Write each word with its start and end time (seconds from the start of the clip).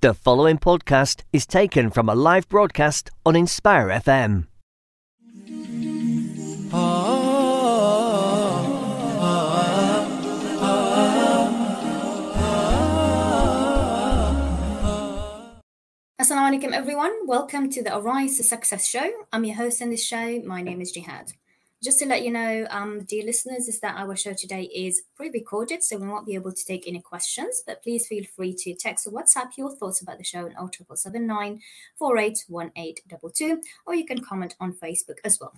The 0.00 0.14
following 0.14 0.58
podcast 0.58 1.22
is 1.32 1.44
taken 1.44 1.90
from 1.90 2.08
a 2.08 2.14
live 2.14 2.48
broadcast 2.48 3.10
on 3.26 3.34
Inspire 3.34 3.88
FM. 3.88 4.46
Assalamu 16.20 16.46
alaikum 16.46 16.72
everyone. 16.72 17.26
Welcome 17.26 17.68
to 17.70 17.82
the 17.82 17.96
Arise 17.98 18.36
to 18.36 18.44
Success 18.44 18.88
show. 18.88 19.10
I'm 19.32 19.44
your 19.44 19.56
host 19.56 19.80
in 19.82 19.90
this 19.90 20.04
show. 20.06 20.40
My 20.44 20.62
name 20.62 20.80
is 20.80 20.92
Gehad. 20.96 21.32
Just 21.80 22.00
to 22.00 22.06
let 22.06 22.24
you 22.24 22.32
know, 22.32 22.66
um, 22.70 23.04
dear 23.04 23.24
listeners, 23.24 23.68
is 23.68 23.78
that 23.80 23.94
our 23.96 24.16
show 24.16 24.32
today 24.32 24.62
is 24.62 25.02
pre-recorded, 25.14 25.84
so 25.84 25.96
we 25.96 26.08
won't 26.08 26.26
be 26.26 26.34
able 26.34 26.52
to 26.52 26.64
take 26.64 26.88
any 26.88 27.00
questions. 27.00 27.62
But 27.64 27.84
please 27.84 28.08
feel 28.08 28.24
free 28.24 28.52
to 28.64 28.74
text 28.74 29.06
or 29.06 29.12
WhatsApp 29.12 29.56
your 29.56 29.70
thoughts 29.70 30.02
about 30.02 30.18
the 30.18 30.24
show 30.24 30.50
on 30.58 30.72
07779 30.72 31.60
481822, 31.96 33.62
or 33.86 33.94
you 33.94 34.04
can 34.04 34.24
comment 34.24 34.56
on 34.58 34.72
Facebook 34.72 35.18
as 35.24 35.38
well. 35.40 35.54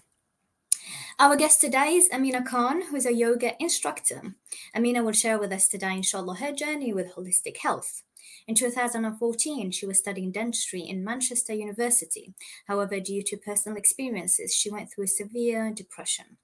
Our 1.19 1.37
guest 1.37 1.63
today 1.63 1.95
is 1.95 2.11
Amina 2.13 2.43
Khan, 2.43 2.83
who 2.83 2.97
is 2.97 3.07
a 3.07 3.15
yoga 3.15 3.55
instructor. 3.59 4.35
Amina 4.75 5.03
will 5.03 5.13
share 5.13 5.39
with 5.39 5.53
us 5.53 5.69
today, 5.69 5.95
inshallah, 5.95 6.37
her 6.37 6.53
journey 6.53 6.93
with 6.93 7.15
holistic 7.15 7.59
health. 7.59 8.03
In 8.51 8.57
2014, 8.57 9.71
she 9.71 9.87
was 9.87 9.99
studying 9.99 10.33
dentistry 10.33 10.81
in 10.81 11.05
Manchester 11.05 11.55
University. 11.55 12.35
However, 12.67 12.99
due 12.99 13.23
to 13.23 13.37
personal 13.37 13.79
experiences, 13.79 14.53
she 14.53 14.69
went 14.69 14.91
through 14.91 15.07
severe 15.07 15.71
depression. 15.73 16.37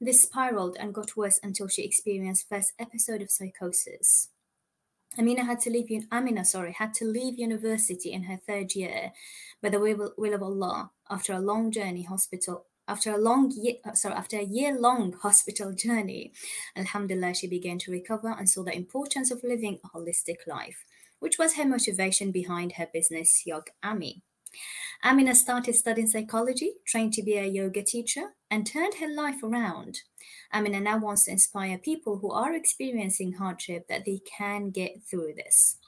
This 0.00 0.22
spiraled 0.22 0.76
and 0.78 0.94
got 0.94 1.16
worse 1.16 1.40
until 1.42 1.66
she 1.66 1.82
experienced 1.82 2.48
first 2.48 2.74
episode 2.78 3.20
of 3.20 3.32
psychosis. 3.32 4.28
Amina 5.18 5.44
had 5.44 5.58
to 5.62 5.70
leave 5.70 5.90
Amina, 6.12 6.44
sorry, 6.44 6.72
had 6.78 6.94
to 6.94 7.04
leave 7.04 7.36
university 7.36 8.12
in 8.12 8.22
her 8.30 8.36
third 8.36 8.76
year 8.76 9.10
by 9.60 9.70
the 9.70 9.80
will, 9.80 10.34
of 10.34 10.42
Allah 10.44 10.92
after 11.10 11.32
a 11.32 11.40
long 11.40 11.72
journey 11.72 12.04
hospital 12.04 12.66
after 12.86 13.12
a 13.12 13.18
long 13.18 13.52
year, 13.56 13.74
uh, 13.84 13.94
sorry, 13.94 14.14
after 14.14 14.36
a 14.36 14.44
year-long 14.44 15.12
hospital 15.22 15.72
journey, 15.72 16.32
Alhamdulillah, 16.76 17.34
she 17.34 17.46
began 17.46 17.78
to 17.78 17.92
recover 17.92 18.34
and 18.36 18.48
saw 18.48 18.64
the 18.64 18.74
importance 18.74 19.30
of 19.30 19.44
living 19.44 19.78
a 19.84 19.88
holistic 19.88 20.46
life 20.46 20.84
which 21.20 21.38
was 21.38 21.54
her 21.54 21.64
motivation 21.64 22.32
behind 22.32 22.72
her 22.72 22.88
business, 22.92 23.46
Yog 23.46 23.70
Ami. 23.82 24.22
Amina 25.04 25.34
started 25.34 25.74
studying 25.74 26.06
psychology, 26.06 26.72
trained 26.86 27.12
to 27.14 27.22
be 27.22 27.36
a 27.36 27.46
yoga 27.46 27.82
teacher, 27.82 28.34
and 28.50 28.66
turned 28.66 28.94
her 28.94 29.08
life 29.08 29.42
around. 29.42 30.00
Amina 30.52 30.80
now 30.80 30.98
wants 30.98 31.24
to 31.24 31.30
inspire 31.30 31.78
people 31.78 32.18
who 32.18 32.30
are 32.32 32.54
experiencing 32.54 33.34
hardship 33.34 33.86
that 33.88 34.04
they 34.04 34.20
can 34.26 34.70
get 34.70 35.02
through 35.08 35.34
this. 35.36 35.78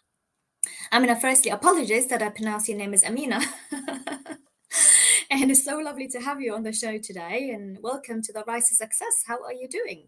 Amina, 0.92 1.20
firstly, 1.20 1.50
apologies 1.50 2.06
that 2.06 2.22
I 2.22 2.28
pronounced 2.28 2.68
your 2.68 2.78
name 2.78 2.94
as 2.94 3.04
Amina. 3.04 3.40
and 5.30 5.50
it's 5.50 5.64
so 5.64 5.78
lovely 5.78 6.08
to 6.08 6.20
have 6.20 6.40
you 6.40 6.54
on 6.54 6.62
the 6.62 6.72
show 6.72 6.98
today. 6.98 7.50
And 7.50 7.78
welcome 7.82 8.22
to 8.22 8.32
the 8.32 8.44
Rise 8.46 8.68
to 8.68 8.76
Success. 8.76 9.24
How 9.26 9.42
are 9.42 9.52
you 9.52 9.68
doing? 9.68 10.06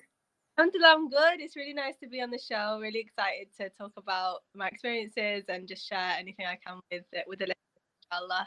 I'm 0.59 1.09
good. 1.09 1.41
It's 1.41 1.57
really 1.57 1.75
nice 1.75 1.97
to 2.03 2.09
be 2.09 2.21
on 2.21 2.31
the 2.31 2.39
show. 2.39 2.79
Really 2.81 3.01
excited 3.01 3.49
to 3.59 3.71
talk 3.71 3.93
about 3.97 4.41
my 4.55 4.69
experiences 4.69 5.45
and 5.49 5.67
just 5.67 5.87
share 5.89 6.15
anything 6.19 6.47
I 6.47 6.59
can 6.65 6.81
with 6.91 7.05
with 7.27 7.39
the 7.41 7.47
listeners, 7.47 7.85
inshallah. 8.11 8.47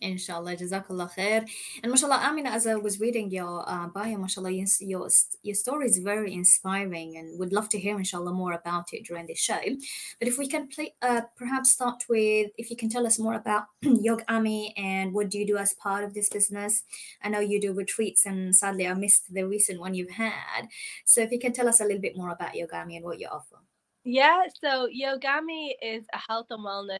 Inshallah, 0.00 0.56
Jazakallah 0.56 1.12
khair. 1.14 1.48
And 1.82 1.90
mashallah, 1.90 2.20
Amina, 2.22 2.50
as 2.50 2.66
I 2.66 2.76
was 2.76 3.00
reading 3.00 3.30
your 3.30 3.68
uh, 3.68 3.88
bio, 3.88 4.16
mashallah, 4.16 4.50
your, 4.52 5.08
your 5.42 5.54
story 5.54 5.86
is 5.86 5.98
very 5.98 6.32
inspiring 6.32 7.16
and 7.16 7.38
would 7.38 7.52
love 7.52 7.68
to 7.70 7.78
hear, 7.78 7.96
inshallah, 7.98 8.32
more 8.32 8.52
about 8.52 8.92
it 8.92 9.04
during 9.04 9.26
this 9.26 9.38
show. 9.38 9.58
But 10.18 10.28
if 10.28 10.38
we 10.38 10.46
can 10.46 10.68
play, 10.68 10.94
uh, 11.02 11.22
perhaps 11.36 11.70
start 11.70 12.04
with, 12.08 12.50
if 12.56 12.70
you 12.70 12.76
can 12.76 12.88
tell 12.88 13.06
us 13.06 13.18
more 13.18 13.34
about 13.34 13.64
YogAmi 13.84 14.72
and 14.76 15.12
what 15.12 15.30
do 15.30 15.38
you 15.38 15.46
do 15.46 15.56
as 15.56 15.74
part 15.74 16.04
of 16.04 16.14
this 16.14 16.28
business? 16.28 16.82
I 17.22 17.28
know 17.28 17.40
you 17.40 17.60
do 17.60 17.72
retreats 17.72 18.26
and 18.26 18.54
sadly 18.54 18.86
I 18.86 18.94
missed 18.94 19.32
the 19.32 19.44
recent 19.44 19.80
one 19.80 19.94
you've 19.94 20.10
had. 20.10 20.68
So 21.04 21.20
if 21.20 21.32
you 21.32 21.38
can 21.38 21.52
tell 21.52 21.68
us 21.68 21.80
a 21.80 21.84
little 21.84 22.00
bit 22.00 22.16
more 22.16 22.30
about 22.30 22.54
YogAmi 22.54 22.96
and 22.96 23.04
what 23.04 23.18
you 23.18 23.28
offer. 23.28 23.56
Yeah, 24.04 24.42
so 24.64 24.88
YogAmi 24.88 25.72
is 25.82 26.06
a 26.14 26.18
health 26.28 26.46
and 26.50 26.64
wellness, 26.64 26.98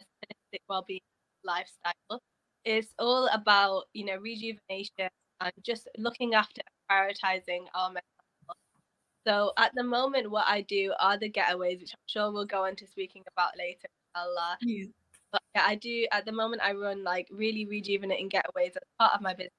well-being 0.69 1.00
lifestyle 1.44 2.23
it's 2.65 2.95
all 2.99 3.29
about 3.33 3.85
you 3.95 4.05
know 4.05 4.17
rejuvenation 4.17 5.09
and 5.41 5.53
just 5.63 5.89
looking 5.97 6.35
after 6.35 6.63
prioritizing 6.91 7.67
our 7.75 7.89
mental 7.89 8.03
health. 8.47 8.57
So 9.27 9.53
at 9.59 9.73
the 9.75 9.85
moment, 9.85 10.31
what 10.31 10.47
I 10.47 10.63
do 10.63 10.93
are 10.99 11.19
the 11.19 11.31
getaways, 11.31 11.81
which 11.81 11.93
I'm 11.95 12.07
sure 12.07 12.33
we'll 12.33 12.47
go 12.47 12.65
into 12.65 12.87
speaking 12.87 13.23
about 13.37 13.57
later. 13.59 13.89
Uh, 14.15 14.25
yeah. 14.63 14.85
But 15.31 15.43
yeah, 15.55 15.65
I 15.67 15.75
do 15.75 16.07
at 16.11 16.25
the 16.25 16.33
moment. 16.33 16.63
I 16.63 16.73
run 16.73 17.05
like 17.05 17.29
really 17.31 17.67
rejuvenating 17.67 18.31
getaways 18.31 18.69
as 18.77 18.83
part 18.99 19.15
of 19.15 19.21
my 19.21 19.35
business. 19.35 19.53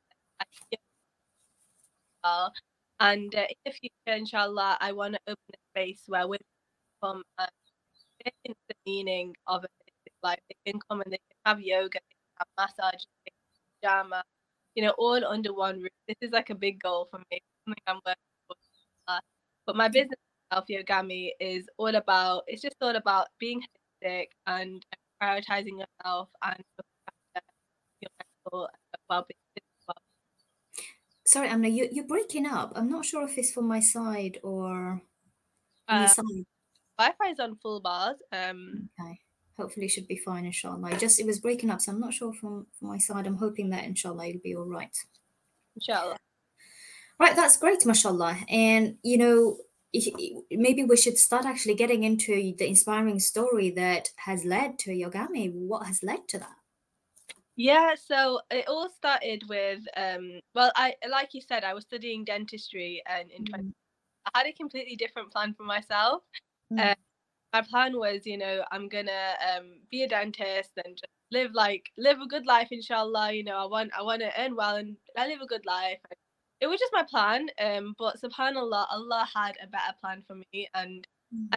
And 2.99 3.33
uh, 3.33 3.45
in 3.49 3.55
the 3.65 3.71
future, 3.71 4.17
inshallah, 4.17 4.77
I 4.81 4.91
want 4.91 5.13
to 5.13 5.19
open 5.27 5.37
a 5.53 5.57
space 5.71 6.03
where 6.07 6.27
women 6.27 6.39
come 7.01 7.23
and 7.37 7.49
the 8.45 8.75
meaning 8.85 9.35
of 9.47 9.63
a 9.63 9.67
life. 10.23 10.39
They 10.49 10.71
can 10.71 10.81
come 10.89 11.01
and 11.01 11.13
they 11.13 11.17
can 11.17 11.37
have 11.45 11.61
yoga, 11.61 11.99
massage, 12.57 13.03
hijama, 13.83 14.21
you 14.75 14.83
know, 14.83 14.93
all 14.97 15.23
under 15.25 15.53
one 15.53 15.79
roof. 15.79 15.91
This 16.07 16.17
is 16.21 16.31
like 16.31 16.49
a 16.49 16.55
big 16.55 16.81
goal 16.81 17.07
for 17.11 17.19
me, 17.31 17.39
something 17.65 17.83
I'm 17.87 17.99
working 18.05 18.15
for. 18.47 18.55
Uh, 19.07 19.19
but 19.65 19.75
my 19.75 19.87
business, 19.87 20.19
Alfie 20.51 20.83
Ogami, 20.83 21.31
is 21.39 21.67
all 21.77 21.95
about, 21.95 22.43
it's 22.47 22.61
just 22.61 22.75
all 22.81 22.95
about 22.95 23.27
being 23.39 23.61
holistic 24.03 24.27
and 24.47 24.85
prioritizing 25.21 25.79
yourself 25.79 26.29
and 26.43 26.63
your 28.01 28.11
mental 28.19 28.69
well-being. 29.09 29.35
Sorry, 31.25 31.47
Amna, 31.47 31.67
you, 31.67 31.87
you're 31.91 32.07
breaking 32.07 32.47
up. 32.47 32.71
I'm 32.75 32.89
not 32.89 33.05
sure 33.05 33.23
if 33.23 33.37
it's 33.37 33.51
from 33.51 33.67
my 33.67 33.81
side 33.81 34.39
or 34.41 34.99
uh, 35.87 36.07
side. 36.07 36.23
Wi-Fi 36.97 37.31
is 37.31 37.39
on 37.39 37.55
full 37.61 37.81
bars. 37.81 38.17
Um, 38.31 38.89
okay 38.99 39.19
hopefully 39.59 39.87
should 39.87 40.07
be 40.07 40.15
fine 40.17 40.45
inshallah. 40.45 40.97
Just 40.97 41.19
it 41.19 41.25
was 41.25 41.39
breaking 41.39 41.69
up 41.69 41.81
so 41.81 41.91
i'm 41.91 41.99
not 41.99 42.13
sure 42.13 42.33
from, 42.33 42.65
from 42.77 42.87
my 42.87 42.97
side. 42.97 43.27
I'm 43.27 43.35
hoping 43.35 43.69
that 43.71 43.83
inshallah 43.83 44.27
it'll 44.27 44.41
be 44.41 44.55
all 44.55 44.65
right. 44.65 44.95
Inshallah. 45.75 46.17
Right 47.19 47.35
that's 47.35 47.57
great 47.57 47.85
mashallah. 47.85 48.37
And 48.49 48.97
you 49.03 49.17
know 49.17 49.57
maybe 50.51 50.83
we 50.83 50.95
should 50.97 51.17
start 51.17 51.45
actually 51.45 51.73
getting 51.73 52.03
into 52.03 52.33
the 52.57 52.67
inspiring 52.67 53.19
story 53.19 53.71
that 53.71 54.09
has 54.17 54.45
led 54.45 54.77
to 54.79 54.91
YogAmi 54.91 55.51
what 55.53 55.87
has 55.87 56.01
led 56.03 56.27
to 56.29 56.39
that? 56.39 56.57
Yeah 57.55 57.95
so 57.95 58.39
it 58.49 58.65
all 58.67 58.89
started 58.89 59.43
with 59.49 59.81
um 59.97 60.39
well 60.55 60.71
i 60.75 60.93
like 61.09 61.33
you 61.33 61.41
said 61.41 61.63
i 61.65 61.73
was 61.73 61.83
studying 61.83 62.23
dentistry 62.23 63.01
and 63.05 63.31
in 63.31 63.43
mm. 63.43 63.49
20 63.49 63.73
i 64.33 64.37
had 64.37 64.47
a 64.47 64.53
completely 64.53 64.95
different 64.95 65.31
plan 65.31 65.53
for 65.57 65.63
myself. 65.63 66.21
Mm. 66.71 66.91
uh, 66.91 66.95
my 67.53 67.61
plan 67.61 67.97
was, 67.97 68.25
you 68.25 68.37
know, 68.37 68.63
I'm 68.71 68.87
gonna 68.87 69.33
um, 69.55 69.65
be 69.89 70.03
a 70.03 70.07
dentist 70.07 70.71
and 70.85 70.95
just 70.95 71.11
live 71.31 71.51
like 71.53 71.89
live 71.97 72.19
a 72.21 72.27
good 72.27 72.45
life, 72.45 72.69
inshallah. 72.71 73.33
You 73.33 73.43
know, 73.43 73.57
I 73.57 73.65
want 73.65 73.91
I 73.97 74.01
want 74.03 74.21
to 74.21 74.41
earn 74.41 74.55
well 74.55 74.75
and 74.75 74.95
I 75.17 75.27
live 75.27 75.41
a 75.41 75.47
good 75.47 75.65
life. 75.65 75.99
It 76.61 76.67
was 76.67 76.79
just 76.79 76.93
my 76.93 77.03
plan, 77.03 77.49
um, 77.61 77.95
but 77.97 78.21
Subhanallah, 78.21 78.87
Allah 78.91 79.27
had 79.33 79.55
a 79.63 79.67
better 79.67 79.93
plan 80.01 80.23
for 80.27 80.35
me, 80.35 80.67
and 80.75 81.07
mm. 81.33 81.55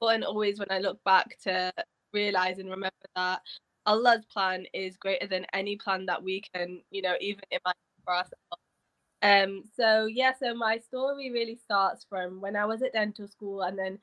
important 0.00 0.24
always 0.24 0.58
when 0.58 0.70
I 0.70 0.78
look 0.78 1.02
back 1.04 1.38
to 1.44 1.72
realize 2.12 2.58
and 2.58 2.68
remember 2.68 2.90
that 3.14 3.40
Allah's 3.86 4.24
plan 4.26 4.66
is 4.74 4.96
greater 4.96 5.26
than 5.26 5.46
any 5.52 5.76
plan 5.76 6.06
that 6.06 6.22
we 6.22 6.42
can, 6.54 6.82
you 6.90 7.02
know, 7.02 7.14
even 7.20 7.42
imagine 7.50 7.80
for 8.04 8.14
ourselves. 8.14 8.36
Um, 9.22 9.62
so 9.76 10.06
yeah, 10.06 10.32
so 10.38 10.54
my 10.54 10.78
story 10.78 11.30
really 11.30 11.56
starts 11.56 12.04
from 12.08 12.40
when 12.40 12.56
I 12.56 12.66
was 12.66 12.82
at 12.82 12.92
dental 12.92 13.28
school, 13.28 13.62
and 13.62 13.78
then 13.78 13.98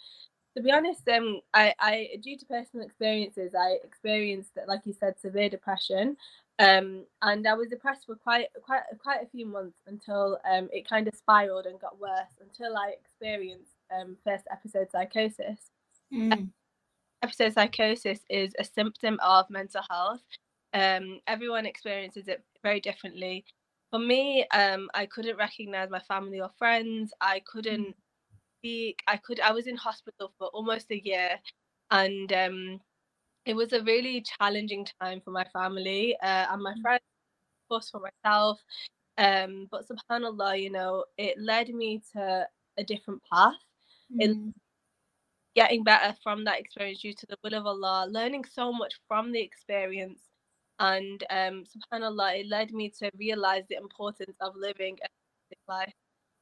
to 0.56 0.64
be 0.64 0.72
honest, 0.72 1.08
um, 1.10 1.42
I, 1.54 1.74
I 1.80 2.10
due 2.22 2.38
to 2.38 2.46
personal 2.46 2.86
experiences, 2.86 3.54
I 3.56 3.78
experienced, 3.84 4.52
like 4.68 4.82
you 4.86 4.94
said, 4.94 5.20
severe 5.20 5.50
depression, 5.50 6.18
um, 6.58 7.06
and 7.22 7.48
I 7.48 7.54
was 7.54 7.70
depressed 7.70 8.06
for 8.06 8.16
quite 8.16 8.48
quite 8.64 8.84
quite 8.98 9.22
a 9.22 9.28
few 9.28 9.46
months 9.46 9.78
until 9.88 10.40
um, 10.50 10.70
it 10.72 10.90
kind 10.90 11.08
of 11.08 11.16
spiraled 11.16 11.66
and 11.66 11.80
got 11.80 12.00
worse 12.00 12.36
until 12.42 12.76
I 12.76 12.94
experienced 13.00 13.72
um, 13.96 14.18
first 14.24 14.46
episode 14.52 14.90
psychosis. 14.92 15.72
Mm. 16.14 16.50
Episode 17.22 17.54
psychosis 17.54 18.20
is 18.30 18.54
a 18.58 18.64
symptom 18.64 19.20
of 19.22 19.50
mental 19.50 19.82
health. 19.90 20.22
Um, 20.74 21.20
everyone 21.28 21.66
experiences 21.66 22.28
it 22.28 22.44
very 22.64 22.80
differently. 22.80 23.46
For 23.92 24.00
me, 24.00 24.46
um, 24.54 24.90
I 24.94 25.06
couldn't 25.06 25.38
recognize 25.38 25.90
my 25.90 26.00
family 26.00 26.40
or 26.40 26.50
friends. 26.58 27.12
I 27.22 27.42
couldn't 27.46 27.88
mm 27.88 27.94
week. 28.64 29.00
I 29.08 29.18
could 29.18 29.40
I 29.40 29.52
was 29.52 29.68
in 29.68 29.76
hospital 29.76 30.32
for 30.38 30.48
almost 30.48 30.92
a 30.92 31.00
year, 31.00 31.40
and 31.92 32.32
um, 32.34 32.80
it 33.46 33.56
was 33.56 33.74
a 33.74 33.84
really 33.84 34.24
challenging 34.40 34.86
time 35.02 35.22
for 35.22 35.32
my 35.32 35.46
family 35.54 36.16
uh, 36.22 36.48
and 36.52 36.62
my 36.62 36.74
mm. 36.74 36.82
friends, 36.82 37.04
of 37.64 37.70
course, 37.70 37.90
for 37.90 38.02
myself. 38.02 38.60
Um, 39.18 39.68
but 39.72 39.86
Subhanallah, 39.88 40.62
you 40.62 40.72
know, 40.72 41.06
it 41.18 41.38
led 41.40 41.70
me 41.70 42.02
to 42.14 42.48
a 42.78 42.84
different 42.84 43.22
path. 43.32 43.56
Mm. 44.14 44.22
It 44.22 44.54
getting 45.56 45.84
better 45.84 46.16
from 46.24 46.46
that 46.46 46.60
experience 46.60 47.02
due 47.02 47.14
to 47.14 47.26
the 47.28 47.38
will 47.44 47.54
of 47.54 47.66
Allah, 47.66 48.08
learning 48.10 48.46
so 48.46 48.72
much 48.72 48.94
from 49.08 49.32
the 49.32 49.42
experience. 49.42 50.22
And 50.80 51.22
um, 51.30 51.66
subhanAllah, 51.66 52.40
it 52.40 52.48
led 52.48 52.72
me 52.72 52.90
to 53.00 53.12
realize 53.18 53.64
the 53.70 53.76
importance 53.76 54.38
of 54.40 54.56
living 54.56 54.98
a 55.04 55.08
life, 55.68 55.94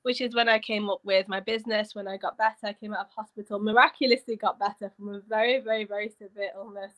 which 0.08 0.22
is 0.22 0.34
when 0.34 0.48
I 0.48 0.58
came 0.58 0.90
up 0.90 1.02
with 1.04 1.28
my 1.28 1.42
business. 1.42 1.94
When 1.94 2.08
I 2.08 2.16
got 2.16 2.38
better, 2.38 2.64
I 2.64 2.72
came 2.72 2.94
out 2.94 3.08
of 3.08 3.12
hospital, 3.14 3.60
miraculously 3.60 4.38
got 4.38 4.58
better 4.58 4.90
from 4.96 5.10
a 5.10 5.20
very, 5.28 5.60
very, 5.60 5.84
very 5.84 6.08
severe 6.18 6.52
illness, 6.56 6.94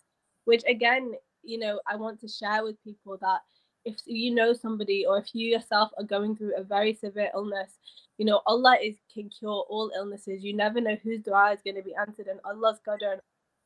which 0.46 0.62
again, 0.68 1.14
you 1.42 1.58
know, 1.58 1.80
I 1.88 1.96
want 1.96 2.20
to 2.22 2.28
share 2.28 2.64
with 2.64 2.84
people 2.84 3.18
that 3.20 3.40
if 3.84 3.96
you 4.06 4.30
know 4.36 4.54
somebody 4.54 5.08
or 5.08 5.18
if 5.18 5.34
you 5.34 5.50
yourself 5.50 5.90
are 5.98 6.04
going 6.04 6.36
through 6.36 6.56
a 6.56 6.62
very 6.64 6.94
severe 6.94 7.32
illness, 7.34 7.80
you 8.20 8.26
know, 8.26 8.42
Allah 8.46 8.78
is 8.80 8.98
can 9.12 9.28
cure 9.30 9.66
all 9.68 9.92
illnesses. 9.96 10.44
You 10.44 10.56
never 10.56 10.80
know 10.80 10.98
whose 11.02 11.22
dua 11.22 11.54
is 11.54 11.64
going 11.64 11.78
to 11.78 11.82
be 11.82 11.96
answered, 11.96 12.28
and 12.28 12.40
Allah's 12.46 12.80
qadr 12.88 13.22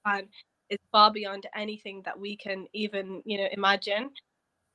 and 0.05 0.25
is 0.69 0.79
far 0.89 1.11
beyond 1.11 1.47
anything 1.53 2.01
that 2.05 2.17
we 2.17 2.37
can 2.37 2.65
even, 2.71 3.21
you 3.25 3.39
know, 3.39 3.49
imagine. 3.51 4.11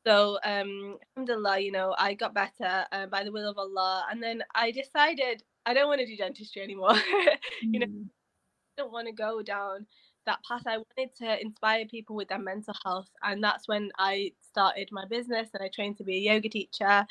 So, 0.06 0.38
um, 0.44 0.96
alhamdulillah, 1.16 1.60
you 1.60 1.72
know, 1.72 1.94
I 1.98 2.14
got 2.14 2.34
better 2.34 2.86
uh, 2.92 3.06
by 3.06 3.24
the 3.24 3.32
will 3.32 3.50
of 3.50 3.58
Allah, 3.58 4.06
and 4.10 4.22
then 4.22 4.42
I 4.54 4.70
decided 4.70 5.42
I 5.66 5.74
don't 5.74 5.88
want 5.88 6.00
to 6.00 6.06
do 6.06 6.16
dentistry 6.16 6.62
anymore. 6.62 6.94
you 7.62 7.80
know, 7.80 7.86
mm. 7.86 8.06
I 8.06 8.82
don't 8.82 8.92
want 8.92 9.06
to 9.06 9.12
go 9.12 9.42
down 9.42 9.86
that 10.26 10.38
path. 10.48 10.62
I 10.66 10.78
wanted 10.78 11.14
to 11.16 11.40
inspire 11.40 11.86
people 11.86 12.16
with 12.16 12.28
their 12.28 12.38
mental 12.38 12.74
health, 12.84 13.10
and 13.22 13.42
that's 13.42 13.68
when 13.68 13.90
I 13.98 14.32
started 14.40 14.88
my 14.92 15.04
business 15.06 15.48
and 15.52 15.62
I 15.62 15.68
trained 15.68 15.98
to 15.98 16.04
be 16.04 16.16
a 16.16 16.32
yoga 16.32 16.48
teacher. 16.48 17.06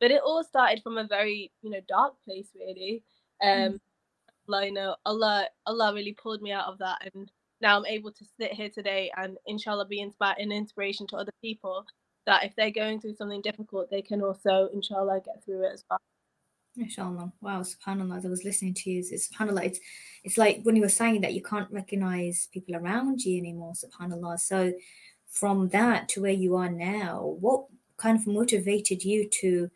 But 0.00 0.12
it 0.12 0.22
all 0.24 0.44
started 0.44 0.82
from 0.82 0.96
a 0.96 1.04
very, 1.04 1.50
you 1.62 1.70
know, 1.70 1.80
dark 1.88 2.14
place, 2.24 2.50
really. 2.54 3.02
Um, 3.42 3.50
mm. 3.50 3.80
Allah, 4.48 4.66
you 4.66 4.72
know, 4.72 4.96
Allah, 5.04 5.48
Allah 5.66 5.92
really 5.92 6.12
pulled 6.12 6.40
me 6.40 6.52
out 6.52 6.66
of 6.66 6.78
that, 6.78 7.10
and 7.12 7.30
now 7.60 7.76
I'm 7.76 7.86
able 7.86 8.12
to 8.12 8.24
sit 8.40 8.52
here 8.52 8.70
today 8.70 9.10
and, 9.16 9.36
inshallah, 9.46 9.86
be 9.86 10.00
inspired 10.00 10.38
and 10.38 10.52
inspiration 10.52 11.06
to 11.08 11.16
other 11.16 11.32
people. 11.42 11.84
That 12.28 12.44
if 12.44 12.54
they're 12.56 12.70
going 12.70 13.00
through 13.00 13.14
something 13.14 13.40
difficult, 13.40 13.90
they 13.90 14.02
can 14.02 14.20
also, 14.20 14.68
inshallah, 14.74 15.22
get 15.24 15.42
through 15.42 15.64
it 15.64 15.72
as 15.72 15.84
well. 15.88 15.98
Inshallah. 16.76 17.32
Wow, 17.40 17.62
subhanAllah. 17.62 18.22
I 18.22 18.28
was 18.28 18.44
listening 18.44 18.74
to 18.74 18.90
you, 18.90 18.98
it's 18.98 19.28
subhanAllah. 19.28 19.64
It's 19.64 19.80
it's 20.24 20.36
like 20.36 20.60
when 20.64 20.76
you 20.76 20.82
were 20.82 20.90
saying 20.90 21.22
that 21.22 21.32
you 21.32 21.42
can't 21.42 21.70
recognize 21.72 22.48
people 22.52 22.76
around 22.76 23.24
you 23.24 23.38
anymore, 23.38 23.72
subhanAllah. 23.72 24.38
So 24.40 24.74
from 25.30 25.68
that 25.70 26.10
to 26.10 26.20
where 26.20 26.30
you 26.44 26.54
are 26.56 26.68
now, 26.68 27.36
what 27.40 27.64
kind 27.96 28.18
of 28.18 28.26
motivated 28.26 29.02
you 29.02 29.26
to 29.40 29.70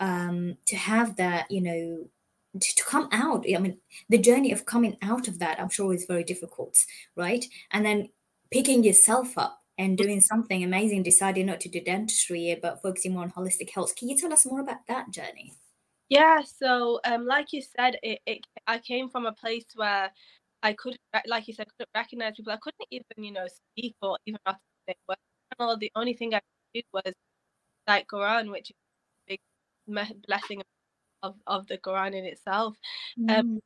um 0.00 0.56
to 0.66 0.74
have 0.74 1.14
that, 1.22 1.48
you 1.52 1.60
know, 1.60 2.08
to, 2.60 2.74
to 2.74 2.84
come 2.84 3.08
out? 3.12 3.46
I 3.48 3.58
mean, 3.58 3.78
the 4.08 4.18
journey 4.18 4.50
of 4.50 4.66
coming 4.66 4.96
out 5.02 5.28
of 5.28 5.38
that, 5.38 5.60
I'm 5.60 5.70
sure 5.70 5.94
is 5.94 6.04
very 6.04 6.24
difficult, 6.24 6.76
right? 7.14 7.44
And 7.70 7.86
then 7.86 8.08
picking 8.50 8.82
yourself 8.82 9.38
up 9.38 9.62
and 9.78 9.98
doing 9.98 10.20
something 10.20 10.64
amazing, 10.64 11.02
deciding 11.02 11.46
not 11.46 11.60
to 11.60 11.68
do 11.68 11.80
dentistry 11.80 12.58
but 12.60 12.82
focusing 12.82 13.12
more 13.12 13.22
on 13.22 13.30
holistic 13.30 13.70
health. 13.70 13.94
Can 13.96 14.08
you 14.08 14.16
tell 14.16 14.32
us 14.32 14.46
more 14.46 14.60
about 14.60 14.86
that 14.88 15.10
journey? 15.10 15.52
Yeah, 16.08 16.42
so 16.42 17.00
um, 17.04 17.26
like 17.26 17.52
you 17.52 17.62
said, 17.62 17.98
it, 18.02 18.20
it 18.26 18.46
I 18.66 18.78
came 18.78 19.08
from 19.08 19.26
a 19.26 19.32
place 19.32 19.64
where 19.74 20.10
I 20.62 20.72
couldn't, 20.72 21.00
like 21.26 21.48
you 21.48 21.54
said, 21.54 21.66
couldn't 21.76 21.90
recognize 21.94 22.36
people. 22.36 22.52
I 22.52 22.58
couldn't 22.58 22.86
even, 22.90 23.24
you 23.24 23.32
know, 23.32 23.46
speak 23.48 23.96
or 24.00 24.16
even 24.26 24.38
articulate 24.46 24.98
words. 25.08 25.80
The 25.80 25.92
only 25.94 26.14
thing 26.14 26.34
I 26.34 26.38
could 26.38 26.42
do 26.74 26.82
was 26.92 27.12
like 27.88 28.06
Quran, 28.08 28.50
which 28.50 28.70
is 28.70 28.76
a 29.28 29.32
big 29.32 30.22
blessing 30.26 30.62
of, 31.22 31.34
of 31.46 31.66
the 31.66 31.78
Quran 31.78 32.14
in 32.14 32.24
itself. 32.24 32.76
Um, 33.18 33.26
mm. 33.26 33.38
Um, 33.38 33.60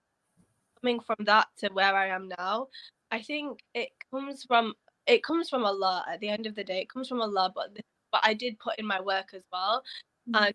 coming 0.80 1.00
from 1.00 1.24
that 1.26 1.46
to 1.58 1.68
where 1.68 1.94
I 1.94 2.08
am 2.08 2.28
now, 2.38 2.68
I 3.10 3.22
think 3.22 3.60
it 3.74 3.90
comes 4.10 4.44
from 4.44 4.74
it 5.06 5.23
comes 5.23 5.49
from 5.49 5.64
Allah. 5.64 6.05
At 6.08 6.20
the 6.20 6.29
end 6.29 6.47
of 6.47 6.55
the 6.55 6.64
day, 6.64 6.81
it 6.81 6.88
comes 6.88 7.08
from 7.08 7.20
Allah. 7.20 7.52
But 7.55 7.76
but 8.12 8.20
I 8.25 8.35
did 8.35 8.58
put 8.58 8.79
in 8.79 8.87
my 8.87 9.00
work 9.00 9.31
as 9.35 9.43
well, 9.52 9.82
mm. 10.29 10.41
and 10.41 10.55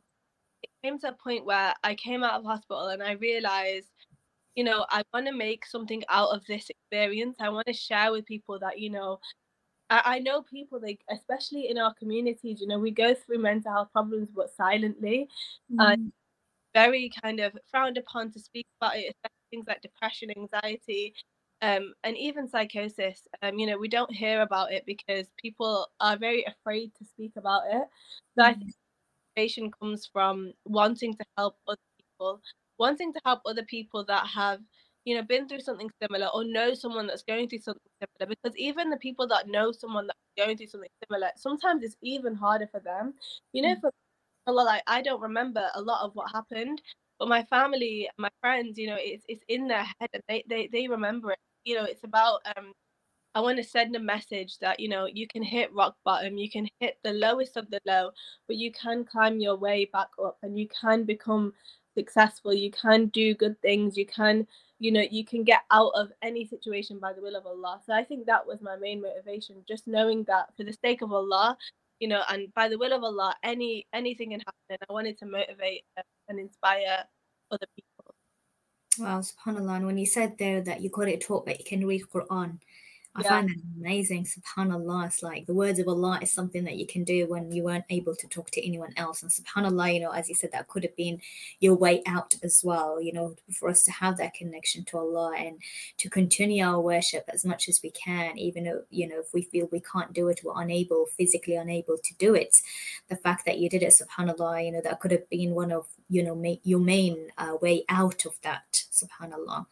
it 0.63 0.69
came 0.83 0.99
to 0.99 1.09
a 1.09 1.13
point 1.13 1.45
where 1.45 1.73
I 1.83 1.95
came 1.95 2.23
out 2.23 2.39
of 2.39 2.45
hospital 2.45 2.87
and 2.87 3.03
I 3.03 3.13
realized, 3.13 3.87
you 4.55 4.63
know, 4.63 4.85
I 4.89 5.03
want 5.13 5.27
to 5.27 5.33
make 5.33 5.65
something 5.65 6.03
out 6.09 6.29
of 6.29 6.45
this 6.47 6.69
experience. 6.69 7.37
I 7.39 7.49
want 7.49 7.67
to 7.67 7.73
share 7.73 8.11
with 8.11 8.25
people 8.25 8.59
that, 8.59 8.79
you 8.79 8.89
know, 8.89 9.19
I, 9.89 10.01
I 10.05 10.19
know 10.19 10.41
people 10.41 10.79
like 10.81 11.01
especially 11.09 11.69
in 11.69 11.77
our 11.77 11.93
communities, 11.93 12.59
you 12.61 12.67
know, 12.67 12.79
we 12.79 12.91
go 12.91 13.13
through 13.13 13.39
mental 13.39 13.71
health 13.71 13.89
problems 13.93 14.29
but 14.35 14.55
silently. 14.55 15.27
Mm. 15.71 15.93
And 15.93 16.11
very 16.75 17.09
kind 17.23 17.39
of 17.39 17.53
frowned 17.71 17.97
upon 17.97 18.29
to 18.29 18.39
speak 18.39 18.67
about 18.79 18.97
it, 18.97 19.15
things 19.49 19.65
like 19.65 19.81
depression, 19.81 20.29
anxiety, 20.35 21.13
um, 21.61 21.93
and 22.03 22.17
even 22.17 22.47
psychosis. 22.47 23.27
Um, 23.41 23.57
you 23.57 23.67
know, 23.67 23.77
we 23.77 23.87
don't 23.87 24.11
hear 24.13 24.41
about 24.41 24.71
it 24.71 24.83
because 24.85 25.27
people 25.41 25.87
are 25.99 26.17
very 26.17 26.45
afraid 26.45 26.91
to 26.97 27.05
speak 27.05 27.33
about 27.37 27.63
it. 27.69 27.83
So 28.37 28.43
mm. 28.43 28.47
I 28.47 28.53
think 28.53 28.71
motivation 29.35 29.71
comes 29.71 30.09
from 30.11 30.53
wanting 30.65 31.13
to 31.15 31.25
help 31.37 31.57
other 31.67 31.77
people, 31.99 32.41
wanting 32.77 33.13
to 33.13 33.21
help 33.25 33.41
other 33.45 33.63
people 33.63 34.03
that 34.05 34.27
have, 34.27 34.59
you 35.05 35.15
know, 35.15 35.23
been 35.23 35.47
through 35.47 35.61
something 35.61 35.89
similar 36.01 36.27
or 36.33 36.43
know 36.43 36.73
someone 36.73 37.07
that's 37.07 37.23
going 37.23 37.47
through 37.47 37.59
something 37.59 37.81
similar. 38.01 38.35
Because 38.35 38.57
even 38.57 38.89
the 38.89 38.97
people 38.97 39.27
that 39.27 39.47
know 39.47 39.71
someone 39.71 40.07
that's 40.07 40.19
going 40.37 40.57
through 40.57 40.67
something 40.67 40.89
similar, 41.07 41.29
sometimes 41.35 41.83
it's 41.83 41.97
even 42.01 42.35
harder 42.35 42.67
for 42.67 42.79
them. 42.79 43.13
You 43.53 43.61
know, 43.63 43.75
mm. 43.75 43.81
for 43.81 43.91
a 44.47 44.51
lot, 44.51 44.65
like 44.65 44.83
I 44.87 45.01
don't 45.01 45.21
remember 45.21 45.67
a 45.73 45.81
lot 45.81 46.03
of 46.05 46.13
what 46.15 46.31
happened, 46.31 46.81
but 47.19 47.27
my 47.29 47.43
family, 47.43 48.09
my 48.17 48.29
friends, 48.41 48.77
you 48.77 48.87
know, 48.87 48.97
it's 48.99 49.25
it's 49.27 49.43
in 49.47 49.67
their 49.67 49.83
head 49.83 50.09
and 50.13 50.23
they 50.27 50.43
they 50.49 50.67
they 50.71 50.87
remember 50.87 51.31
it. 51.31 51.39
You 51.63 51.75
know, 51.75 51.85
it's 51.85 52.03
about 52.03 52.41
um 52.57 52.73
I 53.35 53.41
want 53.41 53.57
to 53.57 53.63
send 53.63 53.95
a 53.95 53.99
message 53.99 54.59
that 54.59 54.79
you 54.79 54.89
know 54.89 55.05
you 55.07 55.27
can 55.27 55.43
hit 55.43 55.73
rock 55.73 55.95
bottom, 56.05 56.37
you 56.37 56.49
can 56.49 56.67
hit 56.79 56.97
the 57.03 57.13
lowest 57.13 57.57
of 57.57 57.69
the 57.69 57.79
low, 57.85 58.11
but 58.47 58.57
you 58.57 58.71
can 58.71 59.05
climb 59.05 59.39
your 59.39 59.55
way 59.57 59.85
back 59.91 60.09
up 60.23 60.37
and 60.43 60.57
you 60.59 60.67
can 60.69 61.03
become 61.03 61.53
successful. 61.97 62.53
You 62.53 62.71
can 62.71 63.07
do 63.07 63.33
good 63.35 63.61
things. 63.61 63.97
You 63.97 64.05
can 64.05 64.47
you 64.79 64.91
know 64.91 65.03
you 65.09 65.25
can 65.25 65.43
get 65.43 65.61
out 65.71 65.91
of 65.95 66.11
any 66.21 66.45
situation 66.45 66.99
by 66.99 67.13
the 67.13 67.21
will 67.21 67.35
of 67.35 67.45
Allah. 67.45 67.81
So 67.85 67.93
I 67.93 68.03
think 68.03 68.25
that 68.25 68.45
was 68.47 68.61
my 68.61 68.75
main 68.77 69.01
motivation, 69.01 69.63
just 69.67 69.87
knowing 69.87 70.23
that 70.25 70.55
for 70.57 70.63
the 70.63 70.73
sake 70.73 71.01
of 71.01 71.11
Allah, 71.13 71.57
you 71.99 72.07
know, 72.07 72.21
and 72.29 72.53
by 72.53 72.67
the 72.67 72.77
will 72.77 72.93
of 72.93 73.03
Allah, 73.03 73.35
any 73.43 73.87
anything 73.93 74.31
can 74.31 74.41
happen. 74.41 74.85
I 74.89 74.93
wanted 74.93 75.17
to 75.19 75.25
motivate 75.25 75.83
uh, 75.97 76.03
and 76.29 76.39
inspire 76.39 77.05
other 77.51 77.67
people. 77.75 78.15
Wow, 78.99 79.21
subhanallah. 79.21 79.77
And 79.77 79.85
when 79.85 79.97
you 79.97 80.05
said 80.05 80.37
there 80.37 80.61
that 80.61 80.81
you 80.81 80.89
got 80.89 81.07
it 81.07 81.21
taught 81.21 81.45
that 81.45 81.59
you 81.59 81.65
can 81.65 81.85
read 81.85 82.03
Quran, 82.13 82.59
I 83.17 83.21
yeah. 83.21 83.29
find 83.29 83.49
that 83.49 83.61
amazing. 83.79 84.25
Subhanallah. 84.25 85.07
It's 85.07 85.23
like 85.23 85.45
the 85.45 85.53
words 85.53 85.79
of 85.79 85.87
Allah 85.87 86.19
is 86.21 86.33
something 86.33 86.65
that 86.65 86.75
you 86.75 86.85
can 86.85 87.05
do 87.05 87.27
when 87.27 87.49
you 87.49 87.63
weren't 87.63 87.85
able 87.89 88.13
to 88.13 88.27
talk 88.27 88.51
to 88.51 88.65
anyone 88.65 88.93
else. 88.97 89.23
And 89.23 89.31
subhanallah, 89.31 89.93
you 89.93 90.01
know, 90.01 90.11
as 90.11 90.27
you 90.27 90.35
said, 90.35 90.51
that 90.51 90.67
could 90.67 90.83
have 90.83 90.95
been 90.97 91.21
your 91.61 91.75
way 91.75 92.03
out 92.05 92.35
as 92.43 92.61
well, 92.61 93.01
you 93.01 93.13
know, 93.13 93.35
for 93.53 93.69
us 93.69 93.83
to 93.83 93.91
have 93.91 94.17
that 94.17 94.33
connection 94.33 94.83
to 94.85 94.97
Allah 94.97 95.33
and 95.37 95.61
to 95.97 96.09
continue 96.09 96.65
our 96.65 96.81
worship 96.81 97.23
as 97.29 97.45
much 97.45 97.69
as 97.69 97.79
we 97.81 97.91
can, 97.91 98.37
even 98.37 98.65
though, 98.65 98.83
you 98.89 99.07
know, 99.07 99.19
if 99.19 99.33
we 99.33 99.43
feel 99.43 99.69
we 99.71 99.79
can't 99.79 100.11
do 100.11 100.27
it, 100.27 100.41
we're 100.43 100.61
unable, 100.61 101.05
physically 101.05 101.55
unable 101.55 101.97
to 101.97 102.13
do 102.15 102.35
it. 102.35 102.61
The 103.07 103.15
fact 103.15 103.45
that 103.45 103.59
you 103.59 103.69
did 103.69 103.81
it, 103.81 103.93
subhanallah, 103.93 104.65
you 104.65 104.73
know, 104.73 104.81
that 104.81 104.99
could 104.99 105.11
have 105.11 105.29
been 105.29 105.51
one 105.51 105.71
of, 105.71 105.87
you 106.09 106.21
know, 106.21 106.35
ma- 106.35 106.61
your 106.63 106.79
main 106.79 107.29
uh, 107.37 107.55
way 107.61 107.85
out 107.87 108.25
of 108.25 108.33
that, 108.41 108.83
subhanallah. 108.91 109.67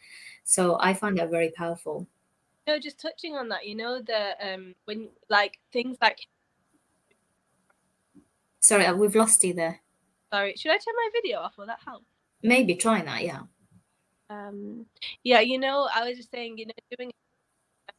So 0.45 0.77
I 0.79 0.93
find 0.93 1.17
that 1.17 1.29
very 1.29 1.49
powerful 1.49 2.07
no, 2.67 2.79
just 2.79 2.99
touching 2.99 3.35
on 3.35 3.49
that, 3.49 3.65
you 3.65 3.75
know, 3.75 4.01
the 4.01 4.53
um 4.53 4.75
when 4.85 5.09
like 5.29 5.59
things 5.71 5.97
like 6.01 6.19
Sorry, 8.59 8.85
uh, 8.85 8.95
we've 8.95 9.15
lost 9.15 9.43
you 9.43 9.53
there. 9.53 9.81
Sorry, 10.31 10.55
should 10.55 10.71
I 10.71 10.75
turn 10.75 10.95
my 10.95 11.09
video 11.13 11.39
off? 11.39 11.57
Will 11.57 11.65
that 11.67 11.79
help? 11.85 12.03
Maybe 12.41 12.75
try 12.75 13.01
that, 13.01 13.23
yeah. 13.23 13.41
Um 14.29 14.85
yeah, 15.23 15.41
you 15.41 15.59
know, 15.59 15.89
I 15.93 16.07
was 16.07 16.17
just 16.17 16.31
saying, 16.31 16.57
you 16.57 16.67
know, 16.67 16.73
doing 16.97 17.11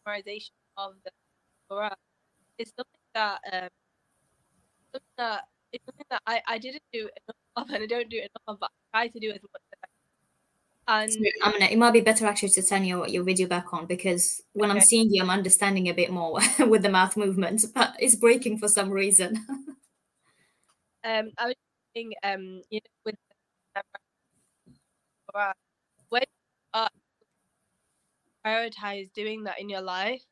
memorization 0.07 0.51
of 0.77 0.95
the 1.05 1.11
Quran 1.71 1.95
is 2.59 2.73
something 2.77 3.01
that 3.15 3.41
um 3.53 3.69
something 4.93 5.15
that 5.19 5.45
it's 5.73 5.85
something 5.85 6.07
that 6.11 6.23
I, 6.27 6.41
I 6.47 6.59
didn't 6.59 6.83
do 6.93 7.01
enough 7.01 7.37
of 7.57 7.71
and 7.71 7.83
I 7.83 7.87
don't 7.87 8.09
do 8.09 8.19
enough 8.19 8.47
of, 8.47 8.61
but 8.61 8.71
I 8.93 8.99
try 8.99 9.09
to 9.09 9.21
do 9.21 9.31
as 9.31 9.43
much 9.43 9.63
I 10.87 11.05
and 11.05 11.27
I'm 11.43 11.53
gonna, 11.53 11.67
it 11.67 11.79
might 11.79 11.93
be 11.93 12.01
better 12.01 12.27
actually 12.27 12.51
to 12.51 12.63
turn 12.63 12.85
your, 12.85 13.09
your 13.09 13.23
video 13.23 13.49
back 13.49 13.73
on 13.73 13.87
because 13.87 14.43
when 14.53 14.71
okay. 14.71 14.79
I'm 14.79 14.85
seeing 14.85 15.13
you, 15.13 15.23
I'm 15.23 15.31
understanding 15.31 15.89
a 15.89 15.95
bit 15.95 16.11
more 16.11 16.39
with 16.61 16.83
the 16.83 16.89
mouth 16.89 17.17
movements, 17.17 17.65
but 17.65 17.95
it's 17.99 18.15
breaking 18.15 18.59
for 18.59 18.69
some 18.69 18.91
reason. 18.91 19.47
um, 21.05 21.31
I 21.39 21.47
was 21.47 21.55
saying, 21.95 22.13
um, 22.23 22.63
you 22.71 22.81
know, 22.81 22.91
with 23.05 23.15
when 26.11 26.23
you 26.75 26.87
prioritize 28.47 29.13
doing 29.15 29.45
that 29.45 29.61
in 29.61 29.69
your 29.69 29.81
life, 29.81 30.23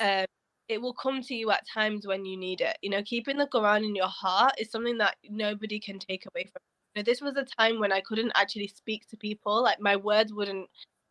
um, 0.00 0.26
it 0.68 0.80
will 0.80 0.94
come 0.94 1.22
to 1.22 1.34
you 1.34 1.50
at 1.50 1.66
times 1.72 2.06
when 2.06 2.24
you 2.24 2.36
need 2.36 2.60
it. 2.60 2.76
You 2.82 2.90
know, 2.90 3.02
keeping 3.02 3.36
the 3.36 3.46
Quran 3.46 3.84
in 3.84 3.94
your 3.94 4.08
heart 4.08 4.54
is 4.58 4.70
something 4.70 4.98
that 4.98 5.16
nobody 5.28 5.78
can 5.80 5.98
take 5.98 6.24
away 6.26 6.44
from 6.44 6.62
know, 6.96 7.02
this 7.02 7.20
was 7.20 7.36
a 7.36 7.44
time 7.44 7.78
when 7.78 7.92
I 7.92 8.00
couldn't 8.00 8.32
actually 8.34 8.68
speak 8.68 9.08
to 9.08 9.16
people. 9.16 9.62
Like 9.62 9.80
my 9.80 9.96
words 9.96 10.32
wouldn't 10.32 10.68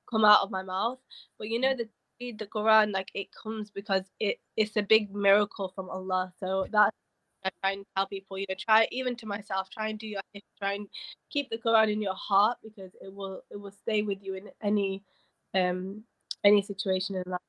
come 0.09 0.25
out 0.25 0.41
of 0.41 0.51
my 0.51 0.63
mouth. 0.63 0.99
But 1.37 1.49
you 1.49 1.59
know 1.59 1.75
the 1.75 1.87
read 2.19 2.39
the 2.39 2.47
Quran 2.47 2.93
like 2.93 3.09
it 3.13 3.27
comes 3.31 3.69
because 3.69 4.03
it 4.19 4.39
it's 4.55 4.75
a 4.77 4.81
big 4.81 5.13
miracle 5.13 5.71
from 5.75 5.89
Allah. 5.89 6.33
So 6.39 6.67
that's 6.71 6.95
I 7.45 7.49
try 7.61 7.71
and 7.73 7.85
tell 7.95 8.07
people, 8.07 8.37
you 8.37 8.45
know, 8.49 8.55
try 8.59 8.87
even 8.91 9.15
to 9.17 9.25
myself, 9.25 9.69
try 9.69 9.89
and 9.89 9.99
do 9.99 10.07
your 10.07 10.21
try 10.59 10.73
and 10.73 10.87
keep 11.29 11.49
the 11.49 11.57
Quran 11.57 11.91
in 11.91 12.01
your 12.01 12.15
heart 12.15 12.57
because 12.63 12.91
it 13.01 13.13
will 13.13 13.41
it 13.51 13.57
will 13.59 13.71
stay 13.71 14.01
with 14.01 14.19
you 14.21 14.35
in 14.35 14.49
any 14.61 15.03
um 15.55 16.03
any 16.43 16.61
situation 16.61 17.15
in 17.15 17.23
life. 17.27 17.39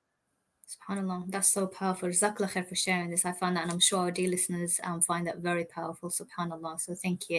SubhanAllah, 0.68 1.30
that's 1.30 1.48
so 1.48 1.66
powerful. 1.66 2.10
Jazakallah 2.10 2.52
khair 2.52 2.68
for 2.68 2.74
sharing 2.74 3.08
this. 3.08 3.24
I 3.24 3.32
found 3.32 3.56
that, 3.56 3.62
and 3.62 3.72
I'm 3.72 3.80
sure 3.80 4.00
our 4.00 4.10
dear 4.10 4.28
listeners 4.28 4.78
um, 4.84 5.00
find 5.00 5.26
that 5.26 5.38
very 5.38 5.64
powerful. 5.64 6.10
SubhanAllah. 6.10 6.78
So 6.78 6.94
thank 6.94 7.30
you. 7.30 7.38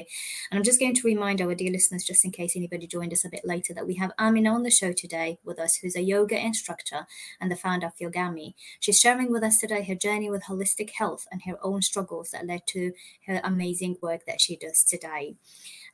And 0.50 0.58
I'm 0.58 0.64
just 0.64 0.80
going 0.80 0.96
to 0.96 1.02
remind 1.08 1.40
our 1.40 1.54
dear 1.54 1.72
listeners, 1.72 2.04
just 2.04 2.26
in 2.26 2.32
case 2.32 2.56
anybody 2.56 2.88
joined 2.88 3.14
us 3.14 3.26
a 3.26 3.30
bit 3.30 3.46
later, 3.46 3.76
that 3.76 3.86
we 3.86 3.94
have 3.96 4.12
Amina 4.20 4.52
on 4.52 4.64
the 4.64 4.72
show 4.72 4.94
today 4.94 5.38
with 5.44 5.60
us, 5.60 5.76
who's 5.76 5.96
a 5.96 6.02
yoga 6.02 6.44
instructor 6.44 7.06
and 7.40 7.52
the 7.52 7.56
founder 7.56 7.86
of 7.86 7.98
Yogami. 8.02 8.56
She's 8.80 9.00
sharing 9.00 9.32
with 9.32 9.44
us 9.44 9.60
today 9.60 9.84
her 9.84 9.96
journey 9.96 10.32
with 10.32 10.46
holistic 10.46 10.90
health 10.90 11.28
and 11.32 11.44
her 11.44 11.60
own 11.62 11.84
struggles 11.84 12.32
that 12.32 12.48
led 12.48 12.66
to 12.70 12.94
her 13.28 13.42
amazing 13.44 13.98
work 14.02 14.26
that 14.26 14.42
she 14.42 14.56
does 14.56 14.84
today. 14.84 15.36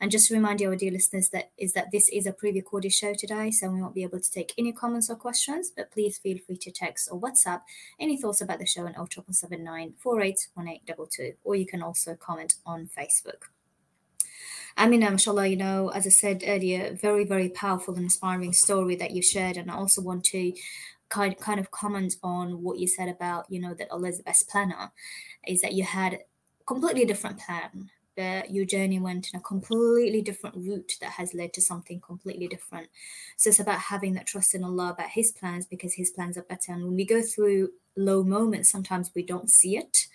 And 0.02 0.12
just 0.12 0.28
to 0.28 0.34
remind 0.34 0.62
you, 0.62 0.70
our 0.70 0.76
dear 0.76 0.92
listeners, 0.92 1.30
that 1.30 1.52
is 1.58 1.74
that 1.74 1.92
this 1.92 2.10
is 2.10 2.26
a 2.26 2.34
pre-recorded 2.34 2.94
show 2.94 3.14
today, 3.14 3.52
so 3.52 3.70
we 3.70 3.82
won't 3.82 3.96
be 3.96 4.04
able 4.04 4.20
to 4.20 4.32
take 4.32 4.54
any 4.58 4.72
comments 4.72 5.10
or 5.10 5.16
questions. 5.16 5.72
But 5.76 5.92
please 5.92 6.18
feel 6.18 6.38
free 6.46 6.58
to 6.58 6.72
text 6.72 7.10
or 7.12 7.20
WhatsApp 7.20 7.62
any 8.00 8.18
thoughts 8.18 8.42
about 8.42 8.60
the 8.60 8.66
show 8.66 8.86
on 8.86 8.94
0779 8.94 9.94
481822, 9.98 11.38
or 11.44 11.56
you 11.56 11.66
can 11.66 11.82
also 11.82 12.16
comment 12.16 12.56
on 12.66 12.88
Facebook. 12.88 13.44
I 14.78 14.88
mean, 14.88 15.00
mashallah, 15.00 15.48
you 15.48 15.56
know, 15.56 15.90
as 15.90 16.06
I 16.06 16.10
said 16.10 16.44
earlier, 16.46 16.94
very, 16.94 17.24
very 17.24 17.50
powerful 17.50 17.96
and 17.96 18.04
inspiring 18.04 18.52
story 18.52 18.96
that 18.98 19.12
you 19.12 19.22
shared. 19.22 19.56
And 19.56 19.72
I 19.72 19.76
also 19.76 20.02
want 20.02 20.26
to 20.26 20.52
kind, 21.08 21.38
kind 21.38 21.62
of 21.62 21.72
comment 21.72 22.16
on 22.22 22.62
what 22.62 22.78
you 22.78 22.88
said 22.88 23.08
about, 23.08 23.50
you 23.50 23.62
know, 23.62 23.74
that 23.74 23.90
Allah 23.90 24.10
is 24.10 24.18
the 24.18 24.24
best 24.24 24.50
planner, 24.50 24.92
is 25.48 25.62
that 25.62 25.74
you 25.74 25.84
had 25.84 26.20
completely 26.66 27.06
different 27.06 27.40
plan 27.40 27.90
that 28.16 28.52
your 28.52 28.66
journey 28.66 29.00
went 29.00 29.30
in 29.34 29.40
a 29.40 29.44
completely 29.44 30.22
different 30.22 30.56
route 30.56 30.94
that 31.02 31.12
has 31.12 31.34
led 31.34 31.54
to 31.54 31.62
something 31.62 32.00
completely 32.00 32.48
different. 32.48 32.88
So 33.38 33.50
it's 33.50 33.60
about 33.60 33.80
having 33.80 34.14
that 34.14 34.28
trust 34.28 34.56
in 34.56 34.64
Allah 34.64 34.92
about 34.92 35.10
His 35.10 35.32
plans 35.32 35.66
because 35.66 35.94
His 35.94 36.12
plans 36.12 36.38
are 36.38 36.44
better. 36.44 36.72
And 36.72 36.86
when 36.86 36.96
we 36.96 37.06
go 37.06 37.22
through 37.22 37.70
low 37.96 38.24
moments, 38.24 38.70
sometimes 38.70 39.12
we 39.16 39.24
don't 39.24 39.50
see 39.50 39.78
it. 39.78 40.08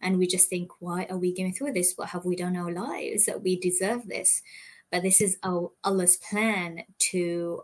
And 0.00 0.18
we 0.18 0.26
just 0.26 0.48
think, 0.48 0.70
why 0.80 1.06
are 1.08 1.16
we 1.16 1.34
going 1.34 1.54
through 1.54 1.72
this? 1.72 1.94
What 1.96 2.10
have 2.10 2.24
we 2.24 2.36
done 2.36 2.56
in 2.56 2.60
our 2.60 2.72
lives 2.72 3.26
that 3.26 3.42
we 3.42 3.58
deserve 3.58 4.06
this? 4.06 4.42
But 4.90 5.02
this 5.02 5.20
is 5.20 5.38
Allah's 5.42 6.16
plan 6.18 6.84
to 7.10 7.62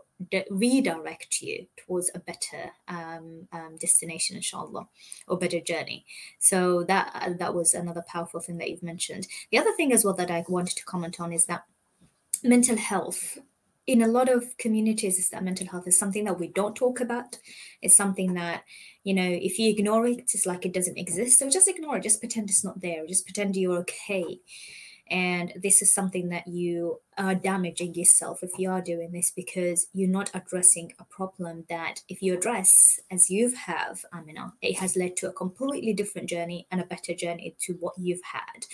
redirect 0.49 1.41
you 1.41 1.67
towards 1.77 2.11
a 2.13 2.19
better 2.19 2.71
um, 2.87 3.47
um, 3.51 3.77
destination, 3.79 4.35
inshallah, 4.35 4.87
or 5.27 5.37
better 5.37 5.59
journey. 5.59 6.05
So 6.39 6.83
that 6.83 7.11
uh, 7.15 7.33
that 7.39 7.53
was 7.53 7.73
another 7.73 8.03
powerful 8.07 8.39
thing 8.39 8.57
that 8.57 8.69
you've 8.69 8.83
mentioned. 8.83 9.27
The 9.51 9.57
other 9.57 9.71
thing 9.73 9.93
as 9.93 10.03
well 10.03 10.13
that 10.15 10.31
I 10.31 10.43
wanted 10.47 10.77
to 10.77 10.85
comment 10.85 11.19
on 11.19 11.31
is 11.31 11.45
that 11.45 11.63
mental 12.43 12.77
health 12.77 13.37
in 13.87 14.01
a 14.01 14.07
lot 14.07 14.29
of 14.29 14.57
communities 14.57 15.17
is 15.17 15.29
that 15.29 15.43
mental 15.43 15.67
health 15.67 15.87
is 15.87 15.97
something 15.97 16.23
that 16.25 16.39
we 16.39 16.47
don't 16.47 16.75
talk 16.75 16.99
about. 16.99 17.39
It's 17.81 17.95
something 17.95 18.35
that 18.35 18.63
you 19.03 19.13
know 19.13 19.27
if 19.27 19.57
you 19.57 19.69
ignore 19.69 20.05
it 20.05 20.19
it's 20.19 20.45
like 20.45 20.65
it 20.65 20.73
doesn't 20.73 20.97
exist. 20.97 21.39
So 21.39 21.49
just 21.49 21.67
ignore 21.67 21.97
it. 21.97 22.03
Just 22.03 22.19
pretend 22.19 22.49
it's 22.49 22.63
not 22.63 22.81
there. 22.81 23.07
Just 23.07 23.25
pretend 23.25 23.55
you're 23.55 23.79
okay 23.79 24.39
and 25.11 25.51
this 25.61 25.81
is 25.81 25.93
something 25.93 26.29
that 26.29 26.47
you 26.47 27.01
are 27.17 27.35
damaging 27.35 27.93
yourself 27.93 28.41
if 28.41 28.57
you 28.57 28.71
are 28.71 28.81
doing 28.81 29.11
this 29.11 29.29
because 29.29 29.87
you're 29.93 30.09
not 30.09 30.31
addressing 30.33 30.93
a 30.97 31.03
problem 31.03 31.65
that 31.67 32.01
if 32.07 32.21
you 32.21 32.33
address 32.33 33.01
as 33.11 33.29
you 33.29 33.53
have 33.53 34.05
amina 34.13 34.45
uh, 34.45 34.49
it 34.61 34.79
has 34.79 34.95
led 34.95 35.17
to 35.17 35.27
a 35.27 35.33
completely 35.33 35.93
different 35.93 36.29
journey 36.29 36.65
and 36.71 36.79
a 36.79 36.85
better 36.85 37.13
journey 37.13 37.55
to 37.59 37.73
what 37.73 37.93
you've 37.97 38.23
had. 38.23 38.65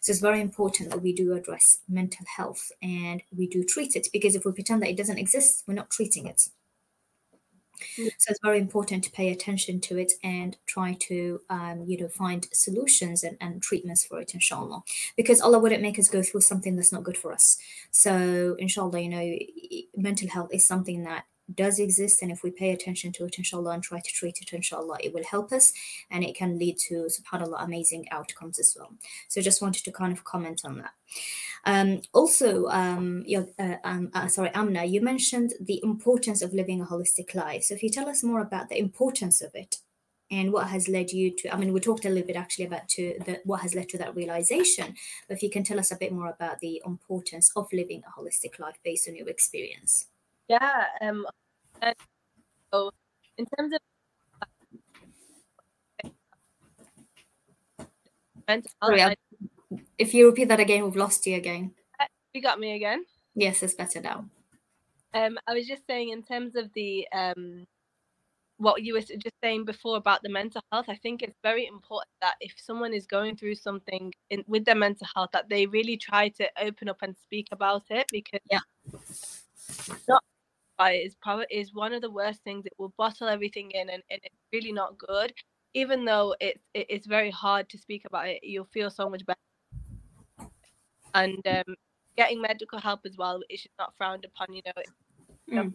So 0.00 0.10
it's 0.10 0.20
very 0.20 0.40
important 0.40 0.90
that 0.90 1.02
we 1.02 1.12
do 1.12 1.32
address 1.34 1.78
mental 1.88 2.26
health 2.36 2.72
and 2.82 3.22
we 3.34 3.46
do 3.46 3.62
treat 3.62 3.94
it 3.94 4.08
because 4.12 4.34
if 4.34 4.44
we 4.44 4.52
pretend 4.52 4.82
that 4.82 4.90
it 4.90 4.96
doesn't 4.96 5.18
exist 5.18 5.62
we're 5.66 5.74
not 5.74 5.90
treating 5.90 6.26
it 6.26 6.48
so 7.96 8.30
it's 8.30 8.40
very 8.42 8.58
important 8.58 9.04
to 9.04 9.10
pay 9.10 9.30
attention 9.30 9.80
to 9.80 9.98
it 9.98 10.12
and 10.22 10.56
try 10.66 10.94
to, 11.00 11.40
um, 11.50 11.84
you 11.86 11.98
know, 11.98 12.08
find 12.08 12.46
solutions 12.52 13.22
and, 13.24 13.36
and 13.40 13.62
treatments 13.62 14.04
for 14.04 14.20
it, 14.20 14.34
inshallah. 14.34 14.82
Because 15.16 15.40
Allah 15.40 15.58
wouldn't 15.58 15.82
make 15.82 15.98
us 15.98 16.08
go 16.08 16.22
through 16.22 16.42
something 16.42 16.76
that's 16.76 16.92
not 16.92 17.04
good 17.04 17.16
for 17.16 17.32
us. 17.32 17.58
So, 17.90 18.56
inshallah, 18.58 19.00
you 19.00 19.08
know, 19.08 19.38
mental 19.96 20.28
health 20.28 20.50
is 20.52 20.66
something 20.66 21.04
that 21.04 21.24
does 21.52 21.78
exist 21.78 22.22
and 22.22 22.30
if 22.30 22.42
we 22.42 22.50
pay 22.50 22.70
attention 22.70 23.12
to 23.12 23.24
it 23.24 23.36
inshallah 23.36 23.72
and 23.72 23.82
try 23.82 24.00
to 24.00 24.12
treat 24.12 24.38
it 24.40 24.52
inshallah 24.52 24.96
it 25.02 25.12
will 25.12 25.24
help 25.24 25.52
us 25.52 25.72
and 26.10 26.24
it 26.24 26.34
can 26.34 26.58
lead 26.58 26.78
to 26.78 27.06
subhanallah 27.06 27.62
amazing 27.64 28.06
outcomes 28.10 28.58
as 28.58 28.76
well. 28.78 28.92
So 29.28 29.40
just 29.40 29.62
wanted 29.62 29.84
to 29.84 29.92
kind 29.92 30.12
of 30.12 30.24
comment 30.24 30.62
on 30.64 30.78
that. 30.78 30.92
Um, 31.66 32.02
also 32.12 32.66
um, 32.68 33.24
uh, 33.58 33.76
um, 33.84 34.10
uh, 34.14 34.28
sorry 34.28 34.50
amna 34.54 34.84
you 34.84 35.00
mentioned 35.00 35.54
the 35.60 35.80
importance 35.82 36.42
of 36.42 36.54
living 36.54 36.80
a 36.80 36.86
holistic 36.86 37.34
life. 37.34 37.64
So 37.64 37.74
if 37.74 37.82
you 37.82 37.90
tell 37.90 38.08
us 38.08 38.22
more 38.22 38.40
about 38.40 38.68
the 38.68 38.78
importance 38.78 39.40
of 39.42 39.54
it 39.54 39.76
and 40.30 40.52
what 40.52 40.68
has 40.68 40.88
led 40.88 41.12
you 41.12 41.30
to 41.30 41.52
i 41.52 41.56
mean 41.56 41.72
we 41.72 41.80
talked 41.80 42.04
a 42.04 42.08
little 42.08 42.26
bit 42.26 42.36
actually 42.36 42.64
about 42.64 42.88
to 42.88 43.14
the, 43.26 43.40
what 43.44 43.60
has 43.60 43.74
led 43.74 43.88
to 43.88 43.98
that 43.98 44.16
realization 44.16 44.94
but 45.28 45.36
if 45.36 45.42
you 45.42 45.50
can 45.50 45.62
tell 45.62 45.78
us 45.78 45.92
a 45.92 45.96
bit 45.96 46.12
more 46.12 46.30
about 46.30 46.58
the 46.60 46.80
importance 46.86 47.50
of 47.56 47.68
living 47.72 48.02
a 48.06 48.20
holistic 48.20 48.58
life 48.58 48.78
based 48.82 49.08
on 49.08 49.14
your 49.14 49.28
experience 49.28 50.06
yeah. 50.48 50.86
Um. 51.00 51.26
So, 52.72 52.90
in 53.38 53.46
terms 53.56 53.72
of 53.74 53.80
mental 58.48 58.70
Sorry, 58.82 59.16
if 59.98 60.14
you 60.14 60.26
repeat 60.26 60.48
that 60.48 60.60
again, 60.60 60.84
we've 60.84 60.96
lost 60.96 61.26
you 61.26 61.36
again. 61.36 61.72
You 62.32 62.42
got 62.42 62.58
me 62.58 62.74
again. 62.74 63.04
Yes, 63.34 63.62
it's 63.62 63.74
better 63.74 64.00
now. 64.00 64.26
Um, 65.14 65.38
I 65.46 65.54
was 65.54 65.66
just 65.66 65.86
saying 65.86 66.08
in 66.10 66.22
terms 66.22 66.56
of 66.56 66.72
the 66.74 67.06
um, 67.12 67.66
what 68.58 68.82
you 68.82 68.94
were 68.94 69.00
just 69.00 69.40
saying 69.42 69.64
before 69.64 69.96
about 69.96 70.22
the 70.22 70.28
mental 70.28 70.62
health. 70.72 70.86
I 70.88 70.96
think 70.96 71.22
it's 71.22 71.38
very 71.42 71.66
important 71.66 72.10
that 72.20 72.34
if 72.40 72.54
someone 72.56 72.92
is 72.92 73.06
going 73.06 73.36
through 73.36 73.56
something 73.56 74.12
in, 74.30 74.44
with 74.46 74.64
their 74.64 74.74
mental 74.74 75.06
health, 75.14 75.30
that 75.32 75.48
they 75.48 75.66
really 75.66 75.96
try 75.96 76.28
to 76.30 76.48
open 76.60 76.88
up 76.88 76.98
and 77.02 77.16
speak 77.16 77.48
about 77.52 77.84
it 77.90 78.06
because 78.10 78.40
Yeah. 78.50 78.60
not 80.08 80.22
is 80.80 81.14
probably 81.22 81.46
is 81.50 81.74
one 81.74 81.92
of 81.92 82.02
the 82.02 82.10
worst 82.10 82.42
things. 82.44 82.66
It 82.66 82.72
will 82.78 82.92
bottle 82.98 83.28
everything 83.28 83.70
in, 83.72 83.90
and, 83.90 84.02
and 84.10 84.20
it's 84.22 84.34
really 84.52 84.72
not 84.72 84.98
good. 84.98 85.32
Even 85.74 86.04
though 86.04 86.34
it's 86.40 86.62
it, 86.74 86.86
it's 86.88 87.06
very 87.06 87.30
hard 87.30 87.68
to 87.70 87.78
speak 87.78 88.02
about 88.06 88.28
it, 88.28 88.40
you'll 88.42 88.68
feel 88.72 88.90
so 88.90 89.08
much 89.08 89.24
better. 89.26 89.38
And 91.14 91.46
um, 91.46 91.74
getting 92.16 92.40
medical 92.40 92.78
help 92.80 93.00
as 93.06 93.16
well 93.16 93.40
is 93.50 93.62
just 93.62 93.74
not 93.78 93.94
frowned 93.96 94.24
upon. 94.24 94.54
You 94.54 94.62
know, 94.66 94.82
Mm. 95.52 95.74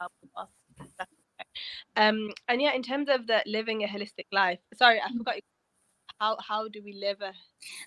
help 0.00 0.12
with 0.22 0.30
us. 0.36 0.48
That's 0.98 1.10
okay. 1.10 1.48
Um, 1.96 2.30
and 2.48 2.62
yeah, 2.62 2.72
in 2.72 2.82
terms 2.82 3.08
of 3.10 3.26
the 3.26 3.42
living 3.46 3.82
a 3.84 3.86
holistic 3.88 4.26
life, 4.32 4.60
sorry, 4.74 5.00
I 5.00 5.10
forgot. 5.16 5.36
How 6.20 6.36
how 6.46 6.68
do 6.68 6.82
we 6.84 6.92
live 6.92 7.22
a 7.22 7.32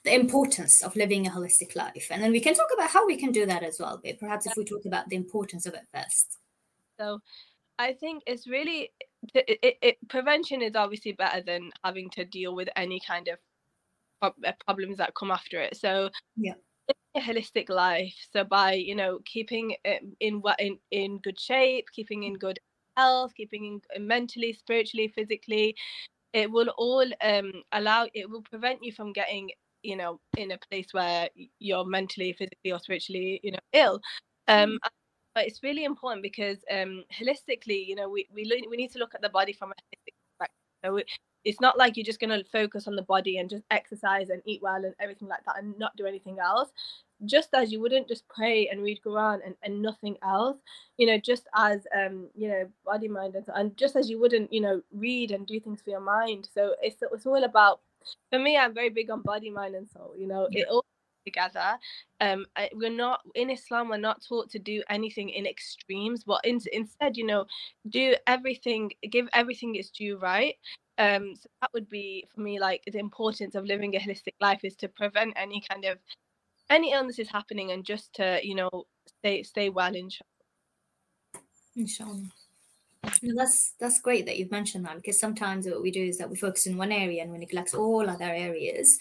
The 0.03 0.15
importance 0.15 0.81
of 0.81 0.95
living 0.95 1.27
a 1.27 1.29
holistic 1.29 1.75
life, 1.75 2.07
and 2.09 2.21
then 2.21 2.31
we 2.31 2.41
can 2.41 2.55
talk 2.55 2.69
about 2.73 2.89
how 2.89 3.05
we 3.05 3.15
can 3.15 3.31
do 3.31 3.45
that 3.45 3.63
as 3.63 3.77
well. 3.79 4.01
But 4.03 4.19
perhaps 4.19 4.47
if 4.47 4.57
we 4.57 4.65
talk 4.65 4.85
about 4.85 5.07
the 5.09 5.15
importance 5.15 5.65
of 5.67 5.75
it 5.75 5.87
first. 5.93 6.39
So 6.99 7.19
I 7.77 7.93
think 7.93 8.23
it's 8.25 8.47
really 8.47 8.91
it, 9.35 9.59
it, 9.61 9.77
it, 9.81 9.97
prevention 10.09 10.61
is 10.61 10.75
obviously 10.75 11.11
better 11.11 11.41
than 11.41 11.71
having 11.83 12.09
to 12.11 12.25
deal 12.25 12.55
with 12.55 12.69
any 12.75 12.99
kind 13.07 13.27
of 13.27 13.37
uh, 14.21 14.51
problems 14.65 14.97
that 14.97 15.15
come 15.15 15.31
after 15.31 15.59
it. 15.61 15.77
So 15.77 16.09
Yeah. 16.35 16.53
a 17.15 17.19
holistic 17.19 17.69
life. 17.69 18.15
So 18.31 18.43
by 18.43 18.73
you 18.73 18.95
know 18.95 19.19
keeping 19.25 19.75
it 19.85 20.03
in 20.19 20.41
what 20.41 20.59
in 20.59 20.79
in 20.89 21.19
good 21.19 21.39
shape, 21.39 21.85
keeping 21.93 22.23
in 22.23 22.33
good 22.33 22.59
health, 22.97 23.33
keeping 23.35 23.79
in 23.95 24.07
mentally, 24.07 24.53
spiritually, 24.53 25.13
physically, 25.15 25.75
it 26.33 26.51
will 26.51 26.69
all 26.77 27.05
um 27.21 27.51
allow 27.71 28.07
it 28.13 28.29
will 28.29 28.41
prevent 28.41 28.83
you 28.83 28.91
from 28.91 29.13
getting 29.13 29.49
you 29.83 29.95
know 29.95 30.19
in 30.37 30.51
a 30.51 30.57
place 30.69 30.87
where 30.93 31.29
you're 31.59 31.85
mentally, 31.85 32.33
physically, 32.33 32.71
or 32.71 32.79
spiritually 32.79 33.39
you 33.43 33.51
know 33.51 33.59
ill. 33.73 34.01
Um, 34.47 34.77
but 35.35 35.47
it's 35.47 35.63
really 35.63 35.83
important 35.83 36.21
because 36.21 36.57
um 36.71 37.03
holistically 37.13 37.85
you 37.85 37.95
know 37.95 38.09
we 38.09 38.27
we, 38.33 38.45
lo- 38.45 38.69
we 38.69 38.77
need 38.77 38.91
to 38.91 38.99
look 38.99 39.15
at 39.15 39.21
the 39.21 39.29
body 39.29 39.53
from 39.53 39.71
a 39.71 39.73
holistic 39.73 40.13
perspective. 40.39 40.55
So 40.85 40.97
it, 40.97 41.07
it's 41.45 41.59
not 41.61 41.77
like 41.77 41.97
you're 41.97 42.05
just 42.05 42.19
going 42.21 42.29
to 42.29 42.49
focus 42.49 42.87
on 42.87 42.95
the 42.95 43.01
body 43.01 43.37
and 43.37 43.49
just 43.49 43.63
exercise 43.69 44.29
and 44.29 44.41
eat 44.45 44.61
well 44.61 44.85
and 44.85 44.93
everything 44.99 45.27
like 45.27 45.43
that 45.45 45.57
and 45.57 45.77
not 45.77 45.95
do 45.97 46.05
anything 46.05 46.37
else 46.39 46.69
just 47.25 47.49
as 47.53 47.71
you 47.71 47.79
wouldn't 47.79 48.07
just 48.07 48.27
pray 48.27 48.67
and 48.67 48.81
read 48.81 48.99
quran 49.05 49.39
and, 49.45 49.55
and 49.63 49.81
nothing 49.81 50.17
else 50.23 50.57
you 50.97 51.07
know 51.07 51.17
just 51.17 51.47
as 51.55 51.85
um 51.97 52.27
you 52.35 52.47
know 52.47 52.67
body 52.85 53.07
mind 53.07 53.35
and, 53.35 53.45
and 53.55 53.77
just 53.77 53.95
as 53.95 54.09
you 54.09 54.19
wouldn't 54.19 54.51
you 54.51 54.61
know 54.61 54.81
read 54.91 55.31
and 55.31 55.47
do 55.47 55.59
things 55.59 55.81
for 55.81 55.89
your 55.89 55.99
mind 55.99 56.47
so 56.53 56.75
it's 56.81 57.01
it's 57.13 57.25
all 57.25 57.43
about 57.43 57.81
for 58.29 58.39
me 58.39 58.57
i'm 58.57 58.73
very 58.73 58.89
big 58.89 59.09
on 59.09 59.21
body 59.21 59.49
mind 59.49 59.75
and 59.75 59.89
soul 59.89 60.13
you 60.17 60.27
know 60.27 60.47
it 60.51 60.67
all 60.69 60.85
together. 61.23 61.77
Um, 62.21 62.45
we're 62.73 62.89
not 62.89 63.21
in 63.35 63.49
Islam. 63.49 63.89
We're 63.89 63.97
not 63.97 64.23
taught 64.27 64.49
to 64.51 64.59
do 64.59 64.83
anything 64.89 65.29
in 65.29 65.45
extremes, 65.45 66.23
but 66.23 66.41
in, 66.43 66.59
instead, 66.71 67.17
you 67.17 67.25
know, 67.25 67.45
do 67.89 68.15
everything, 68.27 68.91
give 69.09 69.27
everything 69.33 69.75
its 69.75 69.89
due 69.89 70.17
right. 70.17 70.55
Um, 70.97 71.35
so 71.35 71.49
that 71.61 71.71
would 71.73 71.89
be 71.89 72.27
for 72.33 72.41
me 72.41 72.59
like 72.59 72.83
the 72.85 72.99
importance 72.99 73.55
of 73.55 73.65
living 73.65 73.95
a 73.95 73.99
holistic 73.99 74.35
life 74.39 74.59
is 74.63 74.75
to 74.77 74.87
prevent 74.87 75.33
any 75.35 75.63
kind 75.67 75.85
of 75.85 75.97
any 76.69 76.91
illnesses 76.91 77.29
happening 77.29 77.71
and 77.71 77.85
just 77.85 78.13
to 78.13 78.39
you 78.43 78.55
know 78.55 78.69
stay 79.19 79.43
stay 79.43 79.69
well 79.69 79.95
inshallah. 79.95 80.29
Inshallah. 81.75 82.23
That's 83.21 83.73
that's 83.79 83.99
great 83.99 84.25
that 84.27 84.37
you've 84.37 84.51
mentioned 84.51 84.85
that 84.85 84.95
because 84.95 85.19
sometimes 85.19 85.65
what 85.65 85.81
we 85.81 85.91
do 85.91 86.03
is 86.03 86.17
that 86.17 86.29
we 86.29 86.37
focus 86.37 86.67
in 86.67 86.77
one 86.77 86.91
area 86.91 87.21
and 87.21 87.31
we 87.31 87.37
neglect 87.37 87.73
all 87.73 88.09
other 88.09 88.25
areas. 88.25 88.97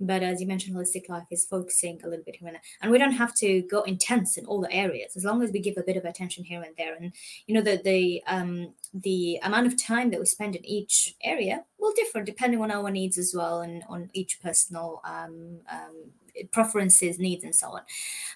But 0.00 0.22
as 0.22 0.40
you 0.40 0.46
mentioned, 0.46 0.74
holistic 0.74 1.08
life 1.08 1.26
is 1.30 1.44
focusing 1.44 2.00
a 2.02 2.08
little 2.08 2.24
bit 2.24 2.36
here 2.36 2.48
and 2.48 2.56
there. 2.56 2.62
And 2.80 2.90
we 2.90 2.98
don't 2.98 3.12
have 3.12 3.34
to 3.36 3.62
go 3.62 3.82
intense 3.82 4.36
in 4.36 4.46
all 4.46 4.60
the 4.60 4.72
areas 4.72 5.16
as 5.16 5.24
long 5.24 5.42
as 5.42 5.52
we 5.52 5.60
give 5.60 5.76
a 5.76 5.82
bit 5.82 5.96
of 5.96 6.04
attention 6.04 6.44
here 6.44 6.62
and 6.62 6.74
there. 6.76 6.94
And 6.94 7.12
you 7.46 7.54
know, 7.54 7.60
the 7.60 7.80
the 7.84 8.22
um 8.26 8.74
the 8.94 9.38
amount 9.42 9.66
of 9.66 9.76
time 9.76 10.10
that 10.10 10.20
we 10.20 10.26
spend 10.26 10.56
in 10.56 10.64
each 10.64 11.14
area 11.22 11.64
will 11.78 11.92
differ 11.92 12.22
depending 12.22 12.62
on 12.62 12.70
our 12.70 12.90
needs 12.90 13.18
as 13.18 13.34
well 13.36 13.60
and 13.60 13.84
on 13.88 14.10
each 14.14 14.40
personal 14.42 15.02
um, 15.04 15.60
um 15.70 16.12
preferences, 16.50 17.18
needs, 17.18 17.44
and 17.44 17.54
so 17.54 17.68
on. 17.68 17.82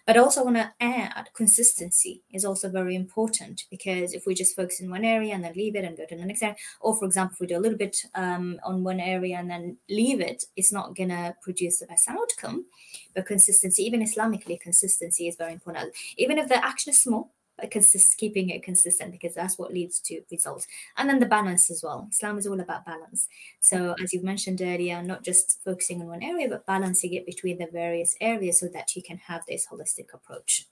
But 0.06 0.16
I 0.16 0.20
also 0.20 0.44
want 0.44 0.56
to 0.56 0.72
add 0.80 1.28
consistency 1.34 2.22
is 2.32 2.44
also 2.44 2.68
very 2.68 2.94
important 2.94 3.64
because 3.70 4.12
if 4.12 4.26
we 4.26 4.34
just 4.34 4.56
focus 4.56 4.80
in 4.80 4.90
one 4.90 5.04
area 5.04 5.34
and 5.34 5.44
then 5.44 5.52
leave 5.54 5.76
it 5.76 5.84
and 5.84 5.96
go 5.96 6.06
to 6.06 6.16
the 6.16 6.24
next 6.24 6.42
area, 6.42 6.56
or 6.80 6.96
for 6.96 7.04
example, 7.04 7.34
if 7.34 7.40
we 7.40 7.46
do 7.46 7.58
a 7.58 7.60
little 7.60 7.78
bit 7.78 7.96
um, 8.14 8.58
on 8.64 8.84
one 8.84 9.00
area 9.00 9.36
and 9.36 9.50
then 9.50 9.76
leave 9.88 10.20
it, 10.20 10.44
it's 10.56 10.72
not 10.72 10.94
going 10.94 11.08
to 11.08 11.34
produce 11.42 11.78
the 11.78 11.86
best 11.86 12.08
outcome. 12.08 12.66
But 13.14 13.26
consistency, 13.26 13.82
even 13.84 14.02
Islamically, 14.02 14.60
consistency 14.60 15.28
is 15.28 15.36
very 15.36 15.52
important. 15.52 15.94
Even 16.16 16.38
if 16.38 16.48
the 16.48 16.64
action 16.64 16.90
is 16.90 17.02
small, 17.02 17.32
consist 17.70 18.18
keeping 18.18 18.50
it 18.50 18.62
consistent 18.62 19.12
because 19.12 19.34
that's 19.34 19.58
what 19.58 19.72
leads 19.72 20.00
to 20.00 20.20
results 20.30 20.66
and 20.96 21.08
then 21.08 21.18
the 21.18 21.26
balance 21.26 21.70
as 21.70 21.82
well 21.82 22.08
islam 22.12 22.38
is 22.38 22.46
all 22.46 22.60
about 22.60 22.84
balance 22.84 23.28
so 23.60 23.94
as 24.02 24.12
you've 24.12 24.22
mentioned 24.22 24.60
earlier 24.60 25.02
not 25.02 25.24
just 25.24 25.60
focusing 25.64 26.00
on 26.00 26.08
one 26.08 26.22
area 26.22 26.48
but 26.48 26.66
balancing 26.66 27.14
it 27.14 27.24
between 27.24 27.58
the 27.58 27.68
various 27.72 28.14
areas 28.20 28.60
so 28.60 28.68
that 28.68 28.94
you 28.94 29.02
can 29.02 29.16
have 29.16 29.42
this 29.46 29.66
holistic 29.70 30.12
approach 30.12 30.66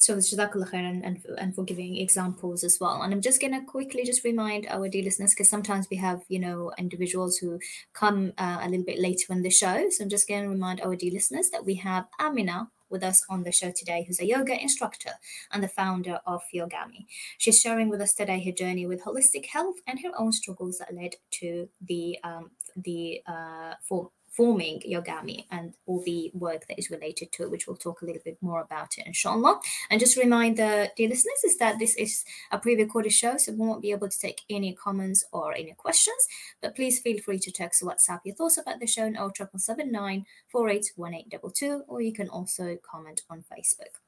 so 0.00 0.16
Jazakallah 0.16 0.70
khair 0.70 0.88
and, 0.88 1.04
and, 1.04 1.22
and 1.36 1.54
for 1.54 1.62
giving 1.62 1.98
examples 1.98 2.64
as 2.64 2.78
well. 2.80 3.02
And 3.02 3.12
I'm 3.12 3.20
just 3.20 3.38
going 3.38 3.52
to 3.52 3.60
quickly 3.60 4.02
just 4.02 4.24
remind 4.24 4.66
our 4.68 4.88
dear 4.88 5.04
listeners, 5.04 5.34
because 5.34 5.50
sometimes 5.50 5.88
we 5.90 5.98
have, 5.98 6.22
you 6.28 6.38
know, 6.38 6.72
individuals 6.78 7.36
who 7.36 7.60
come 7.92 8.32
uh, 8.38 8.60
a 8.62 8.68
little 8.70 8.86
bit 8.86 8.98
later 8.98 9.30
in 9.30 9.42
the 9.42 9.50
show. 9.50 9.90
So 9.90 10.02
I'm 10.02 10.08
just 10.08 10.26
going 10.26 10.44
to 10.44 10.48
remind 10.48 10.80
our 10.80 10.96
dear 10.96 11.12
listeners 11.12 11.50
that 11.50 11.66
we 11.66 11.74
have 11.74 12.06
Amina 12.18 12.70
with 12.90 13.02
us 13.02 13.22
on 13.28 13.44
the 13.44 13.52
show 13.52 13.70
today, 13.70 14.04
who's 14.06 14.20
a 14.20 14.26
yoga 14.26 14.60
instructor 14.60 15.12
and 15.52 15.62
the 15.62 15.68
founder 15.68 16.20
of 16.26 16.42
Yogami. 16.54 17.06
She's 17.38 17.60
sharing 17.60 17.88
with 17.88 18.00
us 18.00 18.14
today 18.14 18.42
her 18.44 18.52
journey 18.52 18.86
with 18.86 19.04
holistic 19.04 19.46
health 19.46 19.76
and 19.86 20.00
her 20.00 20.10
own 20.18 20.32
struggles 20.32 20.78
that 20.78 20.94
led 20.94 21.14
to 21.40 21.68
the 21.80 22.18
um, 22.24 22.50
the 22.76 23.22
uh, 23.26 23.74
for 23.82 24.10
forming 24.40 24.80
Yogami 24.88 25.44
and 25.50 25.74
all 25.84 26.02
the 26.06 26.30
work 26.32 26.66
that 26.66 26.78
is 26.78 26.90
related 26.90 27.30
to 27.30 27.42
it, 27.42 27.50
which 27.50 27.66
we'll 27.66 27.76
talk 27.76 28.00
a 28.00 28.06
little 28.06 28.22
bit 28.24 28.38
more 28.40 28.62
about 28.62 28.96
it, 28.96 29.06
inshallah. 29.06 29.60
And 29.90 30.00
just 30.00 30.16
remind 30.16 30.56
the 30.56 30.90
dear 30.96 31.10
listeners 31.10 31.44
is 31.44 31.58
that 31.58 31.78
this 31.78 31.94
is 31.96 32.24
a 32.50 32.58
pre-recorded 32.58 33.12
show, 33.12 33.36
so 33.36 33.52
we 33.52 33.58
won't 33.58 33.82
be 33.82 33.90
able 33.90 34.08
to 34.08 34.18
take 34.18 34.40
any 34.48 34.72
comments 34.72 35.26
or 35.30 35.52
any 35.52 35.74
questions. 35.74 36.26
But 36.62 36.74
please 36.74 37.00
feel 37.00 37.18
free 37.18 37.38
to 37.38 37.52
text 37.52 37.82
or 37.82 37.90
WhatsApp 37.90 38.20
your 38.24 38.34
thoughts 38.34 38.56
about 38.56 38.80
the 38.80 38.86
show 38.86 39.04
on 39.04 39.12
0779 39.14 40.24
481822, 40.48 41.82
or 41.86 42.00
you 42.00 42.14
can 42.14 42.30
also 42.30 42.78
comment 42.82 43.20
on 43.28 43.44
Facebook. 43.52 44.00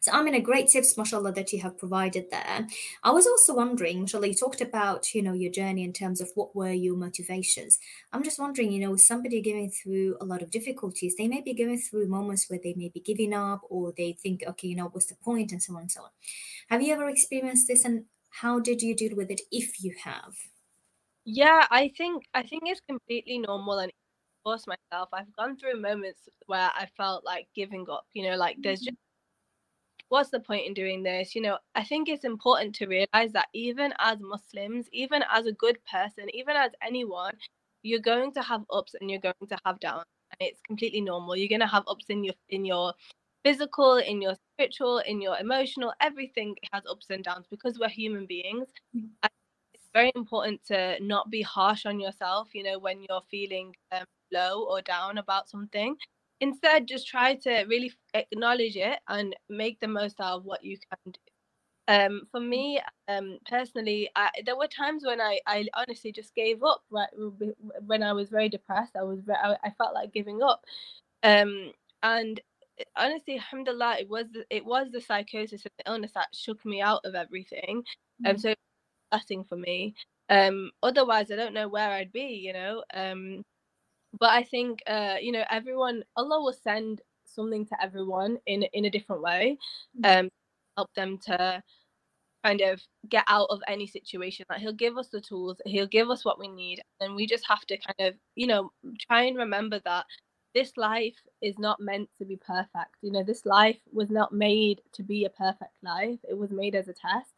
So, 0.00 0.12
I 0.12 0.22
mean, 0.22 0.34
a 0.34 0.40
great 0.40 0.68
tips, 0.68 0.96
mashallah, 0.96 1.32
that 1.32 1.52
you 1.52 1.60
have 1.60 1.78
provided 1.78 2.30
there. 2.30 2.66
I 3.02 3.10
was 3.10 3.26
also 3.26 3.54
wondering, 3.54 4.00
mashallah, 4.00 4.28
you 4.28 4.34
talked 4.34 4.60
about, 4.60 5.14
you 5.14 5.22
know, 5.22 5.32
your 5.32 5.50
journey 5.50 5.84
in 5.84 5.92
terms 5.92 6.20
of 6.20 6.30
what 6.34 6.54
were 6.54 6.72
your 6.72 6.96
motivations. 6.96 7.78
I'm 8.12 8.22
just 8.22 8.38
wondering, 8.38 8.72
you 8.72 8.80
know, 8.80 8.96
somebody 8.96 9.42
going 9.42 9.70
through 9.70 10.16
a 10.20 10.24
lot 10.24 10.42
of 10.42 10.50
difficulties, 10.50 11.14
they 11.16 11.28
may 11.28 11.40
be 11.40 11.54
going 11.54 11.78
through 11.78 12.08
moments 12.08 12.48
where 12.48 12.60
they 12.62 12.74
may 12.74 12.88
be 12.88 13.00
giving 13.00 13.34
up 13.34 13.62
or 13.68 13.92
they 13.96 14.12
think, 14.12 14.42
okay, 14.46 14.68
you 14.68 14.76
know, 14.76 14.88
what's 14.88 15.06
the 15.06 15.16
point 15.16 15.52
and 15.52 15.62
so 15.62 15.74
on 15.74 15.82
and 15.82 15.90
so 15.90 16.02
on. 16.02 16.10
Have 16.70 16.82
you 16.82 16.94
ever 16.94 17.08
experienced 17.08 17.68
this 17.68 17.84
and 17.84 18.04
how 18.30 18.60
did 18.60 18.82
you 18.82 18.94
deal 18.94 19.16
with 19.16 19.30
it 19.30 19.40
if 19.50 19.82
you 19.82 19.94
have? 20.04 20.34
Yeah, 21.24 21.66
I 21.70 21.92
think 21.96 22.24
I 22.32 22.42
think 22.42 22.62
it's 22.66 22.80
completely 22.88 23.38
normal 23.38 23.80
and 23.80 23.92
force 24.42 24.66
myself. 24.66 25.10
I've 25.12 25.34
gone 25.36 25.58
through 25.58 25.80
moments 25.80 26.28
where 26.46 26.70
I 26.74 26.88
felt 26.96 27.24
like 27.24 27.48
giving 27.54 27.84
up, 27.90 28.06
you 28.14 28.30
know, 28.30 28.36
like 28.36 28.56
there's 28.62 28.80
just 28.80 28.96
what's 30.08 30.30
the 30.30 30.40
point 30.40 30.66
in 30.66 30.74
doing 30.74 31.02
this? 31.02 31.34
You 31.34 31.42
know, 31.42 31.58
I 31.74 31.84
think 31.84 32.08
it's 32.08 32.24
important 32.24 32.74
to 32.76 32.86
realize 32.86 33.32
that 33.32 33.48
even 33.52 33.92
as 33.98 34.18
Muslims, 34.20 34.86
even 34.92 35.22
as 35.32 35.46
a 35.46 35.52
good 35.52 35.78
person, 35.90 36.26
even 36.32 36.56
as 36.56 36.72
anyone, 36.82 37.34
you're 37.82 38.00
going 38.00 38.32
to 38.32 38.42
have 38.42 38.62
ups 38.72 38.94
and 39.00 39.10
you're 39.10 39.20
going 39.20 39.34
to 39.48 39.58
have 39.64 39.80
downs. 39.80 40.04
And 40.38 40.48
it's 40.48 40.60
completely 40.66 41.00
normal. 41.00 41.36
You're 41.36 41.48
going 41.48 41.60
to 41.60 41.66
have 41.66 41.84
ups 41.86 42.06
in 42.08 42.24
your 42.24 42.34
in 42.48 42.64
your 42.64 42.92
physical, 43.44 43.96
in 43.96 44.20
your 44.20 44.34
spiritual, 44.54 44.98
in 44.98 45.20
your 45.20 45.38
emotional, 45.38 45.92
everything 46.00 46.56
has 46.72 46.82
ups 46.90 47.06
and 47.10 47.24
downs 47.24 47.46
because 47.50 47.78
we're 47.78 47.88
human 47.88 48.26
beings. 48.26 48.68
Mm-hmm. 48.96 49.06
It's 49.74 49.88
very 49.94 50.12
important 50.16 50.64
to 50.66 50.98
not 51.00 51.30
be 51.30 51.42
harsh 51.42 51.86
on 51.86 52.00
yourself, 52.00 52.48
you 52.52 52.62
know, 52.62 52.78
when 52.78 53.02
you're 53.08 53.22
feeling 53.30 53.74
um, 53.92 54.04
low 54.32 54.64
or 54.64 54.82
down 54.82 55.18
about 55.18 55.48
something 55.48 55.96
instead 56.40 56.86
just 56.86 57.06
try 57.06 57.34
to 57.34 57.64
really 57.68 57.92
acknowledge 58.14 58.76
it 58.76 58.98
and 59.08 59.34
make 59.48 59.80
the 59.80 59.88
most 59.88 60.20
out 60.20 60.38
of 60.38 60.44
what 60.44 60.64
you 60.64 60.76
can 60.76 61.12
do. 61.12 61.20
Um, 61.88 62.22
for 62.30 62.40
me 62.40 62.80
um, 63.08 63.38
personally 63.48 64.10
I, 64.14 64.28
there 64.44 64.58
were 64.58 64.66
times 64.66 65.06
when 65.06 65.22
I, 65.22 65.40
I 65.46 65.66
honestly 65.72 66.12
just 66.12 66.34
gave 66.34 66.62
up 66.62 66.82
right 66.90 67.08
when 67.86 68.02
i 68.02 68.12
was 68.12 68.28
very 68.28 68.50
depressed 68.50 68.94
i 68.94 69.02
was 69.02 69.20
I, 69.26 69.56
I 69.64 69.70
felt 69.70 69.94
like 69.94 70.12
giving 70.12 70.42
up. 70.42 70.64
Um, 71.22 71.72
and 72.02 72.40
honestly 72.94 73.36
alhamdulillah 73.36 73.96
it 74.00 74.08
was 74.08 74.26
it 74.50 74.66
was 74.66 74.88
the 74.92 75.00
psychosis 75.00 75.62
and 75.64 75.72
the 75.78 75.90
illness 75.90 76.12
that 76.14 76.28
shook 76.34 76.62
me 76.66 76.82
out 76.82 77.00
of 77.04 77.14
everything 77.14 77.82
and 78.24 78.36
um, 78.36 78.36
mm. 78.36 78.40
so 78.42 78.54
blessing 79.10 79.44
for 79.44 79.56
me. 79.56 79.94
Um 80.28 80.70
otherwise 80.82 81.30
i 81.30 81.36
don't 81.36 81.54
know 81.54 81.68
where 81.68 81.90
i'd 81.90 82.12
be 82.12 82.38
you 82.44 82.52
know 82.52 82.84
um 82.92 83.42
but 84.18 84.30
I 84.30 84.42
think 84.42 84.80
uh, 84.86 85.16
you 85.20 85.32
know 85.32 85.44
everyone 85.50 86.04
Allah 86.16 86.40
will 86.40 86.52
send 86.52 87.00
something 87.24 87.66
to 87.66 87.82
everyone 87.82 88.38
in 88.46 88.62
in 88.72 88.84
a 88.84 88.90
different 88.90 89.22
way, 89.22 89.58
mm. 90.00 90.20
um, 90.20 90.28
help 90.76 90.92
them 90.94 91.18
to 91.26 91.62
kind 92.44 92.60
of 92.60 92.80
get 93.08 93.24
out 93.28 93.48
of 93.50 93.60
any 93.68 93.86
situation. 93.86 94.46
Like 94.48 94.60
He'll 94.60 94.72
give 94.72 94.96
us 94.96 95.08
the 95.08 95.20
tools, 95.20 95.60
He'll 95.66 95.86
give 95.86 96.10
us 96.10 96.24
what 96.24 96.38
we 96.38 96.48
need, 96.48 96.80
and 97.00 97.14
we 97.14 97.26
just 97.26 97.46
have 97.48 97.64
to 97.66 97.76
kind 97.78 98.08
of 98.08 98.14
you 98.34 98.46
know 98.46 98.70
try 99.08 99.22
and 99.22 99.36
remember 99.36 99.80
that 99.84 100.06
this 100.54 100.76
life 100.76 101.16
is 101.42 101.58
not 101.58 101.80
meant 101.80 102.08
to 102.18 102.24
be 102.24 102.36
perfect. 102.36 102.96
You 103.02 103.12
know, 103.12 103.22
this 103.22 103.44
life 103.44 103.78
was 103.92 104.10
not 104.10 104.32
made 104.32 104.80
to 104.94 105.02
be 105.02 105.24
a 105.24 105.30
perfect 105.30 105.72
life. 105.82 106.18
It 106.28 106.36
was 106.36 106.50
made 106.50 106.74
as 106.74 106.88
a 106.88 106.94
test. 106.94 107.32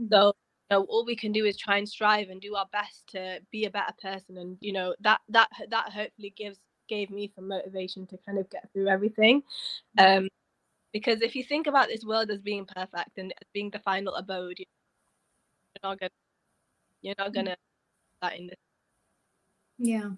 Mm. 0.00 0.08
So 0.10 0.34
know 0.70 0.84
all 0.84 1.04
we 1.04 1.16
can 1.16 1.32
do 1.32 1.44
is 1.44 1.56
try 1.56 1.78
and 1.78 1.88
strive 1.88 2.28
and 2.28 2.40
do 2.40 2.54
our 2.54 2.66
best 2.72 3.06
to 3.08 3.38
be 3.50 3.64
a 3.64 3.70
better 3.70 3.94
person 4.00 4.38
and 4.38 4.56
you 4.60 4.72
know 4.72 4.94
that 5.00 5.20
that 5.28 5.48
that 5.70 5.90
hopefully 5.92 6.32
gives 6.36 6.58
gave 6.88 7.10
me 7.10 7.30
some 7.34 7.48
motivation 7.48 8.06
to 8.06 8.18
kind 8.26 8.38
of 8.38 8.48
get 8.50 8.70
through 8.72 8.88
everything 8.88 9.42
um 9.98 10.28
because 10.92 11.22
if 11.22 11.34
you 11.34 11.42
think 11.42 11.66
about 11.66 11.88
this 11.88 12.04
world 12.04 12.30
as 12.30 12.40
being 12.40 12.66
perfect 12.66 13.16
and 13.16 13.32
as 13.32 13.48
being 13.52 13.70
the 13.70 13.78
final 13.78 14.14
abode 14.14 14.58
you're 14.58 14.66
not 15.82 15.98
gonna 15.98 16.10
you're 17.02 17.14
not 17.18 17.32
gonna 17.32 17.56
that 18.22 18.38
in 18.38 18.46
this 18.46 18.56
yeah. 19.78 20.10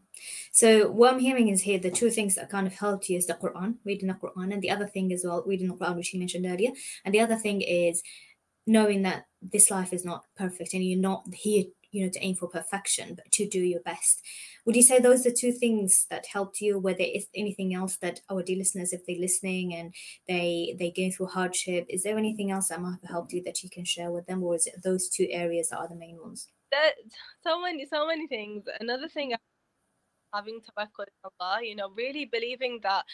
So 0.53 0.91
what 0.91 1.15
I'm 1.15 1.19
hearing 1.21 1.49
is 1.49 1.63
here 1.63 1.79
the 1.79 1.91
two 1.91 2.11
things 2.11 2.35
that 2.35 2.51
kind 2.51 2.67
of 2.67 2.75
helped 2.75 3.09
you 3.09 3.17
is 3.17 3.27
the 3.27 3.35
Quran, 3.35 3.77
reading 3.85 4.09
the 4.09 4.15
Quran, 4.15 4.53
and 4.53 4.61
the 4.61 4.71
other 4.71 4.87
thing 4.87 5.13
as 5.13 5.25
well, 5.25 5.43
reading 5.47 5.69
the 5.69 5.75
Quran, 5.75 5.97
which 5.97 6.13
you 6.13 6.19
mentioned 6.19 6.45
earlier. 6.45 6.73
And 7.05 7.15
the 7.15 7.21
other 7.21 7.37
thing 7.37 7.63
is 7.63 8.03
knowing 8.67 9.03
that 9.03 9.25
this 9.43 9.71
life 9.71 9.93
is 9.93 10.05
not 10.05 10.25
perfect 10.37 10.75
and 10.75 10.85
you're 10.85 10.99
not 10.99 11.23
here 11.33 11.65
you 11.93 12.05
know 12.05 12.11
to 12.11 12.21
aim 12.21 12.35
for 12.35 12.49
perfection 12.49 13.15
but 13.15 13.31
to 13.33 13.49
do 13.49 13.61
your 13.61 13.81
best. 13.81 14.23
Would 14.65 14.77
you 14.77 14.83
say 14.83 14.99
those 14.99 15.25
are 15.27 15.31
two 15.31 15.53
things 15.53 16.07
that 16.11 16.27
helped 16.27 16.61
you 16.61 16.79
whether 16.79 17.01
it's 17.01 17.27
anything 17.35 17.75
else 17.75 17.97
that 17.99 18.21
our 18.29 18.43
dear 18.43 18.59
listeners 18.59 18.93
if 18.93 19.07
they're 19.07 19.17
listening 19.19 19.75
and 19.75 19.95
they 20.29 20.77
they 20.79 20.91
go 20.91 21.11
through 21.11 21.27
hardship 21.27 21.87
is 21.89 22.03
there 22.03 22.19
anything 22.19 22.51
else 22.51 22.69
that 22.69 22.83
might 22.83 22.99
have 23.01 23.11
helped 23.11 23.33
you 23.33 23.43
that 23.45 23.63
you 23.63 23.71
can 23.71 23.85
share 23.85 24.11
with 24.11 24.27
them 24.27 24.43
or 24.43 24.55
is 24.55 24.67
it 24.67 24.83
those 24.83 25.09
two 25.09 25.27
areas 25.31 25.69
that 25.71 25.79
are 25.79 25.89
the 25.89 25.95
main 25.95 26.19
ones? 26.21 26.49
That 26.73 26.93
so 27.43 27.61
many 27.61 27.87
so 27.87 28.07
many 28.07 28.27
things. 28.27 28.65
Another 28.81 29.09
thing 29.09 29.35
having 30.35 30.61
to 30.61 30.73
work 30.77 30.91
with 30.99 31.09
Allah, 31.41 31.61
you 31.63 31.77
know, 31.77 31.91
really 31.97 32.27
believing 32.27 32.81
that 32.83 33.05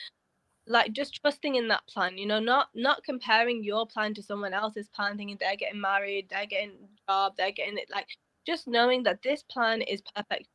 like 0.66 0.92
just 0.92 1.20
trusting 1.20 1.56
in 1.56 1.68
that 1.68 1.86
plan 1.88 2.16
you 2.16 2.26
know 2.26 2.38
not 2.38 2.68
not 2.74 3.02
comparing 3.04 3.62
your 3.64 3.86
plan 3.86 4.14
to 4.14 4.22
someone 4.22 4.54
else's 4.54 4.88
plan 4.88 5.16
thinking 5.16 5.36
they're 5.40 5.56
getting 5.56 5.80
married 5.80 6.26
they're 6.30 6.46
getting 6.46 6.72
job 7.08 7.32
they're 7.36 7.52
getting 7.52 7.78
it 7.78 7.88
like 7.90 8.06
just 8.46 8.68
knowing 8.68 9.02
that 9.02 9.20
this 9.22 9.42
plan 9.44 9.82
is 9.82 10.02
perfect 10.14 10.48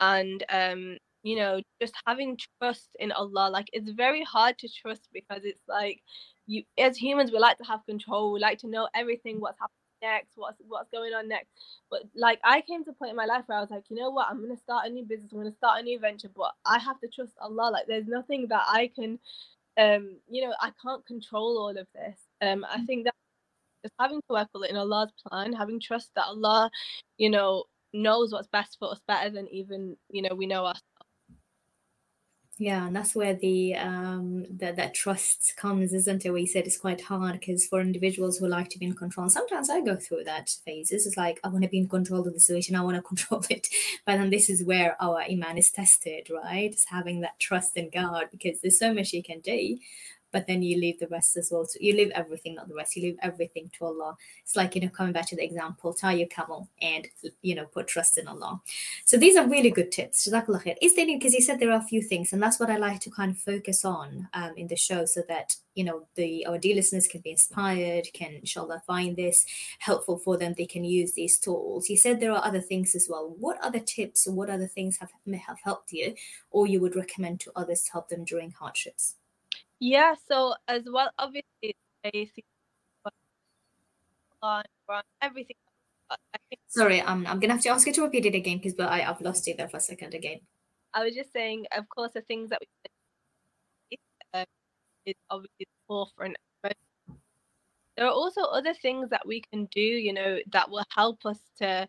and 0.00 0.44
um 0.50 0.96
you 1.22 1.36
know 1.36 1.60
just 1.80 1.94
having 2.06 2.38
trust 2.60 2.90
in 3.00 3.12
allah 3.12 3.48
like 3.50 3.68
it's 3.72 3.90
very 3.90 4.22
hard 4.24 4.58
to 4.58 4.68
trust 4.68 5.08
because 5.12 5.42
it's 5.44 5.62
like 5.68 6.00
you 6.46 6.62
as 6.78 6.96
humans 6.96 7.32
we 7.32 7.38
like 7.38 7.56
to 7.58 7.64
have 7.64 7.84
control 7.86 8.32
we 8.32 8.40
like 8.40 8.58
to 8.58 8.68
know 8.68 8.88
everything 8.94 9.40
what's 9.40 9.58
happening 9.58 9.85
next 10.02 10.32
what's 10.36 10.60
what's 10.68 10.90
going 10.90 11.12
on 11.14 11.28
next. 11.28 11.48
But 11.90 12.02
like 12.14 12.40
i 12.44 12.60
came 12.60 12.84
to 12.84 12.90
a 12.90 12.94
point 12.94 13.10
in 13.10 13.16
my 13.16 13.26
life 13.26 13.44
where 13.46 13.58
i 13.58 13.60
was 13.60 13.70
like 13.70 13.84
you 13.90 13.96
know 13.96 14.10
what? 14.10 14.28
I'm 14.30 14.38
going 14.38 14.54
to 14.54 14.62
start 14.62 14.86
a 14.86 14.90
new 14.90 15.04
business. 15.04 15.32
I'm 15.32 15.38
going 15.40 15.50
to 15.50 15.56
start 15.56 15.80
a 15.80 15.82
new 15.82 15.98
venture 15.98 16.30
but 16.34 16.52
i 16.64 16.78
have 16.78 17.00
to 17.00 17.08
trust 17.08 17.34
allah. 17.40 17.70
Like 17.70 17.86
there's 17.86 18.06
nothing 18.06 18.48
that 18.48 18.64
i 18.66 18.90
can 18.94 19.18
um 19.78 20.16
you 20.28 20.42
know 20.42 20.54
i 20.60 20.70
can't 20.82 21.06
control 21.06 21.58
all 21.58 21.70
of 21.76 21.86
this. 21.94 22.18
Um 22.42 22.64
i 22.70 22.80
think 22.84 23.04
that 23.04 23.14
just 23.82 23.94
having 24.00 24.20
to 24.20 24.26
tawakkul 24.30 24.68
in 24.68 24.76
allah's 24.76 25.12
plan 25.26 25.52
having 25.52 25.80
trust 25.80 26.10
that 26.16 26.24
allah 26.26 26.70
you 27.18 27.30
know 27.30 27.64
knows 27.92 28.32
what's 28.32 28.48
best 28.48 28.78
for 28.78 28.90
us 28.90 29.00
better 29.06 29.30
than 29.30 29.48
even 29.48 29.96
you 30.10 30.22
know 30.22 30.34
we 30.34 30.46
know 30.46 30.64
us 30.64 30.80
yeah, 32.58 32.86
and 32.86 32.96
that's 32.96 33.14
where 33.14 33.34
the 33.34 33.74
um 33.74 34.46
that 34.48 34.76
that 34.76 34.94
trust 34.94 35.52
comes, 35.58 35.92
isn't 35.92 36.24
it? 36.24 36.32
You 36.32 36.46
said 36.46 36.66
it's 36.66 36.78
quite 36.78 37.02
hard 37.02 37.38
because 37.38 37.66
for 37.66 37.82
individuals 37.82 38.38
who 38.38 38.48
like 38.48 38.70
to 38.70 38.78
be 38.78 38.86
in 38.86 38.94
control, 38.94 39.28
sometimes 39.28 39.68
I 39.68 39.82
go 39.82 39.96
through 39.96 40.24
that 40.24 40.48
phases. 40.64 41.06
It's 41.06 41.18
like 41.18 41.38
I 41.44 41.48
want 41.48 41.64
to 41.64 41.68
be 41.68 41.76
in 41.78 41.88
control 41.88 42.26
of 42.26 42.32
the 42.32 42.40
situation, 42.40 42.74
I 42.74 42.80
want 42.80 42.96
to 42.96 43.02
control 43.14 43.44
it. 43.50 43.68
But 44.06 44.16
then 44.16 44.30
this 44.30 44.48
is 44.48 44.64
where 44.64 44.96
our 45.02 45.20
iman 45.20 45.58
is 45.58 45.70
tested, 45.70 46.30
right? 46.30 46.72
It's 46.72 46.86
having 46.86 47.20
that 47.20 47.38
trust 47.38 47.76
in 47.76 47.90
God 47.90 48.28
because 48.30 48.60
there's 48.62 48.78
so 48.78 48.94
much 48.94 49.12
you 49.12 49.22
can 49.22 49.40
do, 49.40 49.76
but 50.36 50.46
then 50.46 50.62
you 50.62 50.78
leave 50.78 50.98
the 50.98 51.06
rest 51.08 51.38
as 51.38 51.50
well. 51.50 51.64
So 51.64 51.78
you 51.80 51.94
leave 51.96 52.10
everything, 52.10 52.56
not 52.56 52.68
the 52.68 52.74
rest. 52.74 52.94
You 52.94 53.04
leave 53.04 53.16
everything 53.22 53.70
to 53.78 53.86
Allah. 53.86 54.18
It's 54.42 54.54
like, 54.54 54.74
you 54.74 54.82
know, 54.82 54.90
coming 54.90 55.14
back 55.14 55.26
to 55.28 55.36
the 55.36 55.42
example, 55.42 55.94
tie 55.94 56.12
your 56.12 56.26
camel 56.28 56.68
and, 56.82 57.08
you 57.40 57.54
know, 57.54 57.64
put 57.64 57.86
trust 57.86 58.18
in 58.18 58.28
Allah. 58.28 58.60
So 59.06 59.16
these 59.16 59.34
are 59.34 59.48
really 59.48 59.70
good 59.70 59.90
tips. 59.90 60.26
Is 60.26 60.32
there 60.32 60.44
any 60.46 61.16
because 61.16 61.32
you 61.32 61.40
said 61.40 61.58
there 61.58 61.72
are 61.72 61.80
a 61.80 61.90
few 61.92 62.02
things, 62.02 62.34
and 62.34 62.42
that's 62.42 62.60
what 62.60 62.68
I 62.68 62.76
like 62.76 63.00
to 63.00 63.10
kind 63.10 63.30
of 63.30 63.38
focus 63.38 63.82
on 63.82 64.28
um, 64.34 64.52
in 64.58 64.66
the 64.66 64.76
show 64.76 65.06
so 65.06 65.22
that, 65.26 65.56
you 65.74 65.84
know, 65.84 66.06
the 66.16 66.44
our 66.44 66.58
dear 66.58 66.74
listeners 66.74 67.08
can 67.08 67.22
be 67.22 67.30
inspired, 67.30 68.08
can 68.12 68.34
inshallah 68.34 68.82
find 68.86 69.16
this 69.16 69.46
helpful 69.78 70.18
for 70.18 70.36
them. 70.36 70.52
They 70.52 70.66
can 70.66 70.84
use 70.84 71.12
these 71.12 71.38
tools. 71.38 71.88
You 71.88 71.96
said 71.96 72.20
there 72.20 72.32
are 72.32 72.44
other 72.44 72.60
things 72.60 72.94
as 72.94 73.06
well. 73.08 73.34
What 73.40 73.56
other 73.64 73.80
tips 73.80 74.26
or 74.26 74.34
what 74.34 74.50
other 74.50 74.66
things 74.66 74.98
have, 74.98 75.12
have 75.48 75.60
helped 75.64 75.92
you 75.92 76.14
or 76.50 76.66
you 76.66 76.82
would 76.82 76.94
recommend 76.94 77.40
to 77.40 77.52
others 77.56 77.84
to 77.84 77.92
help 77.92 78.10
them 78.10 78.24
during 78.24 78.50
hardships? 78.50 79.14
Yeah, 79.80 80.14
so 80.28 80.54
as 80.68 80.82
well, 80.90 81.10
obviously, 81.18 81.76
basic 82.02 82.44
everything. 85.22 85.56
Sorry, 86.68 87.00
um, 87.00 87.26
I'm 87.26 87.40
gonna 87.40 87.54
have 87.54 87.62
to 87.62 87.68
ask 87.70 87.86
you 87.86 87.92
to 87.94 88.02
repeat 88.02 88.26
it 88.26 88.34
again 88.34 88.58
because 88.58 88.74
but 88.74 88.88
I 88.88 89.02
I've 89.08 89.20
lost 89.20 89.46
you 89.46 89.54
there 89.56 89.68
for 89.68 89.78
a 89.78 89.80
second 89.80 90.14
again. 90.14 90.40
I 90.94 91.04
was 91.04 91.14
just 91.14 91.32
saying, 91.32 91.66
of 91.76 91.88
course, 91.88 92.12
the 92.12 92.22
things 92.22 92.50
that 92.50 92.60
we 93.90 93.98
uh, 94.34 94.44
is 95.04 95.14
obviously 95.30 95.66
the 95.66 95.86
forefront. 95.86 96.36
But 96.62 96.76
there 97.96 98.06
are 98.06 98.12
also 98.12 98.42
other 98.42 98.74
things 98.74 99.10
that 99.10 99.26
we 99.26 99.42
can 99.52 99.66
do, 99.66 99.80
you 99.80 100.12
know, 100.12 100.38
that 100.52 100.70
will 100.70 100.84
help 100.94 101.26
us 101.26 101.38
to 101.58 101.88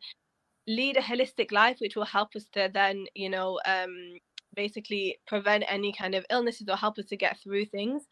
lead 0.68 0.98
a 0.98 1.02
holistic 1.02 1.52
life, 1.52 1.78
which 1.80 1.96
will 1.96 2.06
help 2.06 2.36
us 2.36 2.46
to 2.54 2.70
then, 2.74 3.06
you 3.16 3.30
know, 3.30 3.60
um, 3.66 4.18
basically 4.58 5.20
prevent 5.28 5.64
any 5.70 5.94
kind 5.94 6.16
of 6.16 6.26
illnesses 6.30 6.68
or 6.68 6.76
help 6.76 6.98
us 6.98 7.06
to 7.06 7.16
get 7.16 7.40
through 7.40 7.66
things. 7.66 8.04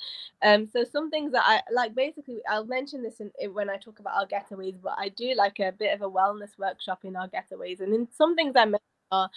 Um, 0.43 0.67
so 0.67 0.85
some 0.85 1.09
things 1.09 1.33
that 1.33 1.43
I 1.45 1.61
like 1.73 1.93
basically 1.95 2.37
I'll 2.49 2.65
mention 2.65 3.03
this 3.03 3.19
in, 3.19 3.31
in, 3.39 3.53
when 3.53 3.69
I 3.69 3.77
talk 3.77 3.99
about 3.99 4.13
our 4.15 4.27
getaways, 4.27 4.77
but 4.81 4.93
I 4.97 5.09
do 5.09 5.33
like 5.35 5.59
a 5.59 5.73
bit 5.73 5.93
of 5.93 6.01
a 6.03 6.09
wellness 6.09 6.57
workshop 6.57 7.03
in 7.03 7.17
our 7.17 7.27
getaways, 7.27 7.81
and 7.81 7.93
in 7.93 8.07
some 8.15 8.35
things 8.35 8.53
I 8.55 8.65
mention 8.65 8.79
are 9.11 9.29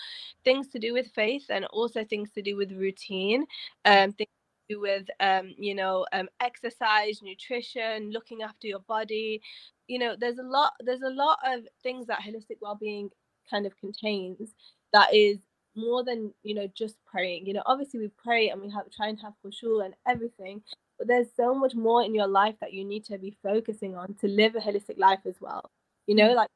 things 0.44 0.68
to 0.68 0.78
do 0.78 0.92
with 0.92 1.08
faith 1.14 1.46
and 1.50 1.64
also 1.66 2.04
things 2.04 2.30
to 2.32 2.42
do 2.42 2.56
with 2.56 2.72
routine, 2.72 3.44
um, 3.84 4.12
things 4.12 4.30
to 4.68 4.74
do 4.74 4.80
with 4.80 5.06
um, 5.20 5.54
you 5.58 5.74
know 5.74 6.06
um, 6.12 6.28
exercise, 6.40 7.20
nutrition, 7.22 8.10
looking 8.12 8.42
after 8.42 8.66
your 8.68 8.80
body. 8.80 9.40
You 9.88 9.98
know, 9.98 10.14
there's 10.20 10.38
a 10.38 10.42
lot 10.42 10.74
there's 10.80 11.02
a 11.02 11.10
lot 11.10 11.38
of 11.46 11.64
things 11.82 12.06
that 12.08 12.20
holistic 12.20 12.58
well-being 12.60 13.10
kind 13.50 13.66
of 13.66 13.74
contains 13.78 14.54
that 14.92 15.14
is 15.14 15.38
more 15.78 16.04
than 16.04 16.32
you 16.42 16.54
know 16.54 16.68
just 16.74 16.96
praying 17.06 17.46
you 17.46 17.54
know 17.54 17.62
obviously 17.66 18.00
we 18.00 18.10
pray 18.22 18.50
and 18.50 18.60
we 18.60 18.70
have 18.70 18.84
try 18.90 19.08
and 19.08 19.20
have 19.20 19.32
khushu 19.44 19.84
and 19.84 19.94
everything 20.06 20.60
but 20.98 21.06
there's 21.06 21.28
so 21.36 21.54
much 21.54 21.74
more 21.74 22.02
in 22.02 22.14
your 22.14 22.26
life 22.26 22.56
that 22.60 22.72
you 22.72 22.84
need 22.84 23.04
to 23.04 23.16
be 23.18 23.36
focusing 23.42 23.96
on 23.96 24.14
to 24.14 24.26
live 24.26 24.54
a 24.56 24.58
holistic 24.58 24.98
life 24.98 25.20
as 25.26 25.36
well 25.40 25.70
you 26.06 26.14
know 26.14 26.32
like 26.32 26.48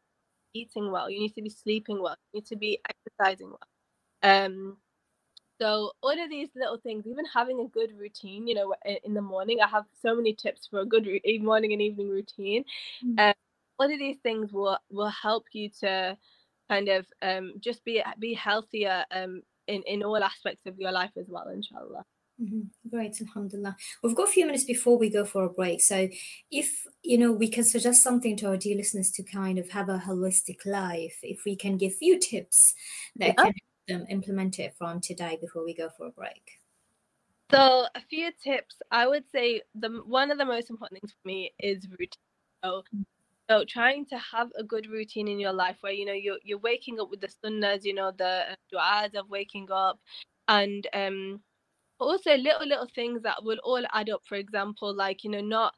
eating 0.54 0.90
well 0.90 1.08
you 1.08 1.20
need 1.20 1.34
to 1.34 1.42
be 1.42 1.48
sleeping 1.48 2.02
well 2.02 2.16
you 2.32 2.40
need 2.40 2.46
to 2.46 2.56
be 2.56 2.78
exercising 2.90 3.48
well 3.50 4.42
um 4.44 4.76
so 5.60 5.92
all 6.02 6.22
of 6.22 6.28
these 6.28 6.48
little 6.56 6.78
things 6.78 7.06
even 7.06 7.24
having 7.24 7.60
a 7.60 7.68
good 7.68 7.96
routine 7.96 8.46
you 8.46 8.54
know 8.54 8.74
in 9.04 9.14
the 9.14 9.22
morning 9.22 9.58
i 9.60 9.68
have 9.68 9.84
so 10.00 10.14
many 10.14 10.34
tips 10.34 10.66
for 10.66 10.80
a 10.80 10.86
good 10.86 11.06
morning 11.40 11.72
and 11.72 11.80
evening 11.80 12.10
routine 12.10 12.64
mm-hmm. 13.04 13.18
um, 13.18 13.34
all 13.78 13.92
of 13.92 13.98
these 13.98 14.18
things 14.22 14.52
will 14.52 14.78
will 14.90 15.08
help 15.08 15.44
you 15.52 15.70
to 15.80 16.16
kind 16.72 16.88
of 16.88 17.06
um, 17.22 17.54
just 17.60 17.84
be 17.84 18.02
be 18.18 18.34
healthier 18.34 19.04
um, 19.10 19.42
in 19.66 19.82
in 19.92 20.02
all 20.02 20.22
aspects 20.22 20.62
of 20.66 20.78
your 20.78 20.92
life 20.92 21.14
as 21.16 21.26
well 21.28 21.48
inshallah 21.48 22.04
Mm-hmm. 22.40 22.88
Great, 22.90 23.20
alhamdulillah. 23.20 23.76
We've 24.02 24.16
got 24.16 24.28
a 24.28 24.32
few 24.32 24.46
minutes 24.46 24.64
before 24.64 24.98
we 24.98 25.10
go 25.10 25.24
for 25.24 25.44
a 25.44 25.50
break. 25.50 25.80
So, 25.80 26.08
if 26.50 26.86
you 27.02 27.18
know, 27.18 27.30
we 27.30 27.46
can 27.46 27.62
suggest 27.62 28.02
something 28.02 28.36
to 28.38 28.48
our 28.48 28.56
dear 28.56 28.76
listeners 28.76 29.10
to 29.12 29.22
kind 29.22 29.58
of 29.58 29.70
have 29.70 29.88
a 29.88 30.02
holistic 30.04 30.64
life, 30.66 31.18
if 31.22 31.44
we 31.44 31.54
can 31.54 31.76
give 31.76 31.94
few 31.94 32.18
tips 32.18 32.74
that 33.16 33.34
yeah. 33.38 33.44
can 33.44 33.52
them 33.86 34.06
implement 34.08 34.58
it 34.58 34.74
from 34.76 35.00
today 35.00 35.38
before 35.40 35.64
we 35.64 35.74
go 35.74 35.90
for 35.96 36.06
a 36.06 36.10
break. 36.10 36.42
So, 37.52 37.86
a 37.94 38.00
few 38.08 38.30
tips. 38.42 38.76
I 38.90 39.06
would 39.06 39.24
say 39.30 39.62
the 39.74 39.90
one 40.04 40.32
of 40.32 40.38
the 40.38 40.46
most 40.46 40.70
important 40.70 41.00
things 41.00 41.12
for 41.12 41.28
me 41.28 41.52
is 41.60 41.86
routine. 41.90 42.26
So, 42.64 42.82
mm. 42.96 43.04
So 43.50 43.64
trying 43.68 44.06
to 44.06 44.18
have 44.18 44.48
a 44.58 44.64
good 44.64 44.86
routine 44.88 45.28
in 45.28 45.38
your 45.40 45.52
life 45.52 45.76
where 45.80 45.92
you 45.92 46.04
know 46.06 46.12
you're 46.12 46.38
you're 46.42 46.58
waking 46.58 47.00
up 47.00 47.10
with 47.10 47.20
the 47.20 47.28
sunnahs, 47.28 47.84
you 47.84 47.94
know 47.94 48.12
the 48.16 48.52
uh, 48.52 48.54
du'as 48.72 49.14
of 49.14 49.28
waking 49.28 49.68
up, 49.72 49.98
and 50.48 50.86
um 50.94 51.42
also 52.00 52.36
little 52.36 52.66
little 52.66 52.88
things 52.94 53.22
that 53.22 53.44
will 53.44 53.58
all 53.64 53.84
add 53.92 54.10
up. 54.10 54.22
For 54.26 54.36
example 54.36 54.94
like 54.94 55.24
you 55.24 55.30
know 55.30 55.40
not 55.42 55.74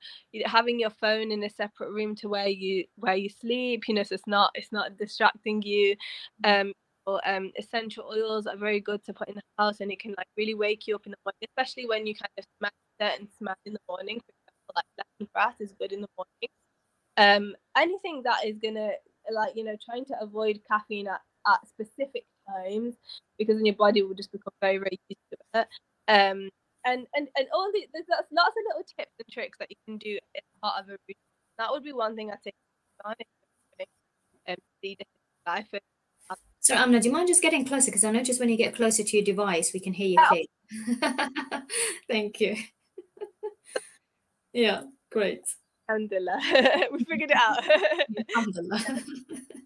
having 0.46 0.80
your 0.80 0.90
phone 0.90 1.32
in 1.32 1.44
a 1.44 1.50
separate 1.50 1.90
room 1.92 2.14
to 2.16 2.28
where 2.28 2.48
you 2.48 2.86
where 2.96 3.16
you 3.16 3.28
sleep 3.30 3.84
you 3.88 3.94
know 3.94 4.02
so 4.04 4.14
it's 4.16 4.26
not 4.28 4.50
it's 4.54 4.72
not 4.72 4.96
distracting 4.98 5.62
you. 5.62 5.96
Um 6.44 6.72
or 7.06 7.20
um 7.28 7.52
essential 7.58 8.04
oils 8.12 8.46
are 8.46 8.56
very 8.56 8.80
good 8.80 9.04
to 9.04 9.14
put 9.14 9.28
in 9.28 9.36
the 9.36 9.42
house 9.58 9.80
and 9.80 9.90
it 9.92 10.00
can 10.00 10.14
like 10.18 10.28
really 10.36 10.54
wake 10.54 10.86
you 10.86 10.94
up 10.96 11.06
in 11.06 11.12
the 11.12 11.18
morning 11.26 11.48
especially 11.50 11.86
when 11.86 12.06
you 12.06 12.14
kind 12.14 12.30
of 12.38 12.44
smell 12.58 12.70
certain 13.00 13.28
smell 13.38 13.56
in 13.66 13.74
the 13.74 13.80
morning. 13.88 14.20
For 14.20 14.32
example 14.32 14.74
like 14.76 14.86
lemon 15.20 15.30
grass 15.34 15.60
is 15.60 15.72
good 15.78 15.92
in 15.92 16.00
the 16.02 16.08
morning 16.16 16.50
um 17.16 17.54
anything 17.76 18.22
that 18.24 18.44
is 18.44 18.56
gonna 18.62 18.90
like 19.32 19.52
you 19.54 19.64
know 19.64 19.76
trying 19.84 20.04
to 20.04 20.14
avoid 20.20 20.60
caffeine 20.70 21.08
at, 21.08 21.20
at 21.46 21.66
specific 21.68 22.24
times 22.48 22.94
because 23.38 23.56
then 23.56 23.66
your 23.66 23.74
body 23.74 24.02
will 24.02 24.14
just 24.14 24.32
become 24.32 24.52
very 24.60 24.78
very 24.78 25.00
used 25.08 25.20
to 25.30 25.60
it 25.60 25.68
um 26.08 26.50
and 26.84 27.06
and 27.14 27.28
and 27.36 27.46
all 27.52 27.70
the 27.72 27.86
there's 27.92 28.06
lots 28.08 28.56
of 28.56 28.62
little 28.68 28.84
tips 28.98 29.12
and 29.18 29.28
tricks 29.32 29.58
that 29.58 29.70
you 29.70 29.76
can 29.86 29.96
do 29.98 30.18
as 30.36 30.42
part 30.62 30.82
of 30.82 30.88
a 30.88 30.92
routine 30.92 31.16
that 31.58 31.70
would 31.70 31.84
be 31.84 31.92
one 31.92 32.14
thing 32.14 32.30
i 32.30 32.36
think 32.36 32.54
um, 34.46 34.56
life 35.46 35.66
so 36.60 36.74
Amna, 36.74 36.98
do 36.98 37.08
you 37.08 37.12
mind 37.12 37.28
just 37.28 37.42
getting 37.42 37.66
closer? 37.66 37.90
Because 37.90 38.04
I 38.04 38.10
notice 38.10 38.38
when 38.38 38.48
you 38.48 38.56
get 38.56 38.74
closer 38.74 39.02
to 39.02 39.16
your 39.16 39.24
device, 39.24 39.74
we 39.74 39.80
can 39.80 39.92
hear 39.92 40.08
you 40.08 40.18
clear. 40.26 40.44
Thank 42.08 42.40
you. 42.40 42.56
yeah, 44.54 44.84
great. 45.12 45.42
Alhamdulillah. 45.88 46.40
we 46.92 47.04
figured 47.04 47.30
it 47.30 47.36
out. 47.36 47.62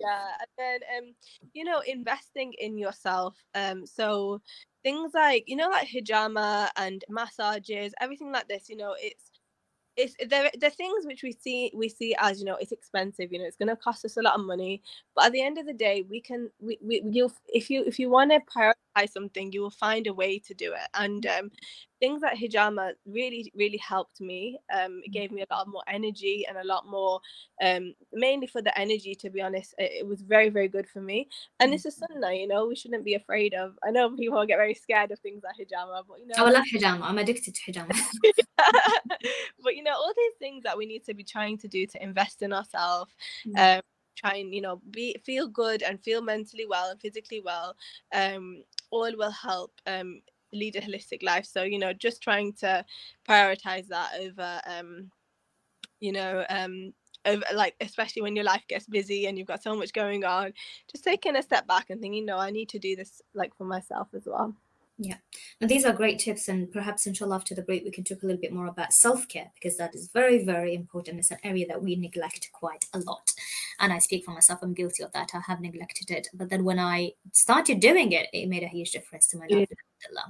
yeah. 0.00 0.28
And 0.40 0.48
then 0.56 0.80
um, 0.96 1.14
you 1.54 1.64
know, 1.64 1.80
investing 1.86 2.54
in 2.58 2.76
yourself. 2.78 3.36
Um, 3.54 3.86
so 3.86 4.40
things 4.82 5.12
like, 5.14 5.44
you 5.46 5.56
know, 5.56 5.68
like 5.68 5.88
hijama 5.88 6.68
and 6.76 7.04
massages, 7.08 7.94
everything 8.00 8.32
like 8.32 8.48
this, 8.48 8.68
you 8.68 8.76
know, 8.76 8.94
it's 8.98 9.30
it's 9.98 10.14
there 10.28 10.48
the 10.60 10.70
things 10.70 11.04
which 11.06 11.24
we 11.24 11.32
see 11.32 11.72
we 11.74 11.88
see 11.88 12.14
as 12.20 12.38
you 12.38 12.46
know 12.46 12.56
it's 12.60 12.70
expensive 12.70 13.32
you 13.32 13.38
know 13.38 13.44
it's 13.44 13.56
going 13.56 13.68
to 13.68 13.74
cost 13.74 14.04
us 14.04 14.16
a 14.16 14.22
lot 14.22 14.38
of 14.38 14.46
money 14.46 14.80
but 15.16 15.26
at 15.26 15.32
the 15.32 15.42
end 15.42 15.58
of 15.58 15.66
the 15.66 15.72
day 15.72 16.04
we 16.08 16.20
can 16.20 16.48
we, 16.60 16.78
we 16.80 17.02
you 17.04 17.28
if 17.48 17.68
you 17.68 17.82
if 17.84 17.98
you 17.98 18.08
want 18.08 18.30
to 18.30 18.38
prioritize 18.38 18.74
something 19.06 19.52
you 19.52 19.62
will 19.62 19.70
find 19.70 20.06
a 20.06 20.14
way 20.14 20.38
to 20.40 20.54
do 20.54 20.72
it. 20.72 20.88
And 20.94 21.26
um, 21.26 21.50
things 22.00 22.22
like 22.22 22.38
hijama 22.38 22.92
really 23.06 23.52
really 23.54 23.78
helped 23.78 24.20
me 24.20 24.58
um 24.74 25.00
it 25.04 25.10
gave 25.10 25.30
me 25.32 25.42
a 25.42 25.54
lot 25.54 25.68
more 25.68 25.82
energy 25.88 26.46
and 26.48 26.58
a 26.58 26.64
lot 26.64 26.86
more 26.86 27.20
um 27.62 27.94
mainly 28.12 28.46
for 28.46 28.62
the 28.62 28.76
energy 28.78 29.14
to 29.14 29.30
be 29.30 29.40
honest 29.40 29.74
it, 29.78 29.90
it 30.00 30.06
was 30.06 30.22
very 30.22 30.48
very 30.48 30.68
good 30.68 30.86
for 30.88 31.00
me. 31.00 31.28
And 31.60 31.72
this 31.72 31.84
is 31.84 31.94
mm-hmm. 31.96 32.14
sunnah 32.14 32.34
you 32.34 32.46
know 32.46 32.66
we 32.66 32.76
shouldn't 32.76 33.04
be 33.04 33.14
afraid 33.14 33.54
of 33.54 33.78
i 33.84 33.90
know 33.90 34.14
people 34.16 34.44
get 34.46 34.56
very 34.56 34.74
scared 34.74 35.10
of 35.10 35.18
things 35.20 35.42
like 35.42 35.56
hijama 35.56 36.02
but 36.08 36.20
you 36.20 36.26
know 36.26 36.34
oh, 36.38 36.46
i 36.46 36.50
love 36.50 36.64
hijama 36.72 37.02
i'm 37.02 37.18
addicted 37.18 37.54
to 37.54 37.72
hijama. 37.72 37.94
But 39.62 39.76
you 39.76 39.82
know 39.82 39.92
all 39.92 40.12
these 40.16 40.34
things 40.38 40.62
that 40.64 40.76
we 40.76 40.86
need 40.86 41.04
to 41.04 41.14
be 41.14 41.24
trying 41.24 41.58
to 41.58 41.68
do 41.68 41.86
to 41.86 42.02
invest 42.02 42.42
in 42.42 42.52
ourselves 42.52 43.12
mm. 43.46 43.76
um 43.76 43.82
try 44.16 44.34
and 44.34 44.52
you 44.54 44.60
know 44.60 44.80
be 44.90 45.16
feel 45.24 45.46
good 45.48 45.82
and 45.82 46.02
feel 46.02 46.20
mentally 46.20 46.66
well 46.68 46.90
and 46.90 47.00
physically 47.00 47.40
well 47.40 47.76
um 48.12 48.62
all 48.90 49.10
will 49.16 49.30
help 49.30 49.72
um 49.86 50.20
lead 50.52 50.76
a 50.76 50.80
holistic 50.80 51.22
life. 51.22 51.46
So 51.46 51.62
you 51.62 51.78
know 51.78 51.92
just 51.92 52.22
trying 52.22 52.52
to 52.54 52.84
prioritize 53.28 53.88
that 53.88 54.10
over 54.20 54.60
um 54.66 55.10
you 56.00 56.12
know 56.12 56.44
um 56.48 56.92
over, 57.24 57.42
like 57.54 57.74
especially 57.80 58.22
when 58.22 58.36
your 58.36 58.44
life 58.44 58.62
gets 58.68 58.86
busy 58.86 59.26
and 59.26 59.36
you've 59.36 59.46
got 59.46 59.62
so 59.62 59.74
much 59.74 59.92
going 59.92 60.24
on 60.24 60.52
just 60.90 61.04
taking 61.04 61.36
a 61.36 61.42
step 61.42 61.66
back 61.66 61.90
and 61.90 62.00
thinking 62.00 62.24
no 62.24 62.38
i 62.38 62.50
need 62.50 62.68
to 62.68 62.78
do 62.78 62.94
this 62.96 63.20
like 63.34 63.54
for 63.56 63.64
myself 63.64 64.08
as 64.14 64.22
well 64.26 64.54
yeah, 64.98 65.16
and 65.60 65.70
these 65.70 65.84
are 65.84 65.92
great 65.92 66.18
tips, 66.18 66.48
and 66.48 66.70
perhaps 66.72 67.06
inshallah 67.06 67.36
after 67.36 67.54
the 67.54 67.62
break 67.62 67.84
we 67.84 67.92
can 67.92 68.02
talk 68.02 68.22
a 68.22 68.26
little 68.26 68.40
bit 68.40 68.52
more 68.52 68.66
about 68.66 68.92
self 68.92 69.28
care 69.28 69.50
because 69.54 69.76
that 69.76 69.94
is 69.94 70.10
very, 70.12 70.44
very 70.44 70.74
important. 70.74 71.20
It's 71.20 71.30
an 71.30 71.38
area 71.44 71.66
that 71.68 71.82
we 71.82 71.94
neglect 71.94 72.50
quite 72.52 72.84
a 72.92 72.98
lot, 72.98 73.30
and 73.78 73.92
I 73.92 73.98
speak 73.98 74.24
for 74.24 74.32
myself. 74.32 74.58
I'm 74.60 74.74
guilty 74.74 75.04
of 75.04 75.12
that. 75.12 75.30
I 75.34 75.40
have 75.46 75.60
neglected 75.60 76.10
it, 76.10 76.28
but 76.34 76.50
then 76.50 76.64
when 76.64 76.80
I 76.80 77.12
started 77.32 77.78
doing 77.80 78.10
it, 78.12 78.26
it 78.32 78.48
made 78.48 78.64
a 78.64 78.68
huge 78.68 78.90
difference 78.90 79.28
to 79.28 79.38
my 79.38 79.46
life. 79.46 79.68
Yeah. 79.70 80.22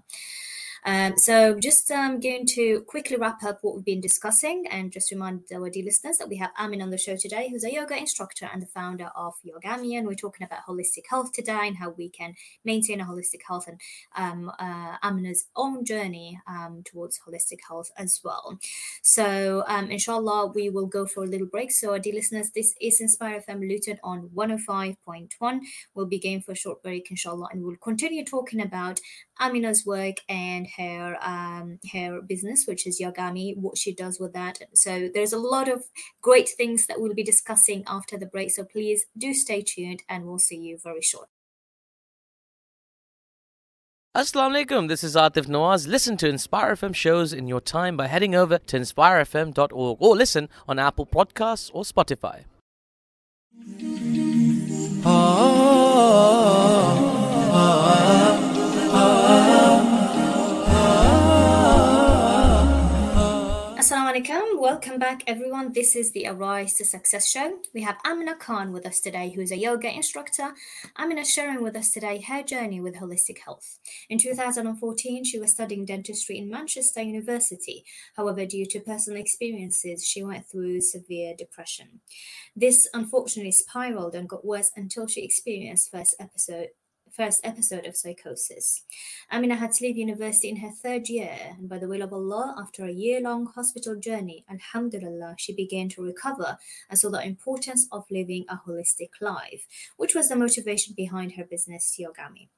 Um, 0.84 1.16
so 1.16 1.58
just 1.58 1.90
um, 1.90 2.20
going 2.20 2.46
to 2.46 2.82
quickly 2.82 3.16
wrap 3.16 3.42
up 3.42 3.58
what 3.62 3.74
we've 3.74 3.84
been 3.84 4.00
discussing 4.00 4.64
and 4.70 4.92
just 4.92 5.10
remind 5.10 5.42
our 5.54 5.70
dear 5.70 5.84
listeners 5.84 6.18
that 6.18 6.28
we 6.28 6.36
have 6.36 6.50
Amin 6.58 6.82
on 6.82 6.90
the 6.90 6.98
show 6.98 7.16
today, 7.16 7.48
who's 7.50 7.64
a 7.64 7.72
yoga 7.72 7.96
instructor 7.96 8.48
and 8.52 8.62
the 8.62 8.66
founder 8.66 9.10
of 9.16 9.34
Yogami. 9.44 9.98
And 9.98 10.06
we're 10.06 10.14
talking 10.14 10.46
about 10.46 10.66
holistic 10.66 11.04
health 11.08 11.32
today 11.32 11.60
and 11.62 11.76
how 11.76 11.90
we 11.90 12.08
can 12.08 12.34
maintain 12.64 13.00
a 13.00 13.04
holistic 13.04 13.40
health 13.46 13.68
and 13.68 13.80
um, 14.16 14.50
uh, 14.58 14.96
Amina's 15.02 15.46
own 15.56 15.84
journey 15.84 16.40
um, 16.46 16.82
towards 16.84 17.20
holistic 17.26 17.58
health 17.66 17.90
as 17.96 18.20
well. 18.24 18.58
So 19.02 19.64
um, 19.66 19.90
inshallah, 19.90 20.52
we 20.54 20.70
will 20.70 20.86
go 20.86 21.06
for 21.06 21.24
a 21.24 21.26
little 21.26 21.46
break. 21.46 21.72
So 21.72 21.92
our 21.92 21.98
dear 21.98 22.14
listeners, 22.14 22.50
this 22.54 22.74
is 22.80 23.00
Inspire 23.00 23.42
FM 23.48 23.68
Luton 23.68 23.98
on 24.02 24.28
105.1. 24.34 25.60
We'll 25.94 26.06
be 26.06 26.18
going 26.18 26.42
for 26.42 26.52
a 26.52 26.56
short 26.56 26.82
break, 26.82 27.10
inshallah, 27.10 27.48
and 27.52 27.62
we'll 27.62 27.76
continue 27.76 28.24
talking 28.24 28.60
about 28.60 29.00
Amina's 29.40 29.84
work 29.86 30.16
and 30.28 30.66
her 30.76 31.16
um, 31.22 31.78
her 31.92 32.20
business, 32.20 32.66
which 32.66 32.86
is 32.86 33.00
Yogami, 33.00 33.56
what 33.56 33.78
she 33.78 33.94
does 33.94 34.18
with 34.18 34.32
that. 34.32 34.58
So 34.74 35.08
there's 35.12 35.32
a 35.32 35.38
lot 35.38 35.68
of 35.68 35.84
great 36.20 36.48
things 36.48 36.86
that 36.86 37.00
we'll 37.00 37.14
be 37.14 37.22
discussing 37.22 37.84
after 37.86 38.16
the 38.18 38.26
break. 38.26 38.50
So 38.50 38.64
please 38.64 39.06
do 39.16 39.34
stay 39.34 39.62
tuned, 39.62 40.02
and 40.08 40.24
we'll 40.24 40.38
see 40.38 40.56
you 40.56 40.78
very 40.82 41.02
short. 41.02 41.28
Assalamu 44.16 44.64
alaikum, 44.64 44.88
this 44.88 45.04
is 45.04 45.14
Atif 45.14 45.46
Nawaz. 45.46 45.86
Listen 45.86 46.16
to 46.16 46.28
Inspire 46.28 46.74
FM 46.74 46.94
shows 46.94 47.32
in 47.32 47.46
your 47.46 47.60
time 47.60 47.96
by 47.96 48.08
heading 48.08 48.34
over 48.34 48.58
to 48.58 48.76
inspirefm.org 48.76 49.96
or 50.00 50.16
listen 50.16 50.48
on 50.66 50.78
Apple 50.78 51.06
Podcasts 51.06 51.70
or 51.72 51.84
Spotify. 51.84 52.44
Welcome 64.70 64.98
back, 64.98 65.22
everyone. 65.26 65.72
This 65.72 65.96
is 65.96 66.12
the 66.12 66.26
Arise 66.28 66.74
to 66.74 66.84
Success 66.84 67.26
show. 67.26 67.60
We 67.72 67.80
have 67.84 67.96
Amina 68.04 68.36
Khan 68.36 68.70
with 68.70 68.84
us 68.84 69.00
today, 69.00 69.32
who 69.34 69.40
is 69.40 69.50
a 69.50 69.56
yoga 69.56 69.90
instructor. 69.90 70.52
Amina 70.98 71.24
sharing 71.24 71.62
with 71.62 71.74
us 71.74 71.90
today 71.90 72.20
her 72.20 72.42
journey 72.42 72.78
with 72.78 72.96
holistic 72.96 73.38
health. 73.38 73.78
In 74.10 74.18
2014, 74.18 75.24
she 75.24 75.38
was 75.38 75.52
studying 75.52 75.86
dentistry 75.86 76.36
in 76.36 76.50
Manchester 76.50 77.00
University. 77.00 77.82
However, 78.14 78.44
due 78.44 78.66
to 78.66 78.80
personal 78.80 79.18
experiences, 79.18 80.06
she 80.06 80.22
went 80.22 80.46
through 80.46 80.82
severe 80.82 81.34
depression. 81.34 82.02
This 82.54 82.90
unfortunately 82.92 83.52
spiraled 83.52 84.14
and 84.14 84.28
got 84.28 84.44
worse 84.44 84.70
until 84.76 85.06
she 85.06 85.24
experienced 85.24 85.90
first 85.90 86.14
episode 86.20 86.68
first 87.18 87.40
episode 87.42 87.84
of 87.84 87.96
psychosis. 87.96 88.84
Amina 89.32 89.56
had 89.56 89.72
to 89.72 89.84
leave 89.84 89.96
university 89.96 90.48
in 90.48 90.58
her 90.58 90.70
third 90.70 91.08
year, 91.08 91.36
and 91.58 91.68
by 91.68 91.76
the 91.76 91.88
will 91.88 92.02
of 92.02 92.12
Allah, 92.12 92.54
after 92.56 92.84
a 92.84 92.92
year 92.92 93.20
long 93.20 93.46
hospital 93.46 93.96
journey, 93.96 94.44
Alhamdulillah, 94.48 95.34
she 95.36 95.52
began 95.52 95.88
to 95.88 96.04
recover 96.04 96.56
and 96.88 96.96
saw 96.96 97.10
the 97.10 97.26
importance 97.26 97.88
of 97.90 98.04
living 98.08 98.44
a 98.48 98.60
holistic 98.64 99.10
life, 99.20 99.66
which 99.96 100.14
was 100.14 100.28
the 100.28 100.36
motivation 100.36 100.94
behind 100.96 101.32
her 101.32 101.44
business, 101.44 101.98
Yogami. 102.00 102.50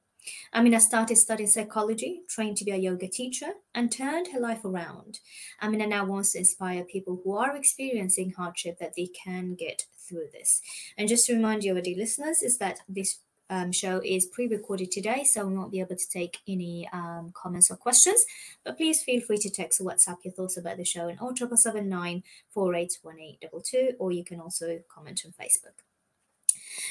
Amina 0.53 0.79
started 0.79 1.17
studying 1.17 1.49
psychology, 1.49 2.21
trained 2.29 2.59
to 2.59 2.65
be 2.67 2.73
a 2.73 2.77
yoga 2.77 3.09
teacher, 3.09 3.53
and 3.75 3.91
turned 3.91 4.29
her 4.29 4.41
life 4.41 4.63
around. 4.63 5.21
Amina 5.63 5.87
now 5.87 6.05
wants 6.05 6.33
to 6.33 6.39
inspire 6.39 6.85
people 6.85 7.23
who 7.25 7.35
are 7.35 7.57
experiencing 7.57 8.35
hardship 8.37 8.79
that 8.79 8.93
they 8.95 9.07
can 9.07 9.55
get 9.55 9.85
through 10.07 10.27
this. 10.35 10.61
And 10.99 11.09
just 11.09 11.25
to 11.27 11.35
remind 11.35 11.65
you, 11.65 11.81
dear 11.81 11.97
listeners, 11.97 12.43
is 12.43 12.59
that 12.59 12.81
this 12.87 13.21
um, 13.51 13.73
show 13.73 14.01
is 14.05 14.27
pre-recorded 14.27 14.91
today, 14.91 15.25
so 15.25 15.47
we 15.47 15.57
won't 15.57 15.73
be 15.73 15.81
able 15.81 15.97
to 15.97 16.09
take 16.09 16.39
any 16.49 16.89
um, 16.93 17.33
comments 17.35 17.71
or 17.71 17.77
questions. 17.77 18.25
But 18.65 18.77
please 18.77 19.03
feel 19.03 19.21
free 19.21 19.39
to 19.39 19.51
text 19.51 19.81
or 19.81 19.85
WhatsApp 19.85 20.25
your 20.25 20.33
thoughts 20.33 20.57
about 20.57 20.79
the 20.79 20.85
show 20.85 21.09
in 21.09 21.19
0779 21.19 22.23
481822, 22.51 23.97
or 23.99 24.13
you 24.13 24.25
can 24.25 24.41
also 24.41 24.81
comment 24.89 25.23
on 25.27 25.33
Facebook. 25.33 25.83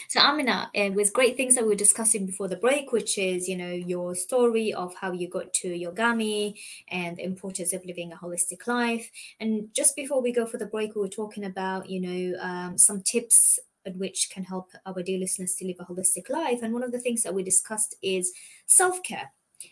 So 0.07 0.19
Amina, 0.19 0.71
uh, 0.75 0.89
with 0.93 1.13
great 1.13 1.37
things 1.37 1.55
that 1.55 1.63
we 1.63 1.69
were 1.69 1.75
discussing 1.75 2.25
before 2.25 2.47
the 2.47 2.55
break, 2.55 2.91
which 2.91 3.17
is 3.17 3.47
you 3.47 3.55
know 3.55 3.71
your 3.71 4.15
story 4.15 4.73
of 4.73 4.95
how 4.95 5.11
you 5.11 5.29
got 5.29 5.53
to 5.53 5.69
Yogami 5.69 6.59
and 6.89 7.17
the 7.17 7.23
importance 7.23 7.73
of 7.73 7.85
living 7.85 8.11
a 8.11 8.15
holistic 8.15 8.67
life. 8.67 9.09
And 9.39 9.73
just 9.73 9.95
before 9.95 10.21
we 10.21 10.31
go 10.31 10.45
for 10.45 10.57
the 10.57 10.65
break, 10.65 10.95
we 10.95 11.01
were 11.01 11.07
talking 11.07 11.45
about 11.45 11.89
you 11.89 12.01
know 12.01 12.39
um, 12.41 12.77
some 12.77 13.01
tips 13.01 13.59
which 13.95 14.29
can 14.31 14.43
help 14.43 14.71
our 14.85 15.01
dear 15.01 15.19
listeners 15.19 15.55
to 15.55 15.65
live 15.65 15.77
a 15.79 15.85
holistic 15.85 16.29
life. 16.29 16.59
And 16.61 16.73
one 16.73 16.83
of 16.83 16.91
the 16.91 16.99
things 16.99 17.23
that 17.23 17.33
we 17.33 17.43
discussed 17.43 17.95
is 18.01 18.31
self 18.65 19.01
care. 19.03 19.31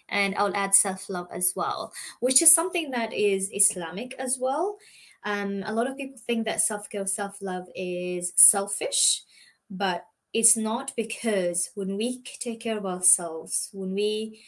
And 0.10 0.36
I'll 0.36 0.56
add 0.56 0.76
self 0.76 1.10
love 1.10 1.28
as 1.32 1.54
well, 1.56 1.94
which 2.20 2.42
is 2.42 2.54
something 2.54 2.92
that 2.92 3.14
is 3.14 3.50
Islamic 3.54 4.14
as 4.20 4.38
well. 4.40 4.78
Um, 5.24 5.64
a 5.66 5.74
lot 5.74 5.88
of 5.88 5.98
people 5.98 6.20
think 6.26 6.46
that 6.46 6.62
self 6.62 6.90
care, 6.90 7.06
self 7.06 7.42
love 7.42 7.68
is 7.76 8.34
selfish, 8.36 9.24
but 9.70 10.06
it's 10.34 10.58
not 10.58 10.92
because 10.96 11.70
when 11.76 11.98
we 11.98 12.22
take 12.40 12.60
care 12.60 12.78
of 12.78 12.86
ourselves, 12.86 13.70
when 13.74 13.94
we 13.94 14.44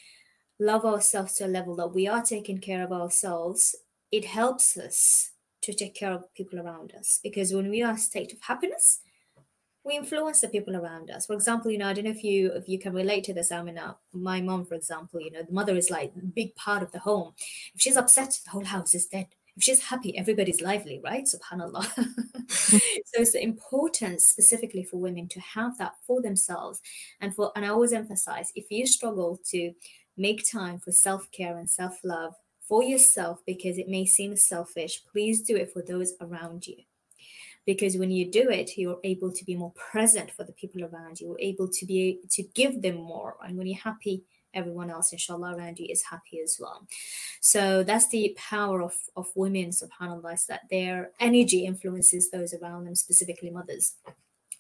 love 0.60 0.86
ourselves 0.86 1.34
to 1.36 1.46
a 1.46 1.48
level 1.48 1.76
that 1.78 1.94
we 1.94 2.08
are 2.08 2.22
taking 2.22 2.60
care 2.60 2.84
of 2.84 2.92
ourselves, 2.92 3.76
it 4.12 4.26
helps 4.26 4.78
us 4.78 5.32
to 5.62 5.74
take 5.74 5.96
care 5.96 6.12
of 6.12 6.34
people 6.36 6.60
around 6.60 6.94
us. 6.98 7.20
Because 7.24 7.54
when 7.54 7.70
we 7.70 7.82
are 7.82 7.92
in 7.92 7.96
a 7.96 8.00
state 8.00 8.34
of 8.34 8.42
happiness, 8.42 9.00
we 9.84 9.96
influence 9.96 10.42
the 10.42 10.50
people 10.50 10.76
around 10.76 11.10
us. 11.10 11.26
For 11.26 11.34
example, 11.34 11.72
you 11.72 11.78
know, 11.78 11.88
I 11.88 11.94
don't 11.94 12.06
know 12.06 12.12
if 12.12 12.24
you 12.24 12.52
if 12.54 12.68
you 12.68 12.80
can 12.80 12.94
relate 12.94 13.24
to 13.26 13.34
this, 13.34 13.52
Amina. 13.52 13.98
My 14.14 14.42
mom, 14.42 14.66
for 14.66 14.76
example, 14.76 15.22
you 15.22 15.32
know, 15.32 15.44
the 15.44 15.54
mother 15.54 15.76
is 15.76 15.90
like 15.90 16.12
big 16.34 16.56
part 16.56 16.84
of 16.84 16.92
the 16.92 17.00
home. 17.00 17.34
If 17.74 17.82
she's 17.82 17.98
upset, 17.98 18.38
the 18.44 18.52
whole 18.52 18.66
house 18.66 18.94
is 18.94 19.06
dead. 19.06 19.28
If 19.56 19.64
she's 19.64 19.84
happy, 19.84 20.18
everybody's 20.18 20.62
lively, 20.62 21.02
right? 21.04 21.26
Subhanallah. 21.26 21.86
so 22.50 22.80
it's 23.22 23.34
the 23.34 23.44
importance 23.44 24.26
specifically 24.26 24.84
for 24.84 24.98
women 24.98 25.28
to 25.30 25.40
have 25.40 25.78
that 25.78 25.94
for 26.06 26.22
themselves. 26.22 26.82
And 27.22 27.34
for 27.34 27.52
and 27.56 27.66
I 27.66 27.70
always 27.70 27.94
emphasize 27.94 28.52
if 28.56 28.70
you 28.70 28.86
struggle 28.86 29.40
to 29.52 29.74
make 30.18 30.50
time 30.50 30.80
for 30.80 30.92
self-care 30.92 31.58
and 31.58 31.70
self-love 31.70 32.36
for 32.68 32.84
yourself 32.84 33.40
because 33.46 33.78
it 33.78 33.88
may 33.88 34.06
seem 34.06 34.36
selfish, 34.36 35.02
please 35.12 35.42
do 35.42 35.56
it 35.56 35.72
for 35.72 35.82
those 35.82 36.14
around 36.22 36.68
you 36.68 36.76
because 37.70 37.98
when 37.98 38.10
you 38.10 38.26
do 38.42 38.50
it 38.50 38.76
you're 38.78 39.00
able 39.04 39.32
to 39.32 39.46
be 39.46 39.56
more 39.56 39.72
present 39.92 40.32
for 40.32 40.44
the 40.44 40.54
people 40.54 40.84
around 40.84 41.20
you 41.20 41.28
you're 41.28 41.48
able 41.52 41.68
to 41.68 41.86
be 41.86 42.20
to 42.32 42.42
give 42.56 42.82
them 42.82 42.96
more. 42.96 43.36
And 43.44 43.56
when 43.58 43.68
you're 43.68 43.88
happy 43.92 44.24
everyone 44.56 44.90
else 44.90 45.14
inshallah 45.14 45.56
around 45.56 45.78
you 45.78 45.86
is 45.88 46.02
happy 46.02 46.40
as 46.44 46.58
well. 46.60 46.88
So 47.42 47.84
that's 47.84 48.10
the 48.10 48.36
power 48.54 48.82
of 48.82 48.96
of 49.16 49.28
women 49.36 49.70
subhanallah 49.70 50.34
is 50.34 50.46
that 50.48 50.64
their 50.72 51.12
energy 51.20 51.60
influences 51.72 52.32
those 52.32 52.56
around 52.56 52.86
them 52.86 52.96
specifically 52.96 53.52
mothers. 53.52 53.94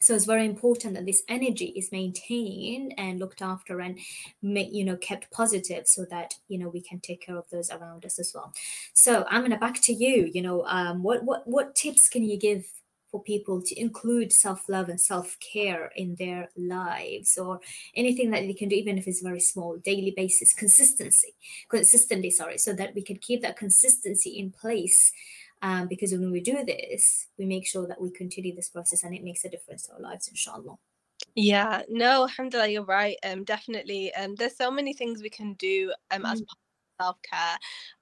So 0.01 0.15
it's 0.15 0.25
very 0.33 0.45
important 0.45 0.93
that 0.93 1.05
this 1.05 1.23
energy 1.27 1.73
is 1.75 1.91
maintained 1.91 2.93
and 2.97 3.19
looked 3.19 3.41
after 3.41 3.81
and 3.81 3.99
you 4.41 4.85
know 4.85 4.97
kept 4.97 5.31
positive 5.31 5.87
so 5.87 6.05
that 6.11 6.35
you 6.47 6.59
know 6.59 6.69
we 6.69 6.81
can 6.89 6.99
take 6.99 7.21
care 7.25 7.37
of 7.37 7.49
those 7.49 7.71
around 7.71 8.05
us 8.05 8.19
as 8.19 8.31
well. 8.35 8.53
So 8.93 9.25
gonna 9.29 9.57
back 9.57 9.81
to 9.87 9.93
you 9.93 10.29
you 10.35 10.43
know 10.43 10.63
um, 10.65 11.01
what 11.01 11.23
what 11.23 11.41
what 11.47 11.75
tips 11.75 12.07
can 12.07 12.23
you 12.23 12.37
give 12.37 12.63
for 13.11 13.21
people 13.23 13.61
to 13.61 13.79
include 13.79 14.31
self-love 14.31 14.89
and 14.89 14.99
self-care 14.99 15.91
in 15.95 16.15
their 16.15 16.49
lives 16.55 17.37
or 17.37 17.59
anything 17.95 18.31
that 18.31 18.41
they 18.41 18.53
can 18.53 18.69
do 18.69 18.75
even 18.75 18.97
if 18.97 19.07
it's 19.07 19.21
very 19.21 19.39
small 19.39 19.77
daily 19.77 20.11
basis 20.15 20.53
consistency 20.53 21.35
consistently 21.67 22.29
sorry 22.29 22.57
so 22.57 22.73
that 22.73 22.93
we 22.95 23.01
can 23.01 23.17
keep 23.17 23.41
that 23.41 23.57
consistency 23.57 24.31
in 24.31 24.51
place 24.51 25.11
um, 25.61 25.87
because 25.87 26.11
when 26.11 26.31
we 26.31 26.39
do 26.39 26.63
this 26.65 27.27
we 27.37 27.45
make 27.45 27.67
sure 27.67 27.87
that 27.87 28.01
we 28.01 28.09
continue 28.11 28.55
this 28.55 28.69
process 28.69 29.03
and 29.03 29.15
it 29.15 29.23
makes 29.23 29.45
a 29.45 29.49
difference 29.49 29.87
to 29.87 29.93
our 29.93 29.99
lives 29.99 30.27
inshallah 30.27 30.75
yeah 31.35 31.81
no 31.89 32.23
alhamdulillah 32.23 32.69
you're 32.69 32.83
right 32.83 33.17
um 33.25 33.43
definitely 33.43 34.13
um 34.15 34.35
there's 34.35 34.55
so 34.55 34.71
many 34.71 34.93
things 34.93 35.21
we 35.21 35.29
can 35.29 35.53
do 35.55 35.91
um 36.11 36.23
mm. 36.23 36.31
as 36.31 36.41
self 36.99 37.17
care. 37.21 37.57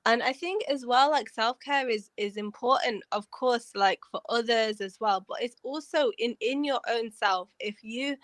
And 0.07 0.23
i 0.23 0.31
think 0.31 0.63
as 0.69 0.85
well 0.85 1.11
like 1.11 1.29
self-care 1.29 1.89
is 1.89 2.09
is 2.17 2.37
important 2.37 3.03
of 3.11 3.29
course 3.29 3.71
like 3.75 3.99
for 4.09 4.21
others 4.29 4.79
as 4.81 4.97
well 4.99 5.23
but 5.27 5.37
it's 5.41 5.57
also 5.63 6.11
in 6.17 6.35
in 6.39 6.63
your 6.63 6.79
own 6.89 7.11
self 7.11 7.49
if 7.59 7.83
you 7.83 8.15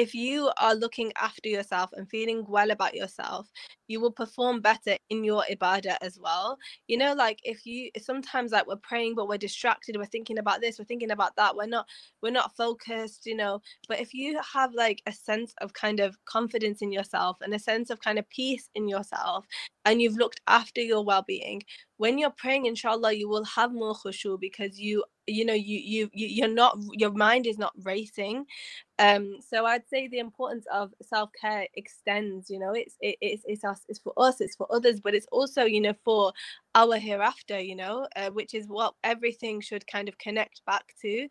if 0.00 0.14
you 0.14 0.50
are 0.58 0.74
looking 0.74 1.12
after 1.20 1.48
yourself 1.50 1.90
and 1.92 2.08
feeling 2.08 2.44
well 2.48 2.70
about 2.70 2.94
yourself, 2.94 3.50
you 3.86 4.00
will 4.00 4.10
perform 4.12 4.62
better 4.62 4.96
in 5.10 5.24
your 5.24 5.44
ibadah 5.50 5.96
as 6.00 6.18
well. 6.18 6.56
You 6.88 6.96
know, 6.96 7.12
like 7.12 7.38
if 7.42 7.66
you 7.66 7.90
sometimes 8.00 8.52
like 8.52 8.66
we're 8.66 8.76
praying 8.76 9.14
but 9.14 9.28
we're 9.28 9.36
distracted, 9.36 9.98
we're 9.98 10.06
thinking 10.06 10.38
about 10.38 10.62
this, 10.62 10.78
we're 10.78 10.86
thinking 10.86 11.10
about 11.10 11.36
that, 11.36 11.54
we're 11.54 11.66
not 11.66 11.86
we're 12.22 12.30
not 12.30 12.56
focused, 12.56 13.26
you 13.26 13.36
know. 13.36 13.60
But 13.88 14.00
if 14.00 14.14
you 14.14 14.40
have 14.54 14.72
like 14.72 15.02
a 15.06 15.12
sense 15.12 15.52
of 15.60 15.74
kind 15.74 16.00
of 16.00 16.16
confidence 16.24 16.80
in 16.80 16.92
yourself 16.92 17.36
and 17.42 17.52
a 17.52 17.58
sense 17.58 17.90
of 17.90 18.00
kind 18.00 18.18
of 18.18 18.30
peace 18.30 18.70
in 18.74 18.88
yourself 18.88 19.46
and 19.84 20.00
you've 20.00 20.16
looked 20.16 20.40
after 20.46 20.80
your 20.80 21.04
well-being, 21.20 21.62
when 21.98 22.18
you're 22.18 22.30
praying, 22.30 22.66
inshallah, 22.66 23.12
you 23.12 23.28
will 23.28 23.44
have 23.44 23.72
more 23.72 23.94
khushu 23.94 24.38
because 24.40 24.78
you 24.80 25.04
you 25.26 25.44
know 25.44 25.54
you 25.54 25.78
you 25.82 26.10
you're 26.12 26.48
not 26.48 26.76
your 26.92 27.12
mind 27.12 27.46
is 27.46 27.58
not 27.58 27.72
racing. 27.84 28.46
Um 28.98 29.36
so 29.40 29.64
i'd 29.66 29.88
say 29.88 30.08
the 30.08 30.18
importance 30.18 30.66
of 30.72 30.92
self-care 31.02 31.66
extends 31.74 32.50
you 32.50 32.58
know 32.58 32.72
it's 32.72 32.96
it, 33.00 33.16
it's 33.20 33.42
it's 33.46 33.64
us 33.64 33.80
it's 33.88 33.98
for 33.98 34.12
us 34.18 34.40
it's 34.40 34.56
for 34.56 34.66
others 34.70 35.00
but 35.00 35.14
it's 35.14 35.26
also 35.32 35.64
you 35.64 35.80
know 35.80 35.94
for 36.04 36.32
our 36.74 36.96
hereafter 36.98 37.58
you 37.60 37.76
know 37.76 38.06
uh, 38.16 38.30
which 38.30 38.54
is 38.54 38.66
what 38.68 38.94
everything 39.04 39.60
should 39.60 39.86
kind 39.86 40.08
of 40.08 40.18
connect 40.18 40.62
back 40.66 40.94
to. 41.02 41.28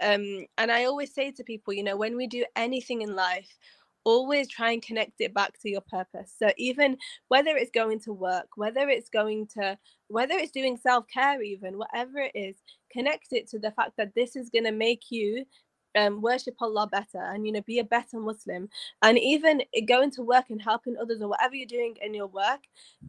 Um 0.00 0.46
and 0.58 0.72
i 0.72 0.84
always 0.84 1.14
say 1.14 1.30
to 1.32 1.44
people 1.44 1.72
you 1.74 1.84
know 1.84 1.96
when 1.96 2.16
we 2.16 2.26
do 2.26 2.44
anything 2.56 3.02
in 3.02 3.14
life 3.14 3.58
always 4.04 4.48
try 4.48 4.72
and 4.72 4.82
connect 4.82 5.20
it 5.20 5.34
back 5.34 5.60
to 5.60 5.70
your 5.70 5.80
purpose. 5.82 6.34
So 6.38 6.50
even 6.56 6.96
whether 7.28 7.56
it's 7.56 7.70
going 7.70 8.00
to 8.00 8.12
work, 8.12 8.48
whether 8.56 8.88
it's 8.88 9.08
going 9.08 9.48
to 9.58 9.78
whether 10.08 10.34
it's 10.34 10.52
doing 10.52 10.76
self-care 10.76 11.42
even, 11.42 11.78
whatever 11.78 12.18
it 12.18 12.32
is, 12.34 12.56
connect 12.92 13.28
it 13.32 13.48
to 13.48 13.58
the 13.58 13.70
fact 13.70 13.92
that 13.96 14.14
this 14.14 14.36
is 14.36 14.50
going 14.50 14.64
to 14.64 14.72
make 14.72 15.10
you 15.10 15.46
um, 15.94 16.22
worship 16.22 16.54
Allah 16.60 16.86
better 16.86 17.20
and 17.20 17.46
you 17.46 17.52
know 17.52 17.60
be 17.62 17.78
a 17.78 17.84
better 17.84 18.18
Muslim. 18.18 18.68
And 19.02 19.18
even 19.18 19.62
going 19.86 20.10
to 20.12 20.22
work 20.22 20.46
and 20.50 20.60
helping 20.60 20.96
others 20.96 21.20
or 21.20 21.28
whatever 21.28 21.54
you're 21.54 21.66
doing 21.66 21.96
in 22.02 22.14
your 22.14 22.28
work 22.28 22.60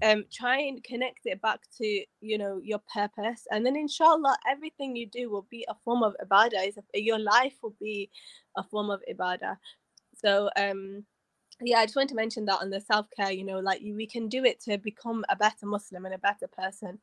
um 0.04 0.26
try 0.32 0.60
and 0.60 0.84
connect 0.84 1.22
it 1.26 1.42
back 1.42 1.62
to 1.78 2.04
you 2.22 2.38
know 2.38 2.60
your 2.64 2.82
purpose. 2.94 3.48
And 3.52 3.66
then 3.66 3.76
inshallah 3.76 4.38
everything 4.50 4.96
you 4.96 5.08
do 5.08 5.30
will 5.30 5.48
be 5.50 5.66
a 5.70 5.76
form 5.86 6.04
of 6.04 6.16
ibadah. 6.24 6.74
Your 6.94 7.20
life 7.20 7.56
will 7.62 7.76
be 7.80 8.10
a 8.58 8.64
form 8.64 8.90
of 8.90 9.02
ibadah 9.12 9.58
so 10.24 10.50
um 10.58 11.04
yeah 11.62 11.80
i 11.80 11.86
just 11.86 11.96
wanted 11.96 12.10
to 12.10 12.16
mention 12.16 12.46
that 12.46 12.62
on 12.62 12.70
the 12.70 12.80
self-care 12.80 13.32
you 13.32 13.44
know 13.44 13.60
like 13.60 13.82
we 13.84 14.08
can 14.08 14.28
do 14.28 14.44
it 14.44 14.60
to 14.60 14.78
become 14.78 15.24
a 15.30 15.36
better 15.36 15.66
muslim 15.66 16.06
and 16.06 16.14
a 16.14 16.20
better 16.20 16.48
person 16.48 17.00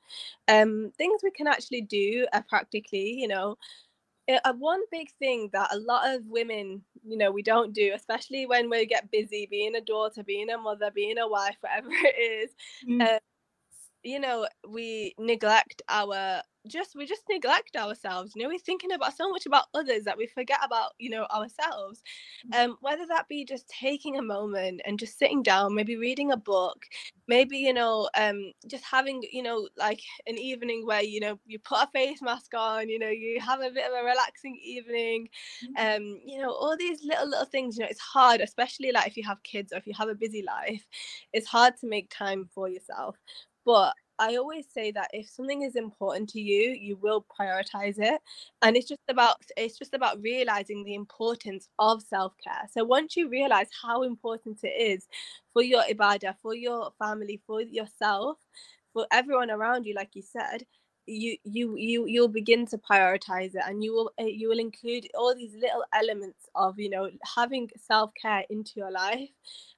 um 0.48 0.92
things 0.98 1.20
we 1.22 1.30
can 1.30 1.46
actually 1.46 1.80
do 1.80 2.26
uh, 2.33 2.42
practically 2.48 3.12
you 3.12 3.28
know 3.28 3.56
uh, 4.44 4.52
one 4.59 4.80
big 4.92 5.09
thing 5.18 5.50
that 5.52 5.72
a 5.72 5.78
lot 5.78 6.14
of 6.14 6.24
women 6.26 6.83
you 7.06 7.16
know 7.16 7.30
we 7.30 7.42
don't 7.42 7.72
do 7.72 7.92
especially 7.94 8.46
when 8.46 8.68
we 8.70 8.87
get 8.87 9.11
busy 9.11 9.46
being 9.50 9.74
a 9.74 9.80
daughter 9.80 10.22
being 10.22 10.50
a 10.50 10.59
mother 10.59 10.90
being 10.94 11.18
a 11.18 11.28
wife 11.28 11.56
whatever 11.61 11.88
it 11.90 12.18
is 12.18 12.50
mm. 12.88 13.02
uh, 13.02 13.18
you 14.02 14.18
know 14.18 14.46
we 14.68 15.14
neglect 15.18 15.82
our 15.88 16.42
just 16.66 16.94
we 16.94 17.06
just 17.06 17.22
neglect 17.30 17.74
ourselves 17.76 18.32
you 18.34 18.42
know 18.42 18.48
we're 18.48 18.58
thinking 18.58 18.92
about 18.92 19.16
so 19.16 19.30
much 19.30 19.46
about 19.46 19.64
others 19.72 20.04
that 20.04 20.16
we 20.16 20.26
forget 20.26 20.58
about 20.62 20.92
you 20.98 21.08
know 21.08 21.26
ourselves 21.34 22.02
mm. 22.52 22.64
um 22.64 22.76
whether 22.82 23.06
that 23.06 23.26
be 23.28 23.44
just 23.44 23.66
taking 23.68 24.18
a 24.18 24.22
moment 24.22 24.80
and 24.84 24.98
just 24.98 25.18
sitting 25.18 25.42
down 25.42 25.74
maybe 25.74 25.96
reading 25.96 26.32
a 26.32 26.36
book 26.36 26.84
maybe 27.28 27.56
you 27.56 27.72
know 27.72 28.10
um 28.14 28.52
just 28.66 28.84
having 28.84 29.22
you 29.32 29.42
know 29.42 29.68
like 29.78 30.02
an 30.26 30.36
evening 30.36 30.84
where 30.84 31.02
you 31.02 31.18
know 31.18 31.38
you 31.46 31.58
put 31.58 31.82
a 31.82 31.88
face 31.94 32.20
mask 32.20 32.52
on 32.54 32.90
you 32.90 32.98
know 32.98 33.08
you 33.08 33.40
have 33.40 33.60
a 33.60 33.70
bit 33.70 33.86
of 33.86 33.98
a 33.98 34.04
relaxing 34.04 34.58
evening 34.62 35.28
mm. 35.64 35.96
um 35.96 36.20
you 36.26 36.40
know 36.42 36.50
all 36.50 36.76
these 36.76 37.02
little 37.04 37.28
little 37.28 37.46
things 37.46 37.78
you 37.78 37.82
know 37.82 37.90
it's 37.90 38.00
hard 38.00 38.42
especially 38.42 38.92
like 38.92 39.06
if 39.06 39.16
you 39.16 39.24
have 39.24 39.42
kids 39.44 39.72
or 39.72 39.76
if 39.76 39.86
you 39.86 39.94
have 39.96 40.10
a 40.10 40.14
busy 40.14 40.42
life 40.42 40.86
it's 41.32 41.46
hard 41.46 41.74
to 41.78 41.86
make 41.86 42.10
time 42.10 42.46
for 42.52 42.68
yourself 42.68 43.16
but 43.64 43.94
I 44.18 44.36
always 44.36 44.66
say 44.70 44.90
that 44.92 45.08
if 45.14 45.30
something 45.30 45.62
is 45.62 45.76
important 45.76 46.28
to 46.30 46.40
you, 46.40 46.72
you 46.78 46.96
will 46.96 47.24
prioritize 47.40 47.98
it. 47.98 48.20
And 48.60 48.76
it's 48.76 48.86
just 48.88 49.00
about 49.08 49.36
it's 49.56 49.78
just 49.78 49.94
about 49.94 50.20
realizing 50.20 50.84
the 50.84 50.94
importance 50.94 51.68
of 51.78 52.02
self-care. 52.02 52.68
So 52.70 52.84
once 52.84 53.16
you 53.16 53.30
realize 53.30 53.68
how 53.82 54.02
important 54.02 54.58
it 54.62 54.74
is 54.78 55.08
for 55.54 55.62
your 55.62 55.82
ibadah, 55.84 56.36
for 56.42 56.54
your 56.54 56.92
family, 56.98 57.40
for 57.46 57.62
yourself, 57.62 58.36
for 58.92 59.06
everyone 59.10 59.50
around 59.50 59.86
you, 59.86 59.94
like 59.94 60.10
you 60.14 60.22
said, 60.22 60.66
you 61.06 61.36
you 61.44 61.76
you 61.76 62.06
you'll 62.06 62.28
begin 62.28 62.66
to 62.66 62.78
prioritize 62.78 63.54
it 63.54 63.62
and 63.66 63.82
you 63.82 63.92
will 63.92 64.12
eh, 64.18 64.26
you 64.26 64.48
will 64.48 64.58
include 64.58 65.08
all 65.14 65.34
these 65.34 65.54
little 65.54 65.84
elements 65.94 66.48
of 66.54 66.78
you 66.78 66.90
know 66.90 67.10
having 67.36 67.68
self-care 67.76 68.44
into 68.50 68.72
your 68.76 68.90
life 68.92 69.28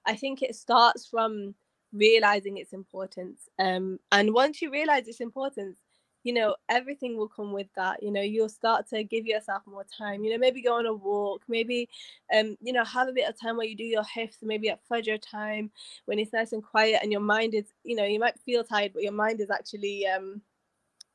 i 0.04 0.14
think 0.14 0.42
it 0.42 0.54
starts 0.54 1.06
from 1.06 1.54
realizing 1.92 2.56
its 2.56 2.72
importance 2.72 3.48
um 3.58 3.98
and 4.12 4.32
once 4.32 4.62
you 4.62 4.70
realize 4.70 5.06
its 5.06 5.20
importance 5.20 5.78
you 6.24 6.32
know 6.32 6.54
everything 6.68 7.16
will 7.16 7.28
come 7.28 7.52
with 7.52 7.66
that 7.76 8.02
you 8.02 8.10
know 8.10 8.20
you'll 8.20 8.48
start 8.48 8.88
to 8.88 9.02
give 9.02 9.26
yourself 9.26 9.62
more 9.66 9.84
time 9.84 10.24
you 10.24 10.30
know 10.30 10.38
maybe 10.38 10.62
go 10.62 10.78
on 10.78 10.86
a 10.86 10.92
walk 10.92 11.42
maybe 11.48 11.88
um 12.34 12.56
you 12.60 12.72
know 12.72 12.84
have 12.84 13.08
a 13.08 13.12
bit 13.12 13.28
of 13.28 13.38
time 13.38 13.56
where 13.56 13.66
you 13.66 13.76
do 13.76 13.84
your 13.84 14.04
hifz 14.04 14.36
maybe 14.42 14.68
at 14.68 14.80
fajr 14.88 15.20
time 15.20 15.70
when 16.06 16.18
it's 16.18 16.32
nice 16.32 16.52
and 16.52 16.62
quiet 16.62 17.00
and 17.02 17.12
your 17.12 17.20
mind 17.20 17.54
is 17.54 17.66
you 17.84 17.96
know 17.96 18.04
you 18.04 18.20
might 18.20 18.38
feel 18.40 18.64
tired 18.64 18.92
but 18.92 19.02
your 19.02 19.12
mind 19.12 19.40
is 19.40 19.50
actually 19.50 20.06
um 20.06 20.40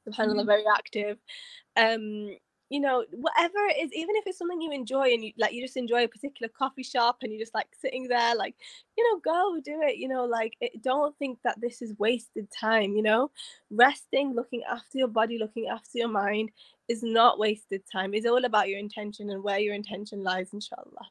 subhanallah 0.08 0.38
mm-hmm. 0.38 0.48
very 0.48 0.63
active 0.76 1.18
um 1.78 2.36
you 2.69 2.80
know 2.80 3.06
whatever 3.12 3.58
it 3.69 3.77
is 3.82 3.91
even 3.93 4.15
if 4.15 4.25
it's 4.27 4.38
something 4.38 4.62
you 4.62 4.71
enjoy 4.71 5.13
and 5.13 5.23
you 5.23 5.32
like 5.38 5.53
you 5.53 5.62
just 5.62 5.77
enjoy 5.77 6.03
a 6.03 6.08
particular 6.08 6.51
coffee 6.58 6.84
shop 6.84 7.17
and 7.21 7.32
you're 7.32 7.41
just 7.41 7.53
like 7.56 7.67
sitting 7.80 8.08
there 8.08 8.36
like 8.36 8.56
you 8.97 9.03
know 9.03 9.19
go 9.23 9.60
do 9.63 9.80
it 9.82 9.97
you 9.97 10.08
know 10.08 10.25
like 10.25 10.53
it, 10.60 10.82
don't 10.84 11.17
think 11.17 11.39
that 11.43 11.60
this 11.62 11.82
is 11.82 11.93
wasted 11.97 12.47
time 12.51 12.95
you 12.95 13.03
know? 13.03 13.32
Resting 13.69 14.34
looking 14.34 14.63
after 14.63 14.97
your 14.97 15.08
body 15.08 15.38
looking 15.38 15.67
after 15.67 15.97
your 15.99 16.08
mind 16.08 16.51
is 16.88 17.03
not 17.03 17.38
wasted 17.39 17.84
time. 17.91 18.13
It's 18.13 18.25
all 18.25 18.45
about 18.45 18.69
your 18.69 18.80
intention 18.80 19.30
and 19.30 19.43
where 19.43 19.60
your 19.60 19.73
intention 19.73 20.23
lies 20.23 20.49
inshallah 20.53 21.08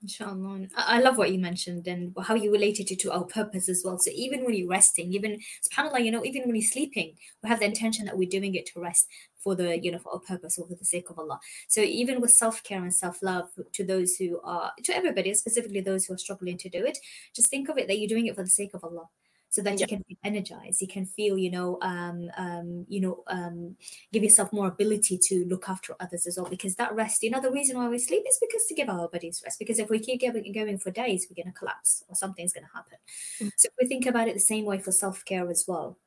Inshallah. 0.00 0.68
I 0.76 1.00
love 1.00 1.18
what 1.18 1.32
you 1.32 1.40
mentioned 1.40 1.88
and 1.88 2.14
how 2.22 2.36
you 2.36 2.52
related 2.52 2.92
it 2.92 3.00
to 3.00 3.10
our 3.10 3.24
purpose 3.24 3.68
as 3.68 3.82
well. 3.84 3.98
So 3.98 4.12
even 4.14 4.44
when 4.44 4.54
you're 4.54 4.68
resting, 4.68 5.12
even 5.12 5.40
subhanAllah, 5.68 6.04
you 6.04 6.12
know, 6.12 6.24
even 6.24 6.42
when 6.42 6.54
you're 6.54 6.62
sleeping, 6.62 7.16
we 7.42 7.48
have 7.48 7.58
the 7.58 7.64
intention 7.64 8.04
that 8.04 8.16
we're 8.16 8.28
doing 8.28 8.54
it 8.54 8.66
to 8.66 8.80
rest 8.80 9.08
for 9.42 9.56
the, 9.56 9.76
you 9.76 9.90
know, 9.90 9.98
for 9.98 10.12
our 10.12 10.20
purpose 10.20 10.56
or 10.56 10.68
for 10.68 10.76
the 10.76 10.84
sake 10.84 11.10
of 11.10 11.18
Allah. 11.18 11.40
So 11.68 11.80
even 11.80 12.20
with 12.20 12.30
self-care 12.30 12.80
and 12.80 12.94
self-love 12.94 13.48
to 13.72 13.84
those 13.84 14.14
who 14.14 14.40
are 14.44 14.72
to 14.84 14.94
everybody, 14.94 15.34
specifically 15.34 15.80
those 15.80 16.04
who 16.04 16.14
are 16.14 16.18
struggling 16.18 16.58
to 16.58 16.68
do 16.68 16.84
it, 16.84 16.98
just 17.34 17.48
think 17.48 17.68
of 17.68 17.76
it 17.76 17.88
that 17.88 17.98
you're 17.98 18.08
doing 18.08 18.26
it 18.26 18.36
for 18.36 18.44
the 18.44 18.50
sake 18.50 18.74
of 18.74 18.84
Allah 18.84 19.08
so 19.58 19.62
that 19.64 19.74
yeah. 19.74 19.80
you 19.80 19.88
can 19.88 20.04
be 20.08 20.16
energized 20.22 20.80
you 20.80 20.86
can 20.86 21.04
feel 21.04 21.36
you 21.36 21.50
know 21.50 21.78
um, 21.82 22.30
um, 22.36 22.86
you 22.88 23.00
know 23.00 23.24
um, 23.26 23.74
give 24.12 24.22
yourself 24.22 24.52
more 24.52 24.68
ability 24.68 25.18
to 25.18 25.44
look 25.46 25.68
after 25.68 25.96
others 25.98 26.28
as 26.28 26.36
well 26.36 26.48
because 26.48 26.76
that 26.76 26.94
rest 26.94 27.24
you 27.24 27.30
know 27.30 27.40
the 27.40 27.50
reason 27.50 27.76
why 27.76 27.88
we 27.88 27.98
sleep 27.98 28.22
is 28.28 28.38
because 28.40 28.64
to 28.66 28.74
give 28.74 28.88
our 28.88 29.08
bodies 29.08 29.42
rest 29.44 29.58
because 29.58 29.80
if 29.80 29.90
we 29.90 29.98
keep 29.98 30.20
going, 30.20 30.52
going 30.52 30.78
for 30.78 30.92
days 30.92 31.26
we're 31.28 31.42
going 31.42 31.52
to 31.52 31.58
collapse 31.58 32.04
or 32.08 32.14
something's 32.14 32.52
going 32.52 32.64
to 32.64 32.72
happen 32.72 32.98
mm-hmm. 33.40 33.48
so 33.56 33.66
if 33.66 33.74
we 33.80 33.88
think 33.88 34.06
about 34.06 34.28
it 34.28 34.34
the 34.34 34.40
same 34.40 34.64
way 34.64 34.78
for 34.78 34.92
self-care 34.92 35.50
as 35.50 35.64
well 35.66 35.98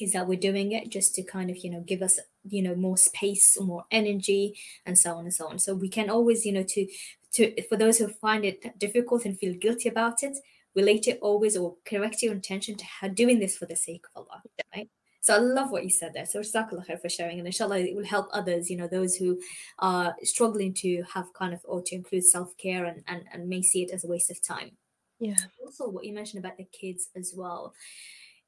is 0.00 0.12
that 0.14 0.26
we're 0.26 0.38
doing 0.38 0.72
it 0.72 0.88
just 0.88 1.14
to 1.14 1.22
kind 1.22 1.50
of 1.50 1.58
you 1.58 1.70
know 1.70 1.82
give 1.82 2.02
us 2.02 2.18
you 2.48 2.62
know 2.62 2.74
more 2.74 2.96
space 2.96 3.56
more 3.60 3.84
energy 3.92 4.58
and 4.86 4.98
so 4.98 5.14
on 5.14 5.24
and 5.24 5.34
so 5.34 5.46
on 5.46 5.56
so 5.56 5.72
we 5.72 5.88
can 5.88 6.10
always 6.10 6.44
you 6.44 6.52
know 6.52 6.64
to 6.64 6.88
to 7.32 7.62
for 7.68 7.76
those 7.76 7.98
who 7.98 8.08
find 8.08 8.44
it 8.44 8.76
difficult 8.76 9.24
and 9.24 9.38
feel 9.38 9.54
guilty 9.54 9.88
about 9.88 10.24
it 10.24 10.36
relate 10.74 11.06
it 11.08 11.18
always 11.20 11.56
or 11.56 11.76
correct 11.84 12.22
your 12.22 12.32
intention 12.32 12.76
to 12.76 13.08
doing 13.10 13.38
this 13.38 13.56
for 13.56 13.66
the 13.66 13.76
sake 13.76 14.04
of 14.14 14.26
Allah, 14.26 14.42
right? 14.74 14.88
So 15.20 15.36
I 15.36 15.38
love 15.38 15.70
what 15.70 15.84
you 15.84 15.90
said 15.90 16.14
there. 16.14 16.26
So 16.26 16.40
Jazakallah 16.40 16.84
khair 16.84 17.00
for 17.00 17.08
sharing. 17.08 17.38
And 17.38 17.46
inshallah, 17.46 17.78
it 17.78 17.94
will 17.94 18.04
help 18.04 18.28
others, 18.32 18.68
you 18.68 18.76
know, 18.76 18.88
those 18.88 19.14
who 19.14 19.40
are 19.78 20.16
struggling 20.24 20.74
to 20.74 21.04
have 21.14 21.32
kind 21.32 21.54
of 21.54 21.60
or 21.64 21.80
to 21.82 21.94
include 21.94 22.24
self-care 22.24 22.86
and, 22.86 23.04
and, 23.06 23.22
and 23.32 23.48
may 23.48 23.62
see 23.62 23.84
it 23.84 23.92
as 23.92 24.04
a 24.04 24.08
waste 24.08 24.32
of 24.32 24.42
time. 24.42 24.72
Yeah. 25.20 25.36
Also 25.64 25.88
what 25.88 26.04
you 26.04 26.12
mentioned 26.12 26.44
about 26.44 26.56
the 26.56 26.64
kids 26.64 27.08
as 27.14 27.32
well. 27.36 27.72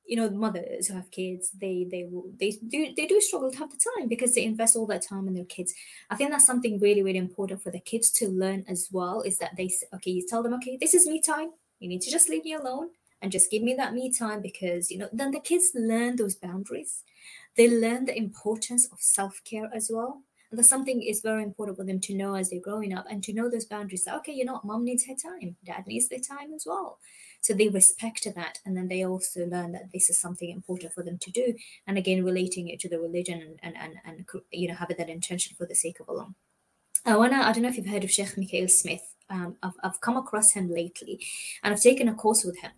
You 0.04 0.16
know, 0.16 0.28
mothers 0.28 0.88
who 0.88 0.94
have 0.94 1.10
kids, 1.12 1.50
they 1.52 1.86
they 1.90 2.04
will 2.10 2.30
they 2.38 2.50
do 2.50 2.92
they 2.94 3.06
do 3.06 3.20
struggle 3.20 3.50
to 3.52 3.58
have 3.58 3.70
the 3.70 3.78
time 3.96 4.08
because 4.08 4.34
they 4.34 4.44
invest 4.44 4.76
all 4.76 4.84
their 4.84 4.98
time 4.98 5.28
in 5.28 5.34
their 5.34 5.46
kids. 5.46 5.72
I 6.10 6.16
think 6.16 6.30
that's 6.30 6.44
something 6.44 6.78
really, 6.80 7.02
really 7.02 7.18
important 7.18 7.62
for 7.62 7.70
the 7.70 7.80
kids 7.80 8.10
to 8.18 8.28
learn 8.28 8.64
as 8.68 8.88
well, 8.92 9.22
is 9.22 9.38
that 9.38 9.52
they 9.56 9.70
okay, 9.94 10.10
you 10.10 10.26
tell 10.28 10.42
them, 10.42 10.52
okay, 10.54 10.76
this 10.78 10.92
is 10.92 11.06
me 11.06 11.22
time 11.22 11.52
you 11.84 11.90
need 11.90 12.00
to 12.00 12.10
just 12.10 12.30
leave 12.30 12.44
me 12.44 12.54
alone 12.54 12.88
and 13.20 13.30
just 13.30 13.50
give 13.50 13.62
me 13.62 13.74
that 13.74 13.92
me 13.92 14.10
time 14.10 14.40
because, 14.40 14.90
you 14.90 14.98
know, 14.98 15.08
then 15.12 15.30
the 15.30 15.40
kids 15.40 15.72
learn 15.74 16.16
those 16.16 16.34
boundaries. 16.34 17.02
They 17.56 17.68
learn 17.68 18.06
the 18.06 18.16
importance 18.16 18.86
of 18.90 19.00
self 19.00 19.42
care 19.44 19.70
as 19.72 19.90
well. 19.92 20.22
And 20.50 20.58
that's 20.58 20.68
something 20.68 21.02
is 21.02 21.20
very 21.20 21.42
important 21.42 21.76
for 21.76 21.84
them 21.84 22.00
to 22.00 22.14
know 22.14 22.36
as 22.36 22.48
they're 22.48 22.60
growing 22.60 22.94
up 22.94 23.06
and 23.10 23.22
to 23.24 23.34
know 23.34 23.50
those 23.50 23.66
boundaries. 23.66 24.04
That, 24.04 24.16
okay, 24.16 24.32
you 24.32 24.44
know, 24.44 24.60
mom 24.64 24.84
needs 24.84 25.06
her 25.06 25.14
time, 25.14 25.56
dad 25.64 25.86
needs 25.86 26.08
their 26.08 26.20
time 26.20 26.54
as 26.54 26.64
well. 26.66 26.98
So 27.42 27.52
they 27.52 27.68
respect 27.68 28.26
that, 28.34 28.60
and 28.64 28.74
then 28.74 28.88
they 28.88 29.04
also 29.04 29.46
learn 29.46 29.72
that 29.72 29.92
this 29.92 30.08
is 30.08 30.18
something 30.18 30.48
important 30.48 30.94
for 30.94 31.02
them 31.02 31.18
to 31.18 31.30
do. 31.30 31.54
And 31.86 31.98
again, 31.98 32.24
relating 32.24 32.68
it 32.68 32.80
to 32.80 32.88
the 32.88 32.98
religion 32.98 33.42
and 33.42 33.58
and 33.62 33.76
and, 33.76 33.94
and 34.06 34.40
you 34.50 34.68
know 34.68 34.74
having 34.74 34.96
that 34.96 35.10
intention 35.10 35.54
for 35.58 35.66
the 35.66 35.74
sake 35.74 36.00
of 36.00 36.08
Allah. 36.08 36.34
I 37.04 37.16
wanna. 37.16 37.42
I 37.42 37.52
don't 37.52 37.62
know 37.62 37.68
if 37.68 37.76
you've 37.76 37.86
heard 37.86 38.04
of 38.04 38.10
Sheikh 38.10 38.36
Mikaeel 38.36 38.70
Smith. 38.70 39.13
Um, 39.30 39.56
I've, 39.62 39.72
I've 39.82 40.00
come 40.00 40.16
across 40.16 40.52
him 40.52 40.70
lately 40.70 41.18
and 41.62 41.72
I've 41.72 41.80
taken 41.82 42.08
a 42.08 42.14
course 42.14 42.44
with 42.44 42.58
him. 42.58 42.72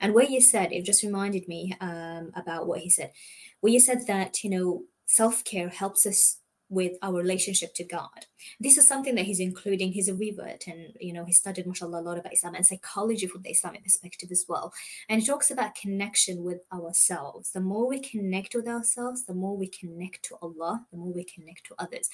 And 0.00 0.12
what 0.14 0.26
he 0.26 0.40
said, 0.40 0.72
it 0.72 0.84
just 0.84 1.02
reminded 1.02 1.46
me 1.48 1.76
um, 1.80 2.32
about 2.34 2.66
what 2.66 2.80
he 2.80 2.90
said. 2.90 3.12
Where 3.60 3.72
he 3.72 3.78
said 3.78 4.06
that, 4.06 4.42
you 4.42 4.50
know, 4.50 4.82
self 5.06 5.44
care 5.44 5.68
helps 5.68 6.06
us 6.06 6.38
with 6.74 6.96
our 7.02 7.14
relationship 7.14 7.74
to 7.74 7.84
God. 7.84 8.26
This 8.60 8.76
is 8.76 8.86
something 8.86 9.14
that 9.14 9.24
he's 9.24 9.40
including. 9.40 9.92
He's 9.92 10.08
a 10.08 10.14
revert 10.14 10.66
and, 10.66 10.92
you 11.00 11.12
know, 11.12 11.24
he 11.24 11.32
studied, 11.32 11.66
mashallah, 11.66 12.00
a 12.00 12.02
lot 12.02 12.18
about 12.18 12.32
Islam 12.32 12.54
and 12.54 12.66
psychology 12.66 13.26
from 13.26 13.42
the 13.42 13.50
Islamic 13.50 13.84
perspective 13.84 14.30
as 14.32 14.44
well. 14.48 14.72
And 15.08 15.20
he 15.20 15.26
talks 15.26 15.50
about 15.50 15.74
connection 15.74 16.42
with 16.42 16.62
ourselves. 16.72 17.52
The 17.52 17.60
more 17.60 17.86
we 17.88 18.00
connect 18.00 18.54
with 18.54 18.68
ourselves, 18.68 19.24
the 19.24 19.34
more 19.34 19.56
we 19.56 19.68
connect 19.68 20.24
to 20.24 20.36
Allah, 20.42 20.84
the 20.90 20.98
more 20.98 21.12
we 21.12 21.24
connect 21.24 21.66
to 21.68 21.74
others. 21.78 22.10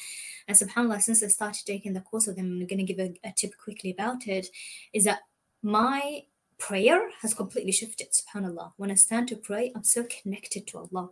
And 0.47 0.57
subhanAllah, 0.57 1.01
since 1.01 1.23
I 1.23 1.29
started 1.29 1.65
taking 1.67 1.95
the 1.95 2.01
course 2.01 2.27
with 2.27 2.37
him, 2.37 2.47
I'm 2.47 2.67
going 2.67 2.85
to 2.87 2.93
give 2.93 3.01
a, 3.01 3.15
a 3.25 3.33
tip 3.35 3.57
quickly 3.57 3.91
about 3.91 4.29
it, 4.29 4.49
is 4.93 5.05
that 5.05 5.21
my 5.63 6.23
prayer 6.59 7.11
has 7.23 7.35
completely 7.35 7.73
shifted, 7.73 8.09
subhanAllah. 8.13 8.73
When 8.77 8.91
I 8.91 8.95
stand 8.95 9.29
to 9.29 9.37
pray, 9.37 9.73
I'm 9.75 9.85
so 9.85 10.05
connected 10.05 10.67
to 10.69 10.79
Allah. 10.79 11.11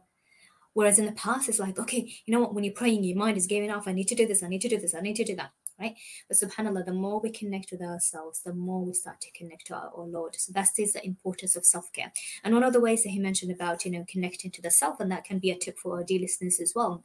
Whereas 0.79 1.01
in 1.01 1.07
the 1.07 1.13
past, 1.27 1.49
it's 1.49 1.59
like, 1.59 1.77
okay, 1.77 2.09
you 2.25 2.33
know 2.33 2.39
what, 2.39 2.55
when 2.55 2.63
you're 2.63 2.73
praying, 2.73 3.03
your 3.03 3.19
mind 3.19 3.37
is 3.37 3.49
giving 3.49 3.69
off, 3.69 3.89
I 3.89 3.93
need 3.93 4.07
to 4.07 4.15
do 4.15 4.29
this, 4.29 4.45
I 4.45 4.49
need 4.49 4.61
to 4.61 4.69
do 4.69 4.79
this, 4.79 4.95
I 4.95 5.01
need 5.01 5.17
to 5.17 5.25
do 5.25 5.35
that, 5.35 5.51
right? 5.81 5.97
But 6.29 6.37
subhanAllah, 6.37 6.85
the 6.85 6.93
more 6.93 7.19
we 7.19 7.31
connect 7.31 7.73
with 7.73 7.83
ourselves, 7.83 8.43
the 8.43 8.55
more 8.55 8.85
we 8.85 8.93
start 8.93 9.21
to 9.23 9.33
connect 9.33 9.67
to 9.67 9.75
our, 9.75 9.91
our 9.97 10.07
Lord. 10.07 10.37
So 10.37 10.53
that 10.53 10.69
is 10.79 10.93
the 10.93 11.05
importance 11.05 11.57
of 11.57 11.67
self-care. 11.67 12.13
And 12.45 12.55
one 12.55 12.63
of 12.63 12.73
the 12.73 12.81
ways 12.81 13.03
that 13.03 13.09
he 13.09 13.19
mentioned 13.19 13.51
about, 13.51 13.85
you 13.85 13.91
know, 13.91 14.05
connecting 14.09 14.53
to 14.53 14.63
the 14.63 14.71
self, 14.71 15.01
and 15.01 15.11
that 15.11 15.25
can 15.25 15.41
be 15.41 15.51
a 15.51 15.59
tip 15.59 15.81
for 15.81 15.97
our 15.97 16.05
dear 16.05 16.21
listeners 16.21 16.61
as 16.61 16.75
well, 16.77 17.03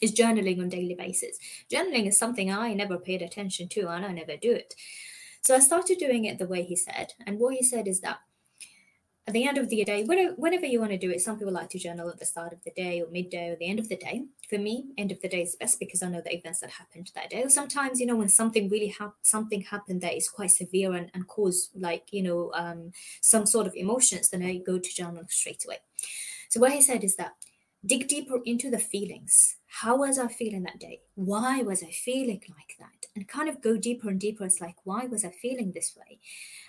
is 0.00 0.14
journaling 0.14 0.62
on 0.62 0.70
daily 0.70 0.94
basis. 0.94 1.36
Journaling 1.70 2.08
is 2.08 2.16
something 2.16 2.50
I 2.50 2.72
never 2.72 2.96
paid 2.96 3.20
attention 3.20 3.68
to, 3.74 3.88
and 3.88 4.06
I 4.06 4.12
never 4.12 4.38
do 4.38 4.52
it. 4.52 4.74
So 5.42 5.54
I 5.54 5.58
started 5.58 5.98
doing 5.98 6.24
it 6.24 6.38
the 6.38 6.46
way 6.46 6.62
he 6.62 6.76
said. 6.76 7.12
And 7.26 7.38
what 7.38 7.56
he 7.56 7.62
said 7.62 7.86
is 7.86 8.00
that 8.00 8.20
at 9.26 9.34
the 9.34 9.46
end 9.46 9.56
of 9.56 9.68
the 9.68 9.84
day, 9.84 10.02
whenever, 10.02 10.66
you 10.66 10.80
want 10.80 10.90
to 10.90 10.98
do 10.98 11.10
it, 11.10 11.20
some 11.20 11.38
people 11.38 11.52
like 11.52 11.70
to 11.70 11.78
journal 11.78 12.08
at 12.08 12.18
the 12.18 12.24
start 12.24 12.52
of 12.52 12.64
the 12.64 12.72
day 12.72 13.00
or 13.00 13.08
midday 13.08 13.50
or 13.50 13.56
the 13.56 13.68
end 13.68 13.78
of 13.78 13.88
the 13.88 13.96
day. 13.96 14.24
For 14.50 14.58
me, 14.58 14.86
end 14.98 15.12
of 15.12 15.20
the 15.20 15.28
day 15.28 15.42
is 15.42 15.54
best 15.54 15.78
because 15.78 16.02
I 16.02 16.08
know 16.08 16.20
the 16.20 16.34
events 16.34 16.58
that 16.58 16.70
happened 16.70 17.12
that 17.14 17.30
day. 17.30 17.44
Or 17.44 17.48
sometimes, 17.48 18.00
you 18.00 18.06
know, 18.06 18.16
when 18.16 18.28
something 18.28 18.68
really 18.68 18.94
something 19.22 19.60
happened 19.60 20.00
that 20.00 20.16
is 20.16 20.28
quite 20.28 20.50
severe 20.50 20.92
and, 20.94 21.08
and 21.14 21.28
cause 21.28 21.70
like, 21.76 22.08
you 22.10 22.24
know, 22.24 22.50
um, 22.54 22.90
some 23.20 23.46
sort 23.46 23.68
of 23.68 23.76
emotions, 23.76 24.30
then 24.30 24.42
I 24.42 24.56
go 24.56 24.80
to 24.80 24.94
journal 24.94 25.22
straight 25.28 25.64
away. 25.64 25.78
So 26.48 26.58
what 26.58 26.72
he 26.72 26.82
said 26.82 27.04
is 27.04 27.14
that 27.16 27.34
dig 27.84 28.08
deeper 28.08 28.40
into 28.44 28.70
the 28.70 28.78
feelings. 28.78 29.56
How 29.80 29.96
was 29.96 30.18
I 30.18 30.28
feeling 30.28 30.62
that 30.64 30.78
day? 30.78 31.00
Why 31.14 31.62
was 31.62 31.82
I 31.82 31.90
feeling 31.90 32.42
like 32.48 32.76
that? 32.78 33.06
And 33.16 33.26
kind 33.26 33.48
of 33.48 33.62
go 33.62 33.76
deeper 33.76 34.08
and 34.08 34.20
deeper. 34.20 34.44
It's 34.44 34.60
like, 34.60 34.76
why 34.84 35.06
was 35.06 35.24
I 35.24 35.30
feeling 35.30 35.72
this 35.72 35.96
way? 35.96 36.18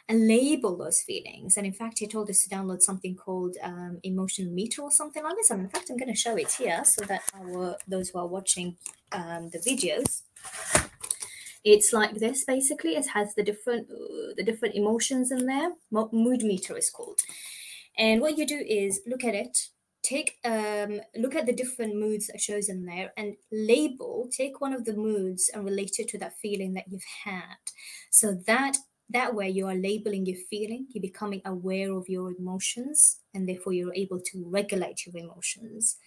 And 0.09 0.27
label 0.27 0.77
those 0.77 1.01
feelings. 1.01 1.55
And 1.57 1.65
in 1.65 1.73
fact, 1.73 1.99
he 1.99 2.07
told 2.07 2.29
us 2.29 2.43
to 2.43 2.49
download 2.49 2.81
something 2.81 3.15
called 3.15 3.57
um, 3.61 3.99
Emotion 4.03 4.55
Meter 4.55 4.81
or 4.81 4.91
something 4.91 5.23
like 5.23 5.35
this. 5.35 5.49
And 5.49 5.61
in 5.61 5.69
fact, 5.69 5.89
I'm 5.89 5.97
going 5.97 6.13
to 6.13 6.19
show 6.19 6.35
it 6.35 6.53
here 6.53 6.83
so 6.83 7.05
that 7.05 7.21
our 7.35 7.77
those 7.87 8.09
who 8.09 8.19
are 8.19 8.27
watching 8.27 8.77
um, 9.11 9.49
the 9.51 9.59
videos 9.59 10.23
it's 11.63 11.93
like 11.93 12.15
this 12.15 12.43
basically 12.43 12.95
it 12.95 13.07
has 13.07 13.35
the 13.35 13.43
different 13.43 13.89
uh, 13.89 14.33
the 14.35 14.43
different 14.43 14.75
emotions 14.75 15.31
in 15.31 15.45
there 15.45 15.71
mood 16.11 16.43
meter 16.43 16.77
is 16.77 16.89
called 16.89 17.19
and 17.97 18.21
what 18.21 18.37
you 18.37 18.45
do 18.45 18.57
is 18.57 19.01
look 19.07 19.23
at 19.23 19.35
it 19.35 19.69
take 20.03 20.37
um 20.43 20.99
look 21.15 21.33
at 21.33 21.45
the 21.45 21.53
different 21.53 21.95
moods 21.95 22.27
that 22.27 22.41
shows 22.41 22.69
in 22.69 22.85
there 22.85 23.11
and 23.17 23.35
label 23.51 24.29
take 24.31 24.59
one 24.59 24.73
of 24.73 24.85
the 24.85 24.93
moods 24.93 25.49
and 25.53 25.63
relate 25.65 25.95
it 25.97 26.09
to 26.09 26.17
that 26.17 26.37
feeling 26.39 26.73
that 26.73 26.87
you've 26.89 27.05
had. 27.23 27.57
So 28.11 28.33
that 28.45 28.77
that 29.09 29.33
way 29.33 29.49
you 29.49 29.67
are 29.67 29.75
labeling 29.75 30.25
your 30.25 30.37
feeling 30.49 30.87
you're 30.91 31.01
becoming 31.01 31.41
aware 31.45 31.93
of 31.93 32.09
your 32.09 32.33
emotions 32.37 33.19
and 33.33 33.47
therefore 33.47 33.73
you're 33.73 33.95
able 33.95 34.19
to 34.19 34.43
regulate 34.45 35.05
your 35.05 35.15
emotions. 35.23 35.97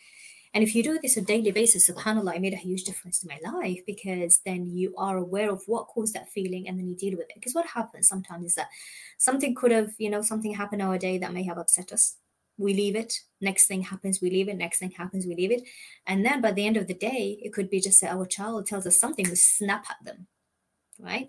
And 0.55 0.63
if 0.65 0.75
you 0.75 0.83
do 0.83 0.99
this 1.03 1.19
on 1.19 1.25
a 1.25 1.27
daily 1.27 1.51
basis 1.51 1.89
subhanallah 1.89 2.37
it 2.37 2.43
made 2.43 2.55
a 2.55 2.69
huge 2.69 2.85
difference 2.85 3.19
to 3.21 3.29
my 3.29 3.39
life 3.51 3.81
because 3.87 4.41
then 4.45 4.67
you 4.67 4.95
are 4.99 5.17
aware 5.17 5.51
of 5.51 5.63
what 5.67 5.89
caused 5.89 6.15
that 6.15 6.29
feeling 6.29 6.69
and 6.69 6.79
then 6.79 6.87
you 6.87 6.97
deal 6.97 7.17
with 7.17 7.31
it. 7.31 7.37
Because 7.37 7.55
what 7.55 7.67
happens 7.67 8.09
sometimes 8.09 8.45
is 8.45 8.55
that 8.57 8.69
something 9.17 9.55
could 9.55 9.71
have 9.71 9.95
you 9.97 10.11
know 10.11 10.21
something 10.21 10.53
happened 10.53 10.83
our 10.83 10.99
day 10.99 11.17
that 11.17 11.33
may 11.33 11.45
have 11.45 11.57
upset 11.57 11.93
us 11.93 12.17
we 12.59 12.75
leave 12.75 12.97
it. 12.97 13.21
Next 13.41 13.67
thing 13.67 13.83
happens 13.83 14.21
we 14.21 14.31
leave 14.31 14.49
it. 14.49 14.57
Next 14.57 14.79
thing 14.79 14.93
happens 14.93 15.27
we 15.27 15.35
leave 15.35 15.53
it. 15.53 15.63
And 16.07 16.25
then 16.25 16.41
by 16.41 16.53
the 16.53 16.67
end 16.67 16.77
of 16.77 16.87
the 16.87 16.95
day 16.95 17.39
it 17.43 17.53
could 17.53 17.71
be 17.71 17.81
just 17.81 18.01
that 18.01 18.13
our 18.13 18.27
child 18.27 18.67
tells 18.67 18.87
us 18.87 18.99
something 18.99 19.29
we 19.29 19.37
snap 19.37 19.87
at 19.91 20.05
them 20.05 20.27
right? 20.99 21.29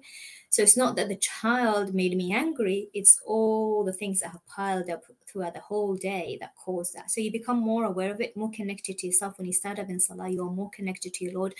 So 0.49 0.61
it's 0.61 0.77
not 0.77 0.95
that 0.95 1.09
the 1.09 1.17
child 1.17 1.93
made 1.93 2.15
me 2.15 2.33
angry 2.33 2.89
it's 2.93 3.19
all 3.25 3.83
the 3.83 3.93
things 3.93 4.19
that 4.19 4.31
have 4.31 4.45
piled 4.47 4.89
up 4.89 5.03
throughout 5.27 5.53
the 5.53 5.59
whole 5.59 5.95
day 5.95 6.37
that 6.39 6.55
cause 6.55 6.91
that. 6.93 7.11
So 7.11 7.21
you 7.21 7.31
become 7.31 7.59
more 7.59 7.83
aware 7.83 8.11
of 8.11 8.21
it 8.21 8.37
more 8.37 8.51
connected 8.51 8.97
to 8.99 9.07
yourself 9.07 9.37
when 9.37 9.47
you 9.47 9.53
stand 9.53 9.79
up 9.79 9.89
in 9.89 9.99
salah 9.99 10.29
you 10.29 10.43
are 10.43 10.51
more 10.51 10.69
connected 10.69 11.13
to 11.15 11.25
your 11.25 11.33
lord 11.33 11.53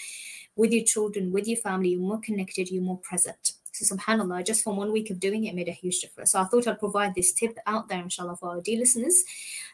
with 0.56 0.72
your 0.72 0.86
children 0.86 1.32
with 1.32 1.48
your 1.48 1.58
family 1.58 1.90
you're 1.90 2.00
more 2.00 2.20
connected 2.20 2.72
you're 2.72 2.84
more 2.84 2.98
present 3.00 3.54
so 3.78 3.96
subhanAllah, 3.96 4.46
just 4.46 4.64
from 4.64 4.78
one 4.78 4.92
week 4.92 5.10
of 5.10 5.20
doing 5.20 5.46
it 5.46 5.56
made 5.56 5.68
a 5.68 5.72
huge 5.72 6.00
difference. 6.00 6.32
So 6.32 6.40
I 6.40 6.46
thought 6.46 6.68
I'd 6.68 6.80
provide 6.80 7.14
this 7.16 7.34
tip 7.34 7.58
out 7.66 7.88
there, 7.90 8.02
inshallah, 8.02 8.38
for 8.38 8.50
our 8.50 8.62
dear 8.62 8.80
listeners, 8.80 9.24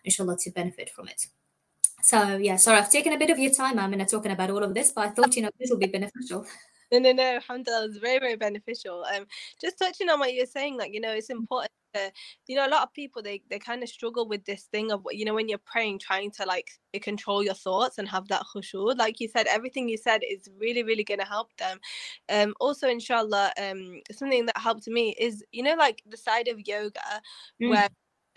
inshallah, 0.04 0.38
to 0.40 0.52
benefit 0.52 0.90
from 0.90 1.08
it. 1.08 1.28
So 2.02 2.36
yeah, 2.36 2.58
sorry, 2.58 2.80
I've 2.80 2.92
taken 2.92 3.14
a 3.14 3.18
bit 3.18 3.30
of 3.30 3.40
your 3.40 3.52
time, 3.52 3.80
Amina, 3.80 4.06
talking 4.06 4.32
about 4.32 4.50
all 4.50 4.64
of 4.64 4.74
this, 4.74 4.92
but 4.92 5.08
I 5.08 5.10
thought, 5.12 5.36
you 5.36 5.42
know, 5.44 5.50
this 5.58 5.70
will 5.70 5.78
be 5.78 5.88
beneficial. 5.88 6.46
No, 6.94 7.00
no, 7.00 7.12
no, 7.12 7.24
alhamdulillah, 7.24 7.88
it's 7.88 7.98
very, 7.98 8.20
very 8.20 8.36
beneficial. 8.36 9.04
Um, 9.04 9.26
just 9.60 9.80
touching 9.80 10.10
on 10.10 10.20
what 10.20 10.36
you're 10.36 10.46
saying, 10.46 10.78
like, 10.78 10.94
you 10.94 11.02
know, 11.02 11.12
it's 11.12 11.32
important 11.32 11.72
you 12.48 12.56
know 12.56 12.66
a 12.66 12.70
lot 12.70 12.82
of 12.82 12.94
people 12.94 13.22
they 13.22 13.42
they 13.52 13.60
kind 13.60 13.84
of 13.84 13.90
struggle 13.90 14.28
with 14.28 14.44
this 14.46 14.64
thing 14.64 14.92
of 14.92 15.04
you 15.12 15.26
know 15.26 15.34
when 15.34 15.48
you're 15.48 15.60
praying 15.60 16.00
trying 16.00 16.32
to 16.32 16.44
like 16.46 16.72
control 17.02 17.44
your 17.44 17.54
thoughts 17.54 18.00
and 18.00 18.08
have 18.08 18.28
that 18.30 18.42
khushu 18.54 18.98
like 18.98 19.20
you 19.20 19.28
said 19.28 19.46
everything 19.48 19.88
you 19.88 19.98
said 19.98 20.22
is 20.28 20.50
really 20.60 20.82
really 20.82 21.04
going 21.04 21.20
to 21.20 21.26
help 21.26 21.56
them 21.58 21.80
um 22.32 22.54
also 22.60 22.88
inshallah 22.88 23.52
um 23.62 24.02
something 24.12 24.46
that 24.46 24.58
helped 24.58 24.88
me 24.88 25.16
is 25.20 25.44
you 25.52 25.62
know 25.62 25.76
like 25.76 26.02
the 26.08 26.18
side 26.18 26.48
of 26.48 26.60
yoga 26.66 27.22
mm. 27.62 27.70
where 27.70 27.90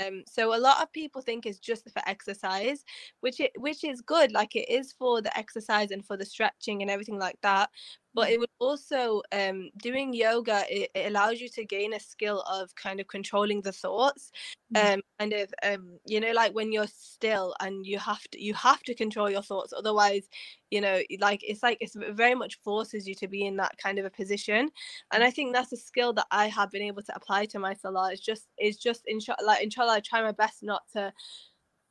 um, 0.05 0.25
so 0.27 0.55
a 0.55 0.61
lot 0.61 0.83
of 0.83 0.93
people 0.93 1.23
think 1.23 1.47
it's 1.47 1.59
just 1.59 1.91
for 1.91 2.03
exercise, 2.07 2.85
which 3.21 3.41
it 3.41 3.53
which 3.57 3.83
is 3.83 4.03
good. 4.03 4.33
Like 4.33 4.55
it 4.55 4.69
is 4.69 4.93
for 4.93 5.23
the 5.23 5.37
exercise 5.37 5.91
and 5.91 6.05
for 6.05 6.17
the 6.17 6.27
stretching 6.27 6.83
and 6.83 6.91
everything 6.91 7.19
like 7.19 7.39
that 7.43 7.71
but 8.17 8.31
it 8.31 8.41
would 8.41 8.49
also 8.59 9.23
um, 9.31 9.69
doing 9.77 10.14
yoga 10.14 10.64
it, 10.71 10.91
it, 10.95 11.07
allows 11.07 11.39
you 11.39 11.49
to 11.51 11.64
gain 11.64 11.93
a 11.93 12.01
skill 12.01 12.41
of 12.51 12.75
kind 12.75 12.99
of 12.99 13.07
controlling 13.07 13.61
the 13.61 13.71
thoughts 13.71 14.33
mm. 14.75 14.95
um, 14.95 15.03
kind 15.21 15.35
of 15.35 15.53
um, 15.62 15.99
you 16.07 16.19
know 16.19 16.33
like 16.33 16.55
when 16.55 16.73
you're 16.73 16.87
still 16.89 17.55
and 17.61 17.87
you 17.87 17.99
have 17.99 18.27
to 18.29 18.43
you 18.43 18.55
have 18.55 18.83
to 18.83 18.95
control 18.95 19.31
your 19.31 19.43
thoughts 19.43 19.75
otherwise 19.77 20.29
you 20.71 20.81
know 20.81 21.01
like 21.21 21.43
it's 21.45 21.62
like 21.62 21.77
it's 21.81 21.95
very 21.95 22.35
much 22.35 22.59
forces 22.64 23.07
you 23.07 23.14
to 23.14 23.29
be 23.29 23.47
in 23.47 23.57
that 23.57 23.77
kind 23.77 23.99
of 23.99 24.07
a 24.07 24.11
position 24.11 24.71
and 25.12 25.23
i 25.23 25.31
think 25.31 25.55
that's 25.55 25.73
a 25.73 25.77
skill 25.77 26.12
that 26.12 26.27
i 26.31 26.49
have 26.49 26.71
been 26.71 26.83
able 26.83 27.03
to 27.03 27.14
apply 27.14 27.45
to 27.45 27.59
my 27.59 27.75
salah 27.75 28.11
it's 28.11 28.23
just 28.23 28.49
it's 28.57 28.79
just 28.79 29.03
inshallah 29.07 29.45
like 29.45 29.62
inshallah 29.62 29.93
i 29.93 30.01
try 30.01 30.23
my 30.23 30.33
best 30.33 30.62
not 30.62 30.83
to 30.93 31.12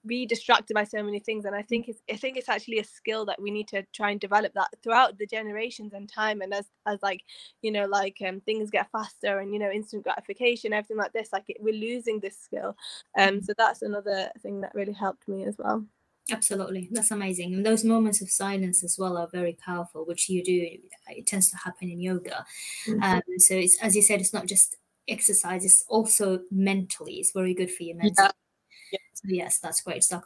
be 0.05 0.25
distracted 0.25 0.73
by 0.73 0.83
so 0.83 1.01
many 1.01 1.19
things 1.19 1.45
and 1.45 1.55
i 1.55 1.61
think 1.61 1.87
it's 1.87 2.01
i 2.11 2.15
think 2.15 2.37
it's 2.37 2.49
actually 2.49 2.79
a 2.79 2.83
skill 2.83 3.25
that 3.25 3.41
we 3.41 3.51
need 3.51 3.67
to 3.67 3.83
try 3.93 4.11
and 4.11 4.19
develop 4.19 4.53
that 4.53 4.69
throughout 4.83 5.17
the 5.17 5.25
generations 5.25 5.93
and 5.93 6.09
time 6.09 6.41
and 6.41 6.53
as 6.53 6.65
as 6.85 6.99
like 7.01 7.21
you 7.61 7.71
know 7.71 7.85
like 7.85 8.17
um 8.27 8.39
things 8.41 8.69
get 8.69 8.91
faster 8.91 9.39
and 9.39 9.53
you 9.53 9.59
know 9.59 9.71
instant 9.71 10.03
gratification 10.03 10.73
everything 10.73 10.97
like 10.97 11.13
this 11.13 11.29
like 11.33 11.45
it, 11.47 11.57
we're 11.59 11.73
losing 11.73 12.19
this 12.19 12.37
skill. 12.37 12.75
Um 13.17 13.41
so 13.41 13.53
that's 13.57 13.81
another 13.81 14.29
thing 14.41 14.61
that 14.61 14.75
really 14.75 14.93
helped 14.93 15.27
me 15.27 15.45
as 15.45 15.57
well. 15.57 15.85
Absolutely. 16.31 16.89
That's 16.91 17.11
amazing 17.11 17.53
and 17.53 17.65
those 17.65 17.83
moments 17.83 18.21
of 18.21 18.29
silence 18.29 18.83
as 18.83 18.97
well 18.97 19.17
are 19.17 19.29
very 19.31 19.53
powerful 19.53 20.05
which 20.05 20.29
you 20.29 20.43
do 20.43 20.67
it 21.07 21.27
tends 21.27 21.49
to 21.51 21.57
happen 21.57 21.89
in 21.89 21.99
yoga. 21.99 22.45
Mm-hmm. 22.87 23.03
um 23.03 23.21
so 23.37 23.55
it's 23.55 23.77
as 23.81 23.95
you 23.95 24.01
said 24.01 24.19
it's 24.19 24.33
not 24.33 24.47
just 24.47 24.75
exercise 25.07 25.63
it's 25.63 25.85
also 25.87 26.39
mentally 26.49 27.15
it's 27.15 27.31
very 27.31 27.53
good 27.53 27.71
for 27.71 27.83
your 27.83 27.95
mental 27.95 28.25
yeah 28.25 28.31
yes, 29.23 29.59
that's 29.59 29.81
great. 29.81 30.03
So 30.03 30.21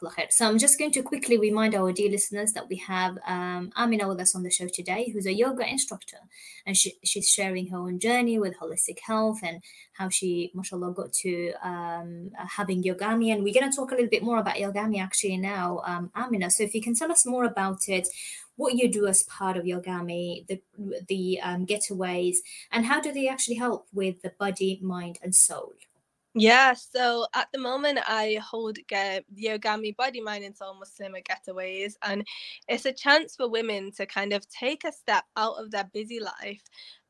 I'm 0.47 0.57
just 0.57 0.78
going 0.78 0.91
to 0.91 1.03
quickly 1.03 1.38
remind 1.38 1.76
our 1.76 1.91
dear 1.91 2.09
listeners 2.09 2.53
that 2.53 2.67
we 2.67 2.78
have 2.78 3.17
um, 3.26 3.72
Amina 3.78 4.07
with 4.07 4.20
us 4.20 4.36
on 4.36 4.43
the 4.43 4.51
show 4.51 4.67
today, 4.67 5.09
who's 5.11 5.26
a 5.26 5.34
yoga 5.34 5.67
instructor, 5.70 6.17
and 6.65 6.76
she, 6.76 6.93
she's 7.03 7.30
sharing 7.30 7.67
her 7.67 7.78
own 7.78 7.99
journey 7.99 8.39
with 8.39 8.57
holistic 8.57 8.99
health 8.99 9.39
and 9.43 9.61
how 9.93 10.09
she, 10.09 10.51
mashallah, 10.53 10.93
got 10.93 11.13
to 11.13 11.53
um, 11.63 12.32
having 12.36 12.84
YogAmi. 12.84 13.34
And 13.34 13.43
we're 13.43 13.53
going 13.53 13.70
to 13.70 13.76
talk 13.76 13.91
a 13.91 13.95
little 13.95 14.09
bit 14.09 14.24
more 14.24 14.39
about 14.39 14.55
YogAmi 14.55 15.01
actually 15.01 15.38
now, 15.38 15.82
um, 15.86 16.11
Amina. 16.15 16.49
So 16.49 16.63
if 16.63 16.74
you 16.74 16.82
can 16.82 16.95
tell 16.95 17.11
us 17.11 17.26
more 17.26 17.45
about 17.45 17.88
it, 17.88 18.07
what 18.55 18.76
you 18.76 18.91
do 18.91 19.07
as 19.07 19.24
part 19.24 19.55
of 19.55 19.63
YogAmi, 19.63 20.45
the 20.47 20.61
the 21.07 21.39
um, 21.41 21.65
getaways, 21.65 22.38
and 22.72 22.86
how 22.86 22.99
do 22.99 23.13
they 23.13 23.30
actually 23.30 23.55
help 23.55 23.88
with 23.93 24.22
the 24.22 24.34
body, 24.38 24.80
mind, 24.84 25.17
and 25.24 25.34
soul? 25.34 25.74
Yeah, 26.36 26.74
so 26.74 27.26
at 27.34 27.48
the 27.52 27.60
moment 27.60 28.00
I 28.08 28.40
hold 28.44 28.78
uh, 28.94 29.20
YogAmi 29.36 29.96
Body, 29.96 30.22
Mind 30.22 30.44
and 30.44 30.56
Soul 30.56 30.76
Muslim 30.76 31.14
Getaways, 31.14 31.94
and 32.04 32.26
it's 32.68 32.86
a 32.86 32.94
chance 32.94 33.36
for 33.36 33.50
women 33.50 33.92
to 33.94 34.06
kind 34.06 34.34
of 34.34 34.48
take 34.50 34.84
a 34.84 34.92
step 34.92 35.24
out 35.36 35.56
of 35.58 35.72
their 35.72 35.90
busy 35.92 36.20
life 36.20 36.62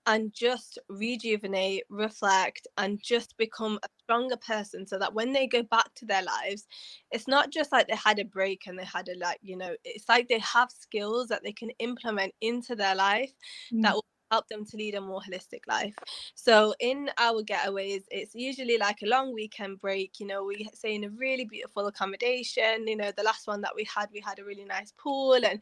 and 0.05 0.33
just 0.33 0.79
rejuvenate, 0.89 1.83
reflect, 1.89 2.67
and 2.77 2.99
just 3.03 3.35
become 3.37 3.77
a 3.83 3.87
stronger 4.01 4.37
person 4.37 4.87
so 4.87 4.97
that 4.97 5.13
when 5.13 5.33
they 5.33 5.47
go 5.47 5.63
back 5.63 5.93
to 5.95 6.05
their 6.05 6.23
lives, 6.23 6.65
it's 7.11 7.27
not 7.27 7.51
just 7.51 7.71
like 7.73 7.87
they 7.87 7.95
had 7.95 8.19
a 8.19 8.25
break 8.25 8.67
and 8.67 8.79
they 8.79 8.85
had 8.85 9.07
a 9.09 9.17
like, 9.19 9.39
you 9.41 9.57
know, 9.57 9.75
it's 9.83 10.07
like 10.07 10.29
they 10.29 10.39
have 10.39 10.71
skills 10.71 11.27
that 11.27 11.43
they 11.43 11.51
can 11.51 11.69
implement 11.79 12.33
into 12.41 12.75
their 12.75 12.95
life 12.95 13.33
mm. 13.71 13.81
that 13.81 13.93
will 13.93 14.05
help 14.31 14.47
them 14.47 14.65
to 14.65 14.77
lead 14.77 14.95
a 14.95 15.01
more 15.01 15.21
holistic 15.21 15.61
life. 15.67 15.95
So 16.35 16.73
in 16.79 17.09
our 17.17 17.41
getaways, 17.43 18.03
it's 18.11 18.35
usually 18.35 18.77
like 18.77 19.01
a 19.01 19.07
long 19.07 19.33
weekend 19.33 19.79
break. 19.79 20.19
You 20.19 20.27
know, 20.27 20.43
we 20.43 20.69
stay 20.73 20.95
in 20.95 21.03
a 21.03 21.09
really 21.09 21.45
beautiful 21.45 21.87
accommodation. 21.87 22.87
You 22.87 22.97
know, 22.97 23.11
the 23.15 23.23
last 23.23 23.47
one 23.47 23.61
that 23.61 23.75
we 23.75 23.85
had, 23.85 24.09
we 24.13 24.21
had 24.21 24.39
a 24.39 24.45
really 24.45 24.65
nice 24.65 24.93
pool 24.97 25.33
and 25.33 25.61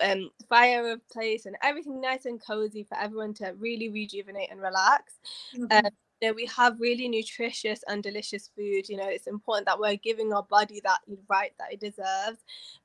um, 0.00 0.30
fireplace 0.48 1.46
and 1.46 1.56
everything 1.62 2.00
nice 2.00 2.24
and 2.24 2.44
cozy 2.44 2.82
for 2.82 2.98
everyone 2.98 3.34
to 3.34 3.54
really 3.58 3.88
rejuvenate 3.88 4.50
and 4.50 4.60
relax. 4.60 5.14
Mm-hmm. 5.56 5.86
Um, 5.86 5.92
you 6.20 6.28
know, 6.28 6.34
we 6.34 6.46
have 6.46 6.80
really 6.80 7.08
nutritious 7.08 7.80
and 7.88 8.02
delicious 8.02 8.50
food. 8.56 8.88
You 8.88 8.96
know, 8.96 9.08
it's 9.08 9.26
important 9.26 9.66
that 9.66 9.78
we're 9.78 9.96
giving 9.96 10.32
our 10.32 10.42
body 10.42 10.80
that 10.84 11.00
right 11.28 11.52
that 11.58 11.72
it 11.72 11.80
deserves. 11.80 12.38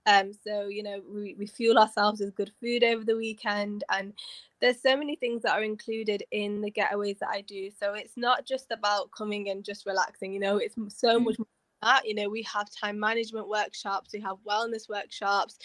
Um, 0.05 0.31
so 0.33 0.67
you 0.67 0.83
know, 0.83 1.01
we, 1.09 1.35
we 1.37 1.47
fuel 1.47 1.77
ourselves 1.77 2.19
with 2.19 2.35
good 2.35 2.51
food 2.61 2.83
over 2.83 3.03
the 3.03 3.17
weekend, 3.17 3.83
and 3.89 4.13
there's 4.61 4.81
so 4.81 4.95
many 4.95 5.15
things 5.15 5.41
that 5.43 5.53
are 5.53 5.63
included 5.63 6.23
in 6.31 6.61
the 6.61 6.71
getaways 6.71 7.19
that 7.19 7.29
I 7.29 7.41
do. 7.41 7.69
So 7.79 7.93
it's 7.93 8.17
not 8.17 8.45
just 8.45 8.71
about 8.71 9.11
coming 9.11 9.49
and 9.49 9.63
just 9.63 9.85
relaxing. 9.85 10.33
You 10.33 10.39
know, 10.39 10.57
it's 10.57 10.75
so 10.75 11.19
mm. 11.19 11.25
much 11.25 11.39
more 11.39 11.47
that. 11.81 12.07
You 12.07 12.15
know, 12.15 12.29
we 12.29 12.43
have 12.43 12.67
time 12.71 12.99
management 12.99 13.47
workshops, 13.47 14.11
we 14.13 14.21
have 14.21 14.37
wellness 14.47 14.89
workshops 14.89 15.57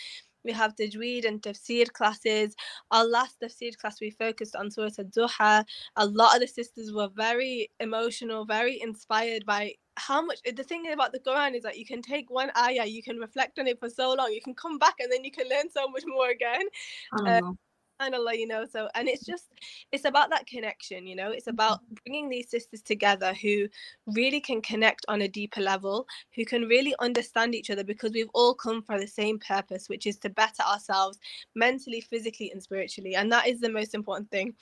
we 0.49 0.55
have 0.55 0.75
Tajweed 0.75 1.27
and 1.27 1.43
Tafsir 1.43 1.93
classes. 1.93 2.57
Our 2.91 3.05
last 3.05 3.39
Tafsir 3.41 3.77
class, 3.77 4.01
we 4.01 4.11
focused 4.11 4.57
on 4.57 4.71
Surah 4.71 4.91
Al-Duha. 4.99 5.65
A 5.97 6.07
lot 6.07 6.35
of 6.35 6.41
the 6.41 6.49
sisters 6.49 6.91
were 6.91 7.11
very 7.15 7.71
emotional, 7.79 8.47
very 8.47 8.81
inspired 8.81 9.45
by 9.45 9.75
how 9.97 10.25
much 10.25 10.39
the 10.57 10.65
thing 10.65 10.91
about 10.93 11.13
the 11.13 11.21
Quran 11.21 11.55
is 11.55 11.63
that 11.65 11.77
you 11.77 11.85
can 11.85 12.01
take 12.01 12.31
one 12.31 12.51
ayah, 12.57 12.87
you 12.87 13.03
can 13.03 13.19
reflect 13.19 13.59
on 13.59 13.67
it 13.67 13.79
for 13.79 13.91
so 13.91 14.15
long, 14.15 14.33
you 14.33 14.41
can 14.41 14.55
come 14.55 14.79
back 14.79 14.95
and 15.01 15.13
then 15.13 15.25
you 15.25 15.31
can 15.31 15.49
learn 15.49 15.69
so 15.71 15.89
much 15.89 16.05
more 16.07 16.31
again. 16.31 16.67
Um, 17.27 17.59
subhanallah 18.01 18.39
you 18.39 18.47
know 18.47 18.65
so 18.65 18.89
and 18.95 19.09
it's 19.09 19.25
just 19.25 19.49
it's 19.93 20.05
about 20.05 20.31
that 20.31 20.47
connection 20.47 21.07
you 21.07 21.17
know 21.17 21.31
it's 21.31 21.47
about 21.47 21.83
mm-hmm. 21.83 21.95
bringing 22.05 22.29
these 22.29 22.51
sisters 22.51 22.83
together 22.83 23.33
who 23.35 23.67
really 24.07 24.41
can 24.41 24.61
connect 24.61 25.05
on 25.09 25.23
a 25.23 25.29
deeper 25.29 25.61
level 25.61 26.07
who 26.35 26.45
can 26.45 26.63
really 26.63 26.95
understand 27.01 27.55
each 27.55 27.71
other 27.71 27.85
because 27.85 28.13
we've 28.13 28.31
all 28.35 28.55
come 28.55 28.83
for 28.83 28.99
the 28.99 29.07
same 29.07 29.39
purpose 29.39 29.89
which 29.89 30.07
is 30.07 30.19
to 30.19 30.31
better 30.31 30.63
ourselves 30.63 31.19
mentally 31.55 32.01
physically 32.01 32.51
and 32.51 32.63
spiritually 32.63 33.15
and 33.15 33.31
that 33.31 33.47
is 33.47 33.61
the 33.61 33.71
most 33.71 33.95
important 33.95 34.31
thing 34.31 34.55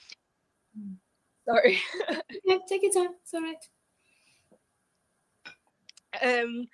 mm. 0.79 0.95
sorry 1.47 1.79
yeah 2.45 2.57
take 2.67 2.83
your 2.83 2.93
time 2.93 3.13
it's 3.21 3.33
all 3.33 3.41
right 3.41 3.57
um 6.43 6.67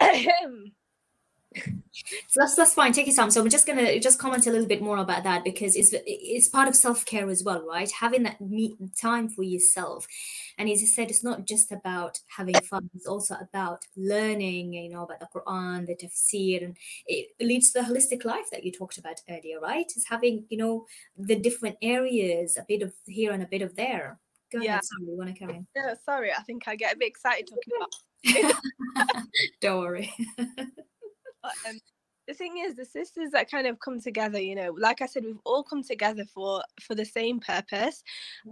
so 2.26 2.40
that's 2.40 2.54
that's 2.54 2.74
fine. 2.74 2.92
Take 2.92 3.06
your 3.06 3.16
time. 3.16 3.30
So 3.30 3.40
I'm 3.40 3.48
just 3.48 3.66
gonna 3.66 3.98
just 4.00 4.18
comment 4.18 4.46
a 4.46 4.50
little 4.50 4.66
bit 4.66 4.82
more 4.82 4.98
about 4.98 5.24
that 5.24 5.44
because 5.44 5.76
it's 5.76 5.94
it's 6.06 6.48
part 6.48 6.68
of 6.68 6.76
self 6.76 7.04
care 7.04 7.28
as 7.30 7.44
well, 7.44 7.64
right? 7.66 7.90
Having 7.90 8.24
that 8.24 8.40
meet 8.40 8.76
time 8.96 9.28
for 9.28 9.42
yourself, 9.42 10.06
and 10.58 10.68
as 10.68 10.82
I 10.82 10.86
said, 10.86 11.10
it's 11.10 11.24
not 11.24 11.46
just 11.46 11.72
about 11.72 12.20
having 12.26 12.54
fun. 12.56 12.90
It's 12.94 13.06
also 13.06 13.36
about 13.40 13.84
learning, 13.96 14.74
you 14.74 14.90
know, 14.90 15.04
about 15.04 15.20
the 15.20 15.28
Quran, 15.34 15.86
the 15.86 15.96
Tafsir, 15.96 16.64
and 16.64 16.76
it 17.06 17.28
leads 17.40 17.72
to 17.72 17.80
the 17.80 17.86
holistic 17.86 18.24
life 18.24 18.50
that 18.50 18.64
you 18.64 18.72
talked 18.72 18.98
about 18.98 19.20
earlier, 19.28 19.60
right? 19.60 19.86
It's 19.96 20.08
having 20.08 20.44
you 20.48 20.58
know 20.58 20.86
the 21.16 21.36
different 21.36 21.76
areas, 21.82 22.56
a 22.56 22.64
bit 22.66 22.82
of 22.82 22.92
here 23.06 23.32
and 23.32 23.42
a 23.42 23.46
bit 23.46 23.62
of 23.62 23.76
there. 23.76 24.18
Go 24.52 24.60
yeah. 24.60 24.72
ahead. 24.72 24.84
Sorry, 24.84 25.10
you 25.10 25.16
want 25.16 25.30
to 25.30 25.38
carry 25.38 25.56
on? 25.56 25.66
Yeah, 25.74 25.94
sorry. 26.04 26.32
I 26.32 26.42
think 26.42 26.68
I 26.68 26.76
get 26.76 26.94
a 26.94 26.98
bit 26.98 27.08
excited 27.08 27.48
talking 27.48 27.74
about. 27.76 28.54
Don't 29.60 29.80
worry. 29.80 30.12
um, 31.44 31.78
the 32.26 32.34
thing 32.34 32.58
is 32.58 32.74
the 32.74 32.84
sisters 32.84 33.30
that 33.32 33.50
kind 33.50 33.66
of 33.66 33.78
come 33.80 34.00
together 34.00 34.40
you 34.40 34.54
know 34.54 34.74
like 34.78 35.02
i 35.02 35.06
said 35.06 35.24
we've 35.24 35.38
all 35.44 35.62
come 35.62 35.82
together 35.82 36.24
for 36.24 36.62
for 36.80 36.94
the 36.94 37.04
same 37.04 37.40
purpose. 37.40 38.02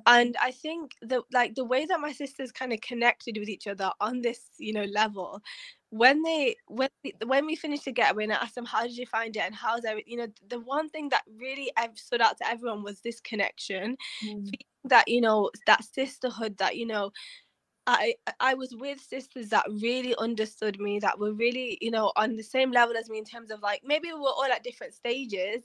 And 0.07 0.37
i 0.43 0.51
think 0.51 0.93
that 1.03 1.23
like 1.33 1.55
the 1.55 1.65
way 1.65 1.87
that 1.87 2.01
my 2.01 2.13
sisters 2.13 2.53
kind 2.53 2.73
of 2.73 2.81
connected 2.81 3.37
with 3.39 3.49
each 3.49 3.67
other 3.67 3.91
on 4.01 4.21
this 4.21 4.41
you 4.59 4.73
know 4.73 4.85
level 4.85 5.41
when 5.93 6.23
they 6.23 6.57
when 6.69 6.89
when 7.27 7.45
we 7.45 7.55
finished 7.55 7.85
the 7.85 7.93
getaway 7.93 8.25
and 8.25 8.33
I 8.33 8.37
asked 8.37 8.55
them 8.55 8.65
how 8.65 8.83
did 8.83 8.97
you 8.97 9.05
find 9.05 9.37
it? 9.37 9.43
And 9.43 9.55
how's 9.55 9.85
every 9.85 10.03
you 10.07 10.17
know 10.17 10.27
the 10.49 10.59
one 10.61 10.89
thing 10.89 11.11
that 11.11 11.23
really 11.39 11.71
stood 11.97 12.23
out 12.23 12.39
to 12.39 12.49
everyone 12.49 12.83
was 12.83 13.01
this 13.01 13.21
connection 13.21 13.99
mm. 14.25 14.51
that 14.85 15.07
you 15.07 15.21
know 15.21 15.51
that 15.67 15.85
sisterhood 15.85 16.57
that 16.57 16.77
you 16.77 16.87
know 16.87 17.13
I 17.87 18.15
I 18.41 18.55
was 18.55 18.75
with 18.75 19.01
sisters 19.01 19.49
that 19.49 19.65
really 19.69 20.15
understood 20.17 20.81
me, 20.81 20.99
that 21.01 21.19
were 21.19 21.33
really, 21.33 21.79
you 21.81 21.91
know, 21.91 22.13
on 22.17 22.37
the 22.37 22.43
same 22.43 22.71
level 22.71 22.97
as 22.97 23.09
me 23.09 23.19
in 23.19 23.25
terms 23.25 23.51
of 23.51 23.61
like 23.61 23.83
maybe 23.85 24.09
we 24.09 24.21
we're 24.21 24.29
all 24.29 24.45
at 24.45 24.63
different 24.63 24.95
stages, 24.95 25.63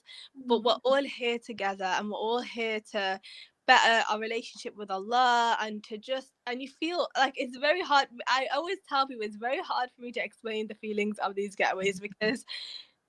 but 0.47 0.63
we're 0.63 0.73
mm-hmm. 0.73 0.93
all 0.93 1.03
here 1.03 1.37
together 1.39 1.85
and 1.85 2.09
we're 2.09 2.17
all 2.17 2.41
here 2.41 2.79
to 2.91 3.19
better 3.67 4.03
our 4.09 4.19
relationship 4.19 4.75
with 4.77 4.89
Allah 4.89 5.57
and 5.61 5.83
to 5.83 5.97
just 5.97 6.31
and 6.47 6.61
you 6.61 6.69
feel 6.79 7.07
like 7.17 7.33
it's 7.35 7.57
very 7.57 7.81
hard. 7.81 8.07
I 8.27 8.47
always 8.55 8.77
tell 8.87 9.05
people 9.07 9.25
it's 9.25 9.35
very 9.35 9.61
hard 9.61 9.89
for 9.95 10.01
me 10.01 10.11
to 10.13 10.23
explain 10.23 10.67
the 10.67 10.75
feelings 10.75 11.17
of 11.19 11.35
these 11.35 11.55
getaways 11.55 12.01
because 12.09 12.45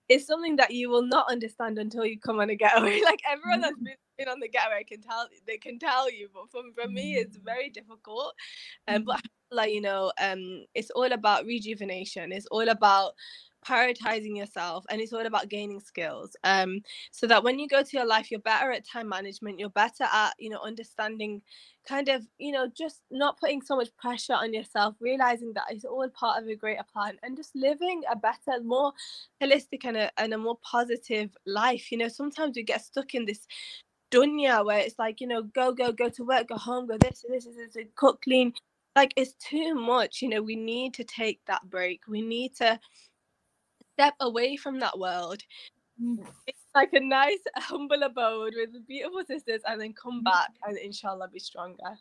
it's 0.09 0.27
something 0.27 0.57
that 0.57 0.71
you 0.71 0.89
will 0.89 1.03
not 1.03 1.31
understand 1.31 1.79
until 1.79 2.05
you 2.05 2.19
come 2.19 2.41
on 2.41 2.51
a 2.51 2.57
getaway. 2.57 3.01
Like 3.05 3.21
everyone 3.31 3.61
that's 3.61 3.75
mm-hmm. 3.75 3.85
been 3.85 3.97
been 4.19 4.29
on 4.29 4.41
the 4.41 4.49
getaway 4.49 4.85
can 4.85 5.01
tell 5.01 5.29
they 5.47 5.57
can 5.57 5.79
tell 5.79 6.11
you 6.11 6.29
but 6.35 6.51
for, 6.51 6.63
for 6.75 6.89
me 6.91 7.15
it's 7.15 7.39
mm. 7.39 7.45
very 7.45 7.71
difficult 7.71 8.35
um 8.89 9.05
but 9.05 9.17
mm-hmm. 9.17 9.57
like 9.57 9.73
you 9.73 9.81
know 9.81 10.13
um 10.21 10.65
it's 10.75 10.91
all 10.91 11.13
about 11.13 11.47
rejuvenation 11.47 12.33
it's 12.33 12.47
all 12.47 12.69
about 12.69 13.13
prioritizing 13.69 14.37
yourself 14.37 14.85
and 14.89 15.01
it's 15.01 15.13
all 15.13 15.27
about 15.27 15.49
gaining 15.49 15.81
skills 15.81 16.35
um 16.45 16.81
so 17.11 17.27
that 17.27 17.43
when 17.45 17.59
you 17.59 17.69
go 17.69 17.83
to 17.83 17.97
your 17.97 18.07
life 18.07 18.31
you're 18.31 18.41
better 18.41 18.73
at 18.73 18.87
time 18.87 19.09
management 19.09 19.59
you're 19.59 19.69
better 19.71 20.05
at 20.13 20.33
you 20.39 20.49
know 20.49 20.61
understanding 20.63 21.43
kind 21.87 22.09
of 22.09 22.27
you 22.39 22.53
know 22.53 22.71
just 22.77 23.03
not 23.11 23.39
putting 23.39 23.63
so 23.63 23.77
much 23.77 23.89
pressure 23.97 24.35
on 24.35 24.53
yourself 24.53 24.95
realizing 25.01 25.53
that 25.55 25.65
it's 25.71 25.85
all 25.85 26.09
part 26.11 26.43
of 26.43 26.49
a 26.49 26.55
greater 26.55 26.85
plan 26.93 27.17
and 27.23 27.37
just 27.37 27.55
living 27.55 28.03
a 28.11 28.17
better 28.17 28.63
more 28.63 28.93
holistic 29.43 29.85
and 29.85 29.97
a, 29.97 30.11
and 30.21 30.35
a 30.35 30.39
more 30.39 30.59
positive 30.63 31.31
life 31.47 31.91
you 31.91 31.99
know? 31.99 32.09
Sometimes 32.09 32.57
we 32.57 32.63
get 32.63 32.83
stuck 32.83 33.15
in 33.15 33.25
this 33.25 33.47
dunya 34.11 34.65
where 34.65 34.79
it's 34.79 34.99
like 34.99 35.21
you 35.21 35.27
know 35.27 35.43
go 35.43 35.73
go 35.73 35.93
go 35.93 36.09
to 36.09 36.25
work 36.25 36.49
go 36.49 36.57
home 36.57 36.87
go 36.87 36.97
this 36.99 37.25
this 37.29 37.47
is 37.47 37.57
this, 37.57 37.75
this 37.75 37.87
cook 37.95 38.23
clean 38.23 38.53
like 38.97 39.13
it's 39.17 39.35
too 39.35 39.75
much 39.75 40.23
you 40.23 40.29
know? 40.29 40.43
We 40.43 40.57
need 40.57 40.95
to 40.95 41.05
take 41.05 41.41
that 41.47 41.69
break. 41.69 42.03
We 42.09 42.23
need 42.23 42.55
to 42.57 42.79
step 43.99 44.15
away 44.21 44.57
from 44.57 44.79
that 44.79 44.97
world 44.97 45.43
it's 46.47 46.65
like 46.77 46.93
a 46.93 47.01
nice 47.01 47.41
humble 47.57 48.03
abode 48.05 48.55
with 48.57 48.87
beautiful 48.87 49.23
sisters 49.27 49.61
and 49.67 49.81
then 49.81 49.93
come 49.93 50.21
mm. 50.21 50.25
back 50.25 50.51
and 50.67 50.79
inshallah 50.79 51.29
be 51.33 51.41
stronger 51.41 51.99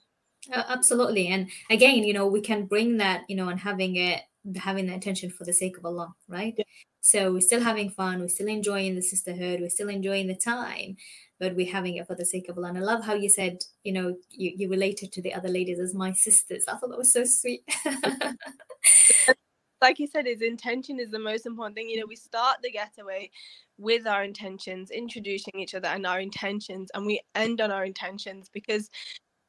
uh, 0.54 0.64
absolutely 0.68 1.28
and 1.28 1.50
again 1.72 2.04
you 2.04 2.14
know 2.14 2.28
we 2.28 2.39
can 2.39 2.66
bring 2.66 2.98
that 2.98 3.24
you 3.28 3.36
know 3.36 3.50
and 3.50 3.60
having 3.60 3.95
it 3.95 4.22
having 4.56 4.86
the 4.86 4.93
intention 4.93 5.32
for 5.32 5.45
the 5.45 5.54
sake 5.54 5.78
of 5.78 5.86
allah 5.86 6.14
right 6.28 6.54
yeah. 6.58 6.64
so 7.02 7.34
we're 7.34 7.41
still 7.41 7.62
having 7.62 7.89
fun 7.89 8.20
we're 8.20 8.28
still 8.28 8.48
enjoying 8.48 8.93
the 8.93 9.02
sisterhood 9.02 9.60
we're 9.60 9.70
still 9.70 9.89
enjoying 9.89 10.28
the 10.28 10.36
time 10.36 10.95
but 11.39 11.56
we're 11.56 11.72
having 11.72 11.98
it 11.98 12.08
for 12.08 12.16
the 12.16 12.26
sake 12.26 12.50
of 12.50 12.58
Allah. 12.58 12.70
And 12.70 12.80
I 12.80 12.82
love 12.82 13.06
how 13.06 13.14
you 13.14 13.30
said, 13.30 13.60
you 13.84 13.93
know, 13.93 14.16
you, 14.32 14.54
you 14.56 14.70
related 14.72 15.12
to 15.12 15.22
the 15.22 15.36
other 15.36 15.50
ladies 15.50 15.80
as 15.80 15.93
my 15.93 16.12
sisters. 16.12 16.64
I 16.68 16.78
thought 16.78 16.89
that 16.89 16.98
was 16.98 17.14
so 17.14 17.26
sweet. 17.26 17.62
like 19.82 19.99
you 19.99 20.07
said, 20.07 20.25
his 20.25 20.41
intention 20.41 20.99
is 20.99 21.11
the 21.11 21.19
most 21.19 21.45
important 21.45 21.75
thing. 21.75 21.89
You 21.89 21.99
know, 21.99 22.05
we 22.07 22.15
mm. 22.15 22.23
start 22.23 22.57
the 22.61 22.71
getaway 22.71 23.30
with 23.78 24.07
our 24.07 24.23
intentions, 24.23 24.91
introducing 24.91 25.59
each 25.59 25.75
other 25.75 25.88
and 25.88 26.05
our 26.05 26.19
intentions, 26.19 26.89
and 26.93 27.05
we 27.05 27.21
end 27.36 27.61
on 27.61 27.71
our 27.71 27.86
intentions 27.86 28.49
because 28.51 28.89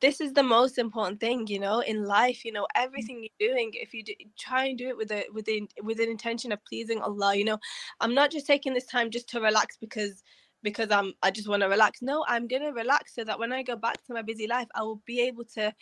this 0.01 0.21
is 0.21 0.33
the 0.33 0.43
most 0.45 0.79
important 0.79 1.19
thing 1.19 1.45
you 1.49 1.59
know 1.59 1.81
in 1.81 2.05
life 2.05 2.45
you 2.45 2.53
know 2.53 2.63
mm. 2.63 2.67
everything 2.77 3.21
you're 3.21 3.51
doing 3.51 3.73
if 3.75 3.93
you 3.93 4.05
do, 4.05 4.13
try 4.39 4.67
and 4.67 4.79
do 4.79 4.87
it 4.87 4.97
with 4.97 5.11
a 5.11 5.25
with 5.33 5.49
a, 5.49 5.67
with 5.83 5.99
an 5.99 6.09
intention 6.09 6.53
of 6.53 6.65
pleasing 6.67 7.03
allah 7.03 7.35
you 7.35 7.45
know 7.45 7.59
i'm 8.01 8.15
not 8.15 8.31
just 8.31 8.47
taking 8.47 8.73
this 8.73 8.87
time 8.87 9.11
just 9.11 9.29
to 9.29 9.41
relax 9.41 9.77
because 9.77 10.23
because 10.63 10.91
I'm 10.91 11.15
I 11.23 11.31
just 11.31 11.49
want 11.49 11.63
to 11.63 11.69
relax. 11.69 12.03
No, 12.03 12.25
I'm 12.29 12.47
gonna 12.47 12.73
relax 12.73 13.15
so 13.15 13.25
that 13.25 13.39
when 13.39 13.53
I 13.53 13.63
go 13.63 13.77
back 13.77 14.05
to 14.07 14.15
my 14.15 14.23
busy 14.23 14.47
life, 14.47 14.69
I 14.75 14.83
will 14.83 15.03
be 15.07 15.21
able 15.21 15.45
to 15.55 15.73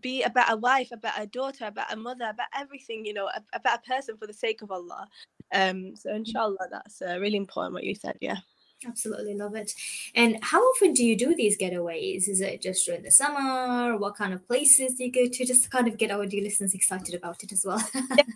be 0.00 0.22
a 0.22 0.30
better 0.30 0.56
wife, 0.56 0.88
a 0.92 0.96
better 0.96 1.26
daughter, 1.26 1.66
a 1.66 1.72
better 1.72 1.96
mother, 1.96 2.26
about 2.30 2.48
everything, 2.56 3.04
you 3.04 3.14
know, 3.14 3.26
a, 3.26 3.42
a 3.52 3.60
better 3.60 3.82
person 3.86 4.16
for 4.16 4.26
the 4.26 4.32
sake 4.32 4.62
of 4.62 4.70
Allah. 4.70 5.06
Um, 5.52 5.94
so 5.96 6.14
inshallah, 6.14 6.68
that's 6.70 7.02
uh, 7.02 7.18
really 7.20 7.36
important 7.36 7.74
what 7.74 7.84
you 7.84 7.94
said. 7.94 8.16
Yeah. 8.20 8.38
Absolutely 8.86 9.34
love 9.34 9.54
it. 9.54 9.72
And 10.14 10.38
how 10.42 10.60
often 10.60 10.92
do 10.92 11.04
you 11.04 11.16
do 11.16 11.34
these 11.34 11.58
getaways? 11.58 12.28
Is 12.28 12.40
it 12.40 12.60
just 12.60 12.84
during 12.84 13.02
the 13.02 13.10
summer? 13.10 13.96
What 13.96 14.16
kind 14.16 14.34
of 14.34 14.46
places 14.46 14.94
do 14.94 15.04
you 15.04 15.12
go 15.12 15.26
to? 15.26 15.44
Just 15.46 15.64
to 15.64 15.70
kind 15.70 15.88
of 15.88 15.96
get 15.96 16.10
our 16.10 16.26
dear 16.26 16.42
listeners 16.42 16.74
excited 16.74 17.14
about 17.14 17.42
it 17.42 17.52
as 17.52 17.64
well. 17.64 17.82
yeah. 17.94 18.24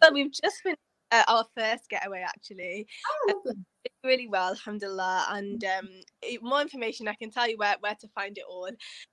So 0.00 0.12
we've 0.12 0.30
just 0.30 0.62
been 0.62 0.76
uh, 1.10 1.24
our 1.26 1.44
first 1.56 1.88
getaway 1.88 2.20
actually. 2.20 2.86
Oh, 3.06 3.32
lovely. 3.34 3.62
really 4.04 4.28
well, 4.28 4.50
alhamdulillah. 4.50 5.26
And 5.30 5.64
um, 5.64 5.88
more 6.40 6.60
information, 6.60 7.08
I 7.08 7.14
can 7.14 7.30
tell 7.30 7.48
you 7.48 7.56
where, 7.56 7.76
where 7.80 7.96
to 7.96 8.08
find 8.08 8.38
it 8.38 8.44
all. 8.48 8.70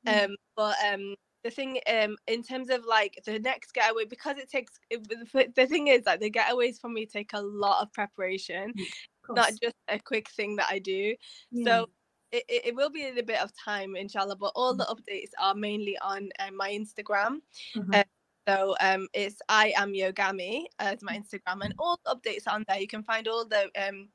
Mm. 0.08 0.26
Um, 0.26 0.36
but 0.56 0.76
um, 0.88 1.16
the 1.46 1.52
thing 1.52 1.80
um 1.88 2.18
in 2.26 2.42
terms 2.42 2.72
of 2.72 2.84
like 2.86 3.22
the 3.26 3.38
next 3.38 3.72
getaway 3.74 4.04
because 4.04 4.38
it 4.40 4.50
takes 4.50 4.74
the 4.90 5.68
thing 5.68 5.88
is 5.88 6.02
that 6.02 6.20
the 6.20 6.32
getaways 6.32 6.82
for 6.82 6.90
me 6.90 7.06
take 7.06 7.32
a 7.34 7.42
lot 7.42 7.84
of 7.84 7.94
preparation 7.94 8.74
mm, 8.74 8.84
of 9.30 9.36
not 9.36 9.52
just 9.62 9.76
a 9.88 10.00
quick 10.00 10.28
thing 10.32 10.56
that 10.56 10.68
i 10.72 10.80
do 10.80 11.14
yeah. 11.52 11.66
so 11.66 11.90
it, 12.32 12.44
it 12.50 12.76
will 12.76 12.90
be 12.90 13.06
a 13.06 13.24
bit 13.24 13.40
of 13.40 13.52
time 13.64 13.96
inshallah 13.96 14.36
but 14.36 14.52
all 14.56 14.74
mm. 14.74 14.80
the 14.80 14.86
updates 14.86 15.30
are 15.40 15.54
mainly 15.54 15.96
on 16.00 16.30
uh, 16.40 16.50
my 16.52 16.72
instagram 16.72 17.38
mm-hmm. 17.78 17.94
uh, 17.94 18.04
so 18.48 18.76
um, 18.80 19.08
it's 19.16 19.38
I 19.50 19.74
am 19.76 19.92
YogAmi 19.92 20.66
as 20.78 21.00
my 21.02 21.18
Instagram, 21.18 21.62
and 21.64 21.74
all 21.80 22.00
the 22.06 22.16
updates 22.16 22.44
on 22.48 22.64
there. 22.68 22.78
You 22.78 22.86
can 22.86 23.02
find 23.02 23.28
all 23.28 23.44
the 23.44 23.72
um, 23.76 24.10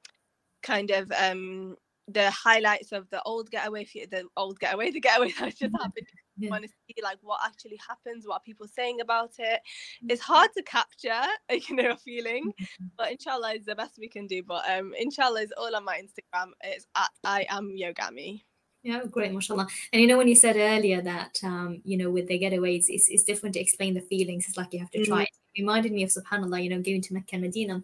kind 0.62 0.92
of 0.92 1.10
um, 1.10 1.74
the 2.06 2.30
highlights 2.30 2.92
of 2.92 3.10
the 3.10 3.20
old 3.22 3.50
getaway, 3.50 3.84
the 3.84 4.26
old 4.36 4.60
getaway, 4.60 4.90
the 4.92 5.00
getaway 5.00 5.32
that 5.40 5.56
just 5.56 5.74
happened 5.76 6.06
yeah. 6.40 6.50
want 6.50 6.64
to 6.64 6.68
see 6.68 7.02
like 7.02 7.18
what 7.22 7.40
actually 7.44 7.78
happens, 7.86 8.26
what 8.26 8.44
people 8.44 8.66
saying 8.66 9.00
about 9.00 9.32
it. 9.38 9.60
It's 10.08 10.22
mm-hmm. 10.22 10.32
hard 10.32 10.50
to 10.56 10.62
capture, 10.62 11.22
you 11.68 11.76
know, 11.76 11.90
a 11.90 11.96
feeling, 11.96 12.52
mm-hmm. 12.52 12.86
but 12.96 13.12
inshallah 13.12 13.54
is 13.54 13.64
the 13.64 13.74
best 13.74 13.98
we 13.98 14.08
can 14.08 14.26
do. 14.26 14.42
But 14.42 14.68
um, 14.70 14.92
inshallah 14.98 15.42
is 15.42 15.52
all 15.56 15.74
on 15.74 15.84
my 15.84 16.00
Instagram. 16.00 16.50
It's 16.62 16.86
at 16.96 17.10
I 17.24 17.46
am 17.48 17.70
YogAmi. 17.70 18.42
Yeah, 18.82 19.02
great, 19.10 19.32
mashallah. 19.32 19.68
And 19.92 20.00
you 20.00 20.08
know, 20.08 20.16
when 20.16 20.28
you 20.28 20.34
said 20.34 20.56
earlier 20.56 21.02
that, 21.02 21.38
um, 21.44 21.82
you 21.84 21.98
know, 21.98 22.10
with 22.10 22.28
the 22.28 22.40
getaways, 22.40 22.86
it's, 22.88 23.08
it's 23.08 23.24
different 23.24 23.54
to 23.54 23.60
explain 23.60 23.92
the 23.92 24.00
feelings. 24.00 24.46
It's 24.48 24.56
like 24.56 24.72
you 24.72 24.78
have 24.78 24.90
to 24.92 25.04
try 25.04 25.18
mm. 25.18 25.22
it. 25.24 25.28
it. 25.54 25.60
reminded 25.60 25.92
me 25.92 26.02
of 26.02 26.08
subhanAllah, 26.08 26.64
you 26.64 26.70
know, 26.70 26.80
going 26.80 27.02
to 27.02 27.14
Mecca 27.14 27.34
and 27.34 27.42
Medina. 27.42 27.82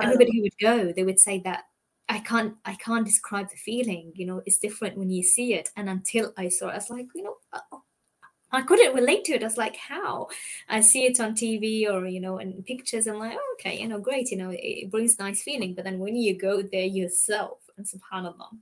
Everybody 0.00 0.36
who 0.36 0.42
would 0.42 0.58
go, 0.60 0.92
they 0.92 1.02
would 1.02 1.18
say 1.18 1.40
that 1.40 1.64
I 2.08 2.20
can't 2.20 2.54
I 2.64 2.74
can't 2.74 3.04
describe 3.04 3.50
the 3.50 3.56
feeling. 3.56 4.12
You 4.14 4.26
know, 4.26 4.42
it's 4.46 4.58
different 4.58 4.96
when 4.96 5.10
you 5.10 5.22
see 5.22 5.54
it. 5.54 5.70
And 5.76 5.88
until 5.88 6.32
I 6.36 6.48
saw 6.48 6.68
it, 6.68 6.72
I 6.72 6.76
was 6.76 6.90
like, 6.90 7.06
you 7.14 7.24
know, 7.24 7.34
oh, 7.72 7.82
I 8.50 8.62
couldn't 8.62 8.94
relate 8.94 9.24
to 9.26 9.34
it. 9.34 9.42
I 9.42 9.46
was 9.46 9.58
like, 9.58 9.76
how? 9.76 10.28
I 10.68 10.80
see 10.80 11.04
it 11.04 11.20
on 11.20 11.34
TV 11.34 11.86
or, 11.90 12.06
you 12.06 12.20
know, 12.20 12.38
in 12.38 12.62
pictures. 12.62 13.06
I'm 13.06 13.18
like, 13.18 13.36
oh, 13.36 13.56
okay, 13.58 13.78
you 13.80 13.88
know, 13.88 14.00
great. 14.00 14.30
You 14.30 14.38
know, 14.38 14.50
it 14.52 14.90
brings 14.90 15.18
nice 15.18 15.42
feeling. 15.42 15.74
But 15.74 15.84
then 15.84 15.98
when 15.98 16.16
you 16.16 16.36
go 16.38 16.62
there 16.62 16.84
yourself, 16.84 17.58
and 17.76 17.86
subhanAllah, 17.86 18.56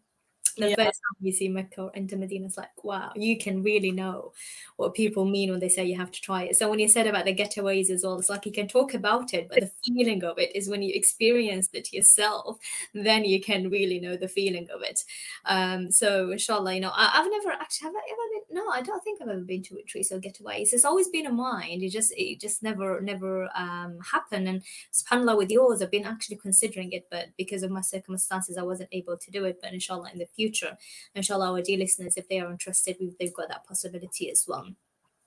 the 0.56 0.70
yeah. 0.70 0.76
first 0.76 1.00
time 1.00 1.16
you 1.20 1.32
see 1.32 1.48
Mecca 1.48 1.82
or 1.82 1.92
enter 1.94 2.16
Medina, 2.16 2.46
it's 2.46 2.56
like, 2.56 2.84
wow, 2.84 3.12
you 3.14 3.38
can 3.38 3.62
really 3.62 3.90
know 3.90 4.32
what 4.76 4.94
people 4.94 5.24
mean 5.24 5.50
when 5.50 5.60
they 5.60 5.68
say 5.68 5.84
you 5.84 5.96
have 5.96 6.10
to 6.10 6.20
try 6.20 6.44
it. 6.44 6.56
So 6.56 6.68
when 6.68 6.78
you 6.78 6.88
said 6.88 7.06
about 7.06 7.24
the 7.24 7.34
getaways 7.34 7.90
as 7.90 8.04
well, 8.04 8.18
it's 8.18 8.30
like 8.30 8.46
you 8.46 8.52
can 8.52 8.68
talk 8.68 8.94
about 8.94 9.34
it, 9.34 9.48
but 9.48 9.60
the 9.60 9.70
feeling 9.84 10.24
of 10.24 10.38
it 10.38 10.54
is 10.54 10.68
when 10.68 10.82
you 10.82 10.92
experience 10.94 11.68
it 11.72 11.92
yourself, 11.92 12.58
then 12.94 13.24
you 13.24 13.40
can 13.40 13.70
really 13.70 14.00
know 14.00 14.16
the 14.16 14.28
feeling 14.28 14.68
of 14.74 14.82
it. 14.82 15.04
Um, 15.44 15.90
so 15.90 16.30
inshallah, 16.30 16.74
you 16.74 16.80
know, 16.80 16.92
I, 16.94 17.08
have 17.08 17.26
never 17.30 17.50
actually 17.50 17.86
have 17.86 17.94
I 17.94 18.00
ever 18.10 18.22
been 18.32 18.56
no, 18.56 18.70
I 18.70 18.80
don't 18.80 19.02
think 19.04 19.20
I've 19.20 19.28
ever 19.28 19.40
been 19.40 19.62
to 19.64 19.76
a 19.76 19.82
tree 19.82 20.04
or 20.10 20.18
getaways. 20.18 20.72
It's 20.72 20.84
always 20.84 21.08
been 21.08 21.26
a 21.26 21.32
mind. 21.32 21.82
It 21.82 21.90
just 21.90 22.12
it 22.16 22.40
just 22.40 22.62
never 22.62 23.00
never 23.00 23.48
um 23.54 23.98
happened. 24.00 24.48
And 24.48 24.62
subhanAllah 24.92 25.36
with 25.36 25.50
yours, 25.50 25.82
I've 25.82 25.90
been 25.90 26.06
actually 26.06 26.36
considering 26.36 26.92
it, 26.92 27.06
but 27.10 27.26
because 27.36 27.62
of 27.62 27.70
my 27.70 27.82
circumstances, 27.82 28.56
I 28.56 28.62
wasn't 28.62 28.88
able 28.92 29.16
to 29.18 29.30
do 29.30 29.44
it. 29.44 29.58
But 29.60 29.72
inshallah 29.72 30.10
in 30.12 30.18
the 30.18 30.26
future 30.26 30.45
future. 30.46 30.76
Inshallah, 31.14 31.52
our 31.52 31.62
dear 31.62 31.78
listeners, 31.78 32.16
if 32.16 32.28
they 32.28 32.40
are 32.40 32.50
interested, 32.50 32.96
they've 33.18 33.34
got 33.34 33.48
that 33.48 33.66
possibility 33.66 34.30
as 34.30 34.44
well. 34.48 34.66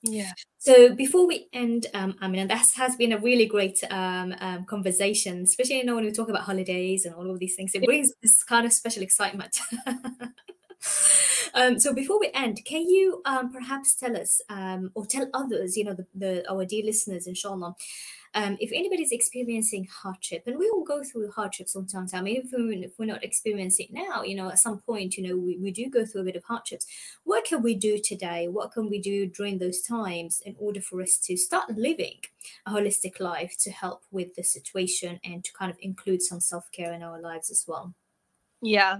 Yeah. 0.02 0.32
So 0.58 0.94
before 0.94 1.26
we 1.26 1.48
end, 1.52 1.86
um, 1.94 2.16
I 2.20 2.28
mean, 2.28 2.46
that 2.48 2.66
has 2.76 2.96
been 2.96 3.12
a 3.12 3.18
really 3.18 3.46
great 3.46 3.82
um, 3.90 4.34
um, 4.40 4.64
conversation, 4.64 5.42
especially 5.42 5.78
you 5.78 5.84
know 5.84 5.94
when 5.94 6.04
we 6.04 6.12
talk 6.12 6.28
about 6.28 6.42
holidays 6.42 7.04
and 7.04 7.14
all 7.14 7.30
of 7.30 7.38
these 7.38 7.54
things. 7.54 7.74
It 7.74 7.84
brings 7.84 8.12
this 8.22 8.42
kind 8.42 8.66
of 8.66 8.72
special 8.72 9.02
excitement. 9.02 9.58
um, 11.54 11.78
so 11.78 11.92
before 11.92 12.18
we 12.18 12.30
end, 12.34 12.64
can 12.64 12.88
you 12.88 13.20
um, 13.24 13.52
perhaps 13.52 13.94
tell 13.94 14.16
us 14.16 14.40
um, 14.48 14.90
or 14.94 15.06
tell 15.06 15.28
others, 15.34 15.76
you 15.76 15.84
know, 15.84 15.94
the, 15.94 16.06
the 16.14 16.50
our 16.50 16.64
dear 16.64 16.84
listeners, 16.84 17.26
inshallah, 17.26 17.74
um, 18.34 18.56
if 18.60 18.70
anybody's 18.72 19.10
experiencing 19.10 19.88
hardship, 19.90 20.44
and 20.46 20.56
we 20.56 20.70
all 20.70 20.84
go 20.84 21.02
through 21.02 21.32
hardship 21.32 21.68
sometimes, 21.68 22.14
I 22.14 22.20
mean, 22.20 22.42
if, 22.44 22.52
we, 22.52 22.76
if 22.84 22.92
we're 22.98 23.06
not 23.06 23.24
experiencing 23.24 23.88
it 23.90 23.92
now, 23.92 24.22
you 24.22 24.36
know, 24.36 24.48
at 24.50 24.60
some 24.60 24.78
point, 24.78 25.16
you 25.16 25.26
know, 25.26 25.36
we, 25.36 25.56
we 25.56 25.72
do 25.72 25.90
go 25.90 26.04
through 26.04 26.20
a 26.20 26.24
bit 26.24 26.36
of 26.36 26.44
hardships. 26.44 26.86
What 27.24 27.44
can 27.44 27.60
we 27.60 27.74
do 27.74 27.98
today? 28.02 28.46
What 28.46 28.72
can 28.72 28.88
we 28.88 29.00
do 29.00 29.26
during 29.26 29.58
those 29.58 29.80
times 29.82 30.42
in 30.46 30.54
order 30.58 30.80
for 30.80 31.02
us 31.02 31.18
to 31.24 31.36
start 31.36 31.70
living 31.70 32.20
a 32.66 32.72
holistic 32.72 33.18
life 33.18 33.56
to 33.60 33.70
help 33.70 34.04
with 34.12 34.34
the 34.36 34.44
situation 34.44 35.18
and 35.24 35.42
to 35.42 35.52
kind 35.52 35.70
of 35.70 35.78
include 35.80 36.22
some 36.22 36.40
self 36.40 36.70
care 36.70 36.92
in 36.92 37.02
our 37.02 37.20
lives 37.20 37.50
as 37.50 37.64
well? 37.66 37.94
Yeah. 38.62 38.98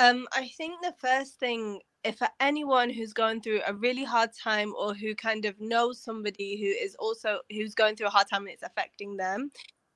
Um, 0.00 0.26
I 0.32 0.48
think 0.56 0.80
the 0.80 0.94
first 0.98 1.38
thing 1.38 1.80
if 2.04 2.16
for 2.16 2.28
anyone 2.40 2.88
who's 2.88 3.12
going 3.12 3.42
through 3.42 3.60
a 3.66 3.74
really 3.74 4.04
hard 4.04 4.30
time 4.32 4.72
or 4.78 4.94
who 4.94 5.14
kind 5.14 5.44
of 5.44 5.60
knows 5.60 6.02
somebody 6.02 6.58
who 6.58 6.66
is 6.66 6.94
also 6.98 7.40
who's 7.50 7.74
going 7.74 7.96
through 7.96 8.06
a 8.06 8.10
hard 8.10 8.26
time 8.26 8.42
and 8.42 8.50
it's 8.50 8.62
affecting 8.62 9.16
them 9.18 9.50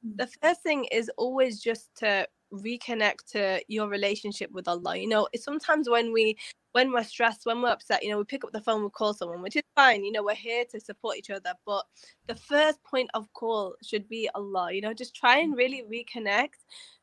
mm. 0.07 0.17
the 0.17 0.27
first 0.43 0.63
thing 0.63 0.85
is 0.93 1.11
always 1.17 1.61
just 1.61 1.89
to 1.97 2.27
reconnect 2.53 3.25
to 3.27 3.61
your 3.69 3.89
relationship 3.89 4.51
with 4.53 4.69
allah 4.69 4.97
you 4.97 5.09
know 5.09 5.27
sometimes 5.35 5.89
when 5.89 6.13
we 6.13 6.37
when 6.73 6.93
we're 6.93 7.03
stressed 7.03 7.47
when 7.47 7.63
we're 7.63 7.71
upset 7.71 8.03
you 8.05 8.11
know 8.11 8.19
we 8.19 8.25
pick 8.25 8.45
up 8.45 8.53
the 8.53 8.61
phone 8.61 8.85
we 8.85 8.91
call 8.91 9.15
someone 9.15 9.41
which 9.41 9.57
is 9.57 9.63
fine 9.75 10.05
you 10.05 10.13
know 10.13 10.23
we're 10.23 10.35
here 10.35 10.65
to 10.71 10.79
support 10.79 11.17
each 11.17 11.31
other 11.31 11.55
but 11.65 11.85
the 12.27 12.35
first 12.35 12.83
point 12.85 13.09
of 13.15 13.33
call 13.33 13.75
should 13.83 14.07
be 14.09 14.29
allah 14.35 14.71
you 14.71 14.83
know 14.83 14.93
just 14.93 15.17
try 15.17 15.39
and 15.39 15.57
really 15.57 15.83
reconnect 15.91 16.61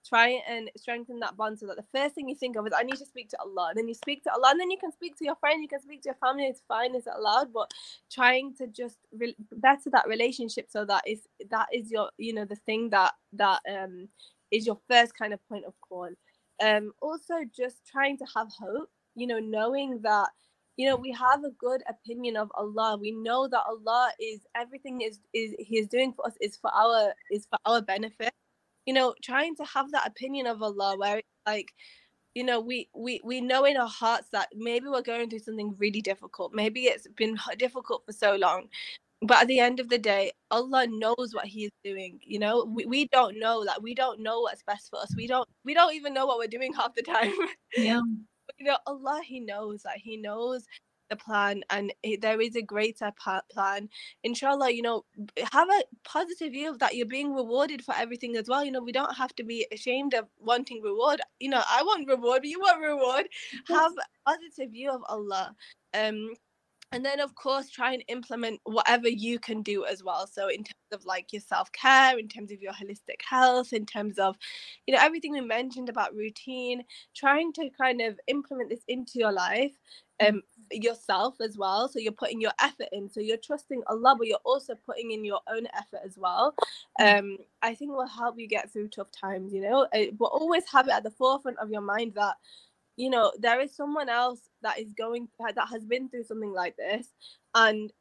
try 0.08 0.42
and 0.48 0.70
strengthen 0.78 1.20
that 1.20 1.38
bond 1.38 1.60
so 1.60 1.68
that 1.68 1.78
the 1.78 1.86
first 1.98 2.16
thing 2.16 2.28
you 2.28 2.36
think 2.36 2.56
of 2.56 2.66
is 2.66 2.74
I 2.76 2.84
need 2.84 2.98
to 2.98 3.06
speak 3.06 3.30
to 3.30 3.40
Allah. 3.40 3.68
And 3.70 3.78
then 3.78 3.88
you 3.88 3.94
speak 3.94 4.24
to 4.24 4.34
Allah, 4.34 4.50
and 4.52 4.60
then 4.60 4.72
you 4.72 4.78
can 4.78 4.92
speak 4.92 5.18
to 5.18 5.26
your 5.26 5.36
friend, 5.36 5.62
you 5.62 5.68
can 5.68 5.82
speak 5.82 6.02
to 6.04 6.10
your 6.10 6.16
family. 6.16 6.46
It's 6.46 6.64
fine, 6.68 6.96
it's 6.96 7.08
allowed, 7.08 7.54
but 7.54 7.72
trying 8.12 8.54
to 8.56 8.68
just 8.68 8.98
re- 9.18 9.36
better 9.52 9.90
that 9.92 10.08
relationship 10.08 10.68
so 10.70 10.86
that 10.86 11.04
is 11.08 11.22
that 11.50 11.68
is 11.74 11.92
your 11.92 12.10
you 12.18 12.34
know 12.34 12.46
the 12.46 12.56
thing 12.56 12.90
that 12.90 13.14
that 13.34 13.60
um 13.70 14.08
is 14.52 14.66
your 14.66 14.80
first 14.90 15.18
kind 15.18 15.34
of 15.34 15.48
point 15.48 15.66
of 15.66 15.74
call. 15.82 16.10
Um, 16.62 16.92
also 17.02 17.36
just 17.56 17.78
trying 17.88 18.18
to 18.18 18.26
have 18.36 18.50
hope. 18.60 18.90
You 19.16 19.28
know, 19.28 19.40
knowing 19.40 20.02
that 20.04 20.30
you 20.78 20.88
know 20.88 20.96
we 20.96 21.12
have 21.12 21.44
a 21.44 21.52
good 21.60 21.84
opinion 21.90 22.38
of 22.38 22.50
allah 22.56 22.98
we 22.98 23.12
know 23.12 23.48
that 23.48 23.62
allah 23.68 24.10
is 24.20 24.40
everything 24.56 25.02
is 25.02 25.20
is 25.34 25.54
he 25.60 25.78
is 25.78 25.88
doing 25.88 26.14
for 26.14 26.26
us 26.26 26.34
is 26.40 26.56
for 26.56 26.72
our 26.74 27.14
is 27.30 27.46
for 27.46 27.60
our 27.66 27.82
benefit 27.82 28.34
you 28.86 28.94
know, 28.94 29.14
trying 29.24 29.56
to 29.56 29.66
have 29.66 29.92
that 29.92 30.08
opinion 30.08 30.48
of 30.48 30.62
Allah 30.62 30.98
where 30.98 31.22
like, 31.46 31.72
you 32.36 32.44
know, 32.44 32.60
we 32.60 32.90
we 32.96 33.22
we 33.24 33.42
know 33.42 33.66
in 33.66 33.78
our 33.78 33.88
hearts 33.88 34.30
that 34.32 34.50
maybe 34.56 34.88
we're 34.88 35.02
going 35.02 35.30
through 35.30 35.40
something 35.40 35.76
really 35.78 36.02
difficult. 36.02 36.54
Maybe 36.54 36.86
it's 36.86 37.08
been 37.18 37.38
difficult 37.58 38.04
for 38.06 38.14
so 38.14 38.36
long. 38.36 38.70
But 39.24 39.44
at 39.44 39.48
the 39.48 39.60
end 39.60 39.80
of 39.80 39.90
the 39.90 40.00
day, 40.00 40.32
Allah 40.50 40.88
knows 40.90 41.32
what 41.34 41.46
He 41.46 41.66
is 41.66 41.72
doing. 41.84 42.20
You 42.24 42.40
know, 42.40 42.66
we, 42.66 42.86
we 42.86 43.08
don't 43.10 43.40
know 43.40 43.64
that. 43.66 43.84
We 43.84 43.94
don't 43.94 44.22
know 44.22 44.42
what's 44.42 44.64
best 44.64 44.90
for 44.90 45.00
us. 45.00 45.14
We 45.16 45.28
don't 45.28 45.48
we 45.66 45.74
don't 45.74 45.94
even 45.94 46.14
know 46.14 46.26
what 46.26 46.40
we're 46.40 46.48
doing 46.48 46.74
half 46.74 46.96
the 46.96 47.04
time. 47.04 47.34
Yeah. 47.76 48.02
you 48.58 48.66
know, 48.66 48.78
Allah 48.88 49.22
He 49.24 49.40
knows 49.40 49.84
that 49.84 49.98
He 49.98 50.18
knows 50.18 50.66
the 51.12 51.18
plan 51.18 51.64
and 51.70 51.94
there 52.22 52.42
is 52.42 52.56
a 52.56 52.62
greater 52.64 53.12
plan. 53.54 53.90
Inshallah 54.24 54.72
you 54.72 54.82
know 54.82 55.04
have 55.52 55.70
a 55.70 55.84
positive 56.04 56.52
view 56.54 56.70
of 56.72 56.80
that 56.80 56.96
you're 56.96 57.06
being 57.06 57.34
rewarded 57.36 57.84
for 57.86 57.96
everything 57.96 58.36
as 58.38 58.48
well. 58.50 58.66
You 58.66 58.72
know 58.72 58.82
we 58.82 58.92
don't 58.94 59.18
have 59.18 59.36
to 59.38 59.44
be 59.44 59.68
ashamed 59.72 60.14
of 60.16 60.26
wanting 60.40 60.82
reward. 60.84 61.22
You 61.40 61.50
know 61.50 61.64
i 61.70 61.84
want 61.84 62.08
reward 62.08 62.42
but 62.42 62.50
you 62.50 62.60
want 62.60 62.82
reward. 62.82 63.28
Have 63.68 63.94
a 63.94 64.30
positive 64.32 64.72
view 64.72 64.92
of 64.92 65.02
allah. 65.10 65.56
Um 65.94 66.34
and 66.92 67.06
then 67.06 67.20
of 67.20 67.34
course 67.36 67.70
try 67.70 67.94
and 67.94 68.04
implement 68.08 68.60
whatever 68.64 69.08
you 69.08 69.40
can 69.40 69.62
do 69.62 69.86
as 69.86 70.04
well. 70.04 70.28
So 70.28 70.50
in 70.50 70.58
terms 70.58 70.76
of 70.92 71.06
like 71.06 71.32
your 71.32 71.42
self-care 71.42 72.20
in 72.20 72.28
terms 72.28 72.52
of 72.52 72.62
your 72.62 72.74
holistic 72.74 73.22
health 73.28 73.72
in 73.72 73.86
terms 73.86 74.20
of 74.20 74.36
you 74.86 74.94
know 74.94 75.00
everything 75.02 75.32
we 75.32 75.40
mentioned 75.42 75.88
about 75.88 76.14
routine 76.14 76.84
trying 77.16 77.54
to 77.54 77.70
kind 77.70 78.02
of 78.02 78.20
implement 78.28 78.70
this 78.70 78.84
into 78.90 79.20
your 79.20 79.32
life 79.32 79.72
um 80.26 80.42
yourself 80.72 81.36
as 81.42 81.58
well. 81.58 81.88
So 81.90 82.00
you're 82.00 82.12
putting 82.12 82.42
your 82.42 82.52
effort 82.62 82.88
in. 82.92 83.10
So 83.10 83.20
you're 83.22 83.38
trusting 83.38 83.84
allah 83.88 84.16
but 84.18 84.28
you're 84.28 84.38
also 84.46 84.76
putting 84.86 85.12
in 85.12 85.24
your 85.24 85.40
own 85.48 85.68
effort 85.74 86.02
as 86.06 86.18
well. 86.18 86.54
Mm. 87.00 87.20
um 87.20 87.38
i 87.62 87.74
think 87.74 87.92
will 87.92 88.06
help 88.08 88.38
you 88.38 88.48
get 88.48 88.72
through 88.72 88.90
tough 88.90 89.12
times 89.12 89.54
you 89.54 89.62
know? 89.62 89.88
Uh, 89.94 90.12
but 90.20 90.26
always 90.26 90.64
have 90.72 90.88
it 90.88 90.94
at 90.94 91.04
the 91.04 91.12
forefront 91.12 91.58
of 91.60 91.72
your 91.72 91.82
mind 91.82 92.14
that 92.16 92.36
you 93.02 93.10
know 93.10 93.32
there 93.40 93.60
is 93.60 93.76
someone 93.76 94.10
else 94.10 94.42
that 94.62 94.80
is 94.80 94.94
going 94.94 95.28
that 95.40 95.68
has 95.68 95.84
been 95.86 96.08
through 96.08 96.24
something 96.24 96.54
like 96.54 96.76
this 96.78 97.08
and 97.56 97.92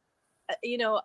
uh, 0.49 0.61
you 0.63 0.77
know 0.77 1.01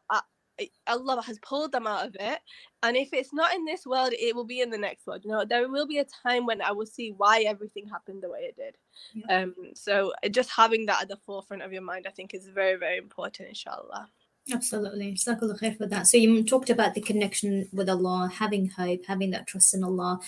Allah 0.87 1.23
has 1.23 1.39
pulled 1.41 1.73
them 1.73 1.87
out 1.87 2.07
of 2.07 2.17
it. 2.19 2.39
And 2.83 2.97
if 2.97 3.11
it's 3.13 3.33
not 3.33 3.55
in 3.55 3.65
this 3.65 3.85
world, 3.85 4.13
it 4.13 4.35
will 4.35 4.45
be 4.45 4.61
in 4.61 4.71
the 4.71 4.79
next 4.79 5.07
world. 5.07 5.23
You 5.25 5.31
know, 5.31 5.45
there 5.45 5.69
will 5.69 5.87
be 5.87 5.99
a 5.99 6.07
time 6.23 6.47
when 6.47 6.63
I 6.63 6.73
will 6.73 6.87
see 6.87 7.13
why 7.17 7.43
everything 7.43 7.87
happened 7.87 8.23
the 8.23 8.31
way 8.31 8.51
it 8.51 8.57
did. 8.57 8.75
Yeah. 9.15 9.43
Um, 9.43 9.55
so 9.75 10.13
just 10.31 10.51
having 10.51 10.87
that 10.87 11.03
at 11.03 11.09
the 11.09 11.19
forefront 11.27 11.63
of 11.63 11.73
your 11.73 11.83
mind, 11.83 12.07
I 12.09 12.11
think, 12.11 12.33
is 12.33 12.47
very, 12.47 12.77
very 12.77 12.97
important, 12.97 13.51
inshallah. 13.51 14.09
Absolutely. 14.53 15.13
Jazakallah 15.13 15.61
khair 15.61 15.77
for 15.77 15.87
that. 15.87 16.07
So 16.07 16.17
you 16.17 16.45
talked 16.45 16.71
about 16.71 16.95
the 16.95 17.01
connection 17.01 17.69
with 17.73 17.89
Allah, 17.89 18.31
having 18.33 18.71
hope, 18.71 19.05
having 19.07 19.31
that 19.33 19.47
trust 19.47 19.75
in 19.75 19.83
Allah. 19.83 20.21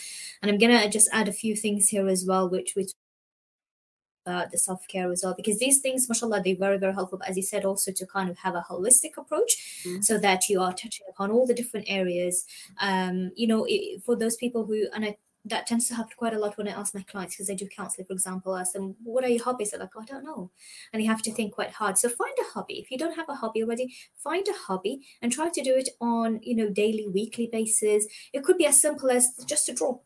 And 0.43 0.51
I'm 0.51 0.59
gonna 0.59 0.91
just 0.91 1.09
add 1.13 1.29
a 1.29 1.33
few 1.33 1.55
things 1.55 1.89
here 1.89 2.09
as 2.09 2.27
well, 2.27 2.49
which 2.51 2.73
which 2.75 2.91
uh, 4.29 4.47
the 4.53 4.59
self-care 4.59 5.11
as 5.11 5.23
well 5.25 5.35
because 5.35 5.59
these 5.59 5.81
things 5.81 6.09
mashallah 6.09 6.43
they're 6.45 6.57
very 6.57 6.79
very 6.79 6.95
helpful 6.95 7.21
as 7.27 7.37
you 7.37 7.43
said 7.43 7.65
also 7.65 7.91
to 7.93 8.07
kind 8.07 8.31
of 8.31 8.39
have 8.39 8.55
a 8.55 8.65
holistic 8.69 9.17
approach 9.17 9.83
mm. 9.85 10.05
so 10.05 10.19
that 10.19 10.49
you 10.49 10.61
are 10.61 10.73
touching 10.73 11.07
upon 11.09 11.31
all 11.31 11.47
the 11.47 11.55
different 11.55 11.87
areas 11.89 12.45
um 12.81 13.31
you 13.35 13.47
know 13.47 13.65
it, 13.69 14.03
for 14.05 14.17
those 14.17 14.37
people 14.37 14.65
who 14.65 14.87
and 14.95 15.05
I 15.05 15.17
that 15.45 15.67
tends 15.67 15.89
to 15.89 15.95
happen 15.95 16.13
quite 16.17 16.35
a 16.35 16.39
lot 16.39 16.57
when 16.57 16.69
I 16.69 16.73
ask 16.73 16.95
my 16.95 17.03
clients 17.03 17.37
because 17.37 17.51
I 17.51 17.55
do 17.55 17.69
counseling, 17.69 18.07
for 18.07 18.13
example, 18.13 18.55
I 18.55 18.61
ask 18.61 18.73
them, 18.73 18.97
what 19.03 19.25
are 19.25 19.29
your 19.29 19.43
hobbies? 19.43 19.71
They're 19.71 19.81
like, 19.81 19.91
oh, 19.97 20.03
I 20.03 20.05
don't 20.05 20.25
know. 20.25 20.51
And 20.93 21.03
you 21.03 21.09
have 21.09 21.23
to 21.23 21.33
think 21.33 21.55
quite 21.55 21.71
hard. 21.71 21.99
So 21.99 22.09
find 22.09 22.37
a 22.41 22.53
hobby. 22.53 22.75
If 22.75 22.91
you 22.91 22.99
don't 22.99 23.17
have 23.17 23.29
a 23.29 23.35
hobby 23.35 23.63
already, 23.63 23.95
find 24.17 24.47
a 24.49 24.53
hobby 24.53 25.07
and 25.23 25.33
try 25.33 25.49
to 25.49 25.63
do 25.63 25.75
it 25.75 25.91
on, 26.01 26.41
you 26.43 26.55
know, 26.55 26.69
daily, 26.69 27.07
weekly 27.09 27.49
basis. 27.51 28.07
It 28.33 28.45
could 28.45 28.59
be 28.59 28.67
as 28.67 28.81
simple 28.81 29.11
as 29.11 29.29
just 29.47 29.67
to 29.67 29.75
draw. 29.75 30.01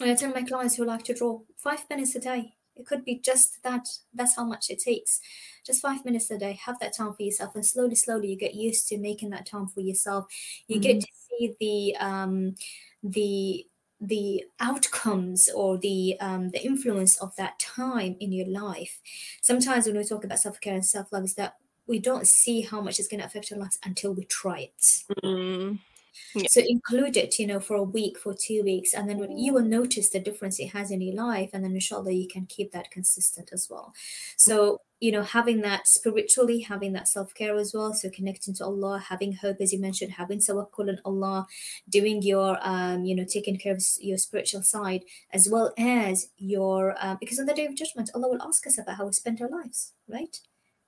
And 0.00 0.10
I 0.10 0.14
tell 0.14 0.32
my 0.32 0.42
clients 0.42 0.76
who 0.76 0.84
like 0.84 1.04
to 1.04 1.14
draw 1.14 1.40
five 1.56 1.88
minutes 1.88 2.14
a 2.14 2.20
day. 2.20 2.55
It 2.76 2.86
could 2.86 3.04
be 3.04 3.18
just 3.18 3.62
that. 3.62 3.88
That's 4.14 4.36
how 4.36 4.44
much 4.44 4.70
it 4.70 4.80
takes. 4.80 5.20
Just 5.64 5.82
five 5.82 6.04
minutes 6.04 6.30
a 6.30 6.38
day. 6.38 6.58
Have 6.64 6.78
that 6.80 6.96
time 6.96 7.14
for 7.14 7.22
yourself, 7.22 7.54
and 7.54 7.64
slowly, 7.64 7.94
slowly, 7.94 8.28
you 8.28 8.36
get 8.36 8.54
used 8.54 8.88
to 8.88 8.98
making 8.98 9.30
that 9.30 9.46
time 9.46 9.66
for 9.68 9.80
yourself. 9.80 10.26
You 10.68 10.76
mm-hmm. 10.76 10.82
get 10.82 11.00
to 11.00 11.08
see 11.28 11.56
the 11.60 11.96
um, 12.04 12.54
the 13.02 13.66
the 14.00 14.44
outcomes 14.60 15.48
or 15.48 15.78
the 15.78 16.16
um, 16.20 16.50
the 16.50 16.64
influence 16.64 17.16
of 17.18 17.34
that 17.36 17.58
time 17.58 18.16
in 18.20 18.32
your 18.32 18.48
life. 18.48 19.00
Sometimes 19.40 19.86
when 19.86 19.96
we 19.96 20.04
talk 20.04 20.24
about 20.24 20.40
self 20.40 20.60
care 20.60 20.74
and 20.74 20.84
self 20.84 21.12
love, 21.12 21.24
is 21.24 21.34
that 21.34 21.56
we 21.86 21.98
don't 21.98 22.26
see 22.26 22.62
how 22.62 22.80
much 22.80 22.98
it's 22.98 23.08
going 23.08 23.20
to 23.20 23.26
affect 23.26 23.52
our 23.52 23.58
lives 23.58 23.78
until 23.84 24.12
we 24.12 24.24
try 24.24 24.60
it. 24.60 25.04
Mm. 25.24 25.78
Yeah. 26.34 26.46
So 26.48 26.60
include 26.66 27.16
it, 27.16 27.38
you 27.38 27.46
know, 27.46 27.60
for 27.60 27.76
a 27.76 27.82
week, 27.82 28.18
for 28.18 28.34
two 28.34 28.62
weeks, 28.62 28.94
and 28.94 29.08
then 29.08 29.38
you 29.38 29.52
will 29.52 29.64
notice 29.64 30.10
the 30.10 30.20
difference 30.20 30.58
it 30.58 30.68
has 30.68 30.90
in 30.90 31.00
your 31.00 31.14
life, 31.14 31.50
and 31.52 31.64
then 31.64 31.72
inshallah 31.74 32.12
you 32.12 32.28
can 32.28 32.46
keep 32.46 32.72
that 32.72 32.90
consistent 32.90 33.50
as 33.52 33.68
well. 33.70 33.94
So 34.36 34.80
you 35.00 35.12
know, 35.12 35.22
having 35.22 35.60
that 35.60 35.86
spiritually, 35.86 36.60
having 36.60 36.92
that 36.94 37.06
self 37.08 37.34
care 37.34 37.56
as 37.56 37.74
well, 37.74 37.92
so 37.92 38.08
connecting 38.08 38.54
to 38.54 38.64
Allah, 38.64 38.98
having 38.98 39.34
hope, 39.34 39.58
as 39.60 39.72
you 39.72 39.78
mentioned, 39.78 40.12
having 40.12 40.38
tawakkul 40.38 40.88
on 40.88 40.98
Allah, 41.04 41.46
doing 41.88 42.22
your, 42.22 42.58
um, 42.62 43.04
you 43.04 43.14
know, 43.14 43.24
taking 43.24 43.58
care 43.58 43.74
of 43.74 43.82
your 44.00 44.16
spiritual 44.16 44.62
side, 44.62 45.02
as 45.32 45.48
well 45.50 45.74
as 45.78 46.30
your, 46.38 46.96
uh, 46.98 47.16
because 47.20 47.38
on 47.38 47.46
the 47.46 47.54
day 47.54 47.66
of 47.66 47.74
judgment, 47.74 48.10
Allah 48.14 48.28
will 48.28 48.42
ask 48.42 48.66
us 48.66 48.78
about 48.78 48.96
how 48.96 49.06
we 49.06 49.12
spent 49.12 49.42
our 49.42 49.50
lives, 49.50 49.92
right? 50.08 50.40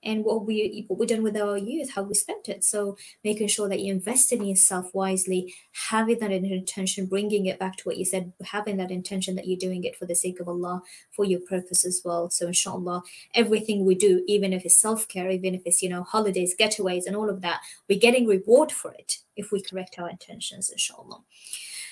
And 0.03 0.23
what 0.23 0.45
we 0.45 0.85
what 0.87 0.99
we 0.99 1.05
done 1.05 1.23
with 1.23 1.35
our 1.37 1.57
youth, 1.57 1.91
how 1.91 2.03
we 2.03 2.13
spent 2.13 2.47
it. 2.49 2.63
So 2.63 2.97
making 3.23 3.47
sure 3.47 3.67
that 3.69 3.79
you 3.79 3.93
invest 3.93 4.31
in 4.31 4.43
yourself 4.43 4.93
wisely, 4.93 5.53
having 5.89 6.19
that 6.19 6.31
intention, 6.31 7.05
bringing 7.05 7.45
it 7.45 7.59
back 7.59 7.77
to 7.77 7.83
what 7.83 7.97
you 7.97 8.05
said, 8.05 8.33
having 8.45 8.77
that 8.77 8.91
intention 8.91 9.35
that 9.35 9.47
you're 9.47 9.57
doing 9.57 9.83
it 9.83 9.95
for 9.95 10.05
the 10.05 10.15
sake 10.15 10.39
of 10.39 10.47
Allah, 10.47 10.81
for 11.11 11.25
your 11.25 11.41
purpose 11.41 11.85
as 11.85 12.01
well. 12.03 12.29
So 12.29 12.47
inshallah, 12.47 13.03
everything 13.35 13.85
we 13.85 13.95
do, 13.95 14.23
even 14.27 14.53
if 14.53 14.65
it's 14.65 14.75
self 14.75 15.07
care, 15.07 15.29
even 15.29 15.55
if 15.55 15.61
it's 15.65 15.81
you 15.81 15.89
know 15.89 16.03
holidays, 16.03 16.55
getaways, 16.59 17.05
and 17.05 17.15
all 17.15 17.29
of 17.29 17.41
that, 17.41 17.61
we're 17.89 17.99
getting 17.99 18.27
reward 18.27 18.71
for 18.71 18.93
it 18.93 19.19
if 19.35 19.51
we 19.51 19.61
correct 19.61 19.97
our 19.99 20.09
intentions. 20.09 20.69
Inshallah. 20.69 21.21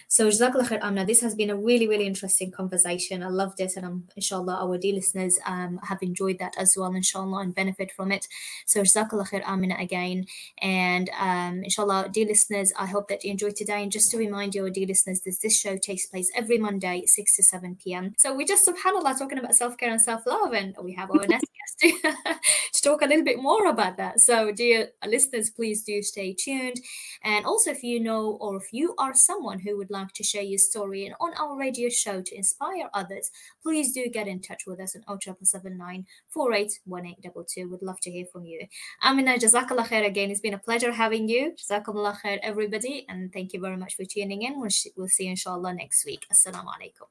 So 0.09 0.29
Jazakallah 0.29 0.69
khair, 0.69 0.79
Amna. 0.81 1.05
This 1.05 1.19
has 1.19 1.35
been 1.35 1.49
a 1.49 1.55
really, 1.57 1.85
really 1.85 2.07
interesting 2.07 2.49
conversation. 2.49 3.21
I 3.21 3.27
loved 3.27 3.59
it. 3.59 3.75
And 3.75 3.85
I'm, 3.85 4.07
inshallah, 4.15 4.55
our 4.61 4.77
dear 4.77 4.95
listeners 4.95 5.37
um, 5.45 5.81
have 5.83 6.01
enjoyed 6.01 6.39
that 6.39 6.53
as 6.57 6.75
well, 6.77 6.93
inshallah, 6.93 7.41
and 7.41 7.53
benefit 7.53 7.91
from 7.91 8.13
it. 8.13 8.25
So 8.65 8.83
Jazakallah 8.83 9.29
khair, 9.29 9.43
Amina, 9.43 9.75
again. 9.77 10.25
And 10.61 11.09
um, 11.19 11.61
inshallah, 11.61 12.07
dear 12.13 12.25
listeners, 12.25 12.71
I 12.79 12.85
hope 12.85 13.09
that 13.09 13.25
you 13.25 13.31
enjoyed 13.31 13.57
today. 13.57 13.83
And 13.83 13.91
just 13.91 14.09
to 14.11 14.17
remind 14.17 14.55
you, 14.55 14.69
dear 14.69 14.87
listeners, 14.87 15.19
that 15.21 15.35
this 15.43 15.59
show 15.59 15.75
takes 15.75 16.05
place 16.05 16.31
every 16.33 16.57
Monday, 16.57 17.03
6 17.05 17.35
to 17.35 17.43
7 17.43 17.77
p.m. 17.83 18.15
So 18.17 18.33
we 18.33 18.45
just 18.45 18.65
subhanAllah 18.65 19.19
talking 19.19 19.39
about 19.39 19.55
self-care 19.55 19.91
and 19.91 20.01
self-love. 20.01 20.53
And 20.53 20.73
we 20.81 20.93
have 20.93 21.11
our 21.11 21.27
next 21.27 21.47
guest 21.81 21.97
to 22.73 22.81
talk 22.81 23.01
a 23.01 23.07
little 23.07 23.25
bit 23.25 23.41
more 23.41 23.67
about 23.67 23.97
that. 23.97 24.21
So 24.21 24.53
dear 24.53 24.91
listeners, 25.05 25.49
please 25.49 25.83
do 25.83 26.01
stay 26.01 26.33
tuned. 26.33 26.79
And 27.23 27.45
also 27.45 27.71
if 27.71 27.83
you 27.83 27.99
know 27.99 28.37
or 28.39 28.55
if 28.55 28.71
you 28.71 28.95
are 28.97 29.13
someone 29.13 29.59
who 29.59 29.77
would 29.77 29.89
like 29.89 29.96
like 29.97 30.13
to 30.13 30.23
share 30.23 30.43
your 30.43 30.57
story 30.57 31.05
and 31.05 31.15
on 31.19 31.33
our 31.41 31.57
radio 31.57 31.89
show 31.89 32.21
to 32.21 32.35
inspire 32.35 32.89
others, 32.93 33.31
please 33.63 33.93
do 33.93 34.07
get 34.07 34.27
in 34.27 34.41
touch 34.41 34.63
with 34.67 34.79
us 34.79 34.95
on 34.95 35.19
0779 35.21 36.05
481822. 36.29 37.69
We'd 37.69 37.81
love 37.81 37.99
to 38.01 38.11
hear 38.11 38.25
from 38.31 38.45
you. 38.45 38.61
Amina, 39.03 39.37
Jazakallah 39.37 39.87
khair 39.87 40.05
again. 40.05 40.31
It's 40.31 40.41
been 40.41 40.53
a 40.53 40.59
pleasure 40.59 40.91
having 40.91 41.27
you. 41.27 41.53
Jazakallah 41.59 42.17
khair, 42.21 42.39
everybody. 42.43 43.05
And 43.09 43.31
thank 43.33 43.53
you 43.53 43.61
very 43.61 43.77
much 43.77 43.95
for 43.95 44.05
tuning 44.05 44.41
in. 44.43 44.59
We'll, 44.59 44.69
we'll 44.95 45.07
see 45.07 45.25
you 45.25 45.31
inshallah 45.31 45.73
next 45.73 46.05
week. 46.05 46.25
Assalamu 46.31 46.71
alaikum. 46.75 47.07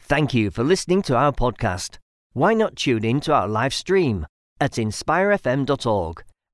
Thank 0.00 0.34
you 0.34 0.50
for 0.50 0.62
listening 0.62 1.00
to 1.02 1.16
our 1.16 1.32
podcast. 1.32 1.98
Why 2.34 2.52
not 2.52 2.76
tune 2.76 3.04
in 3.04 3.20
to 3.20 3.32
our 3.32 3.48
live 3.48 3.72
stream 3.72 4.26
at 4.60 4.72
inspirefm.org? 4.72 6.24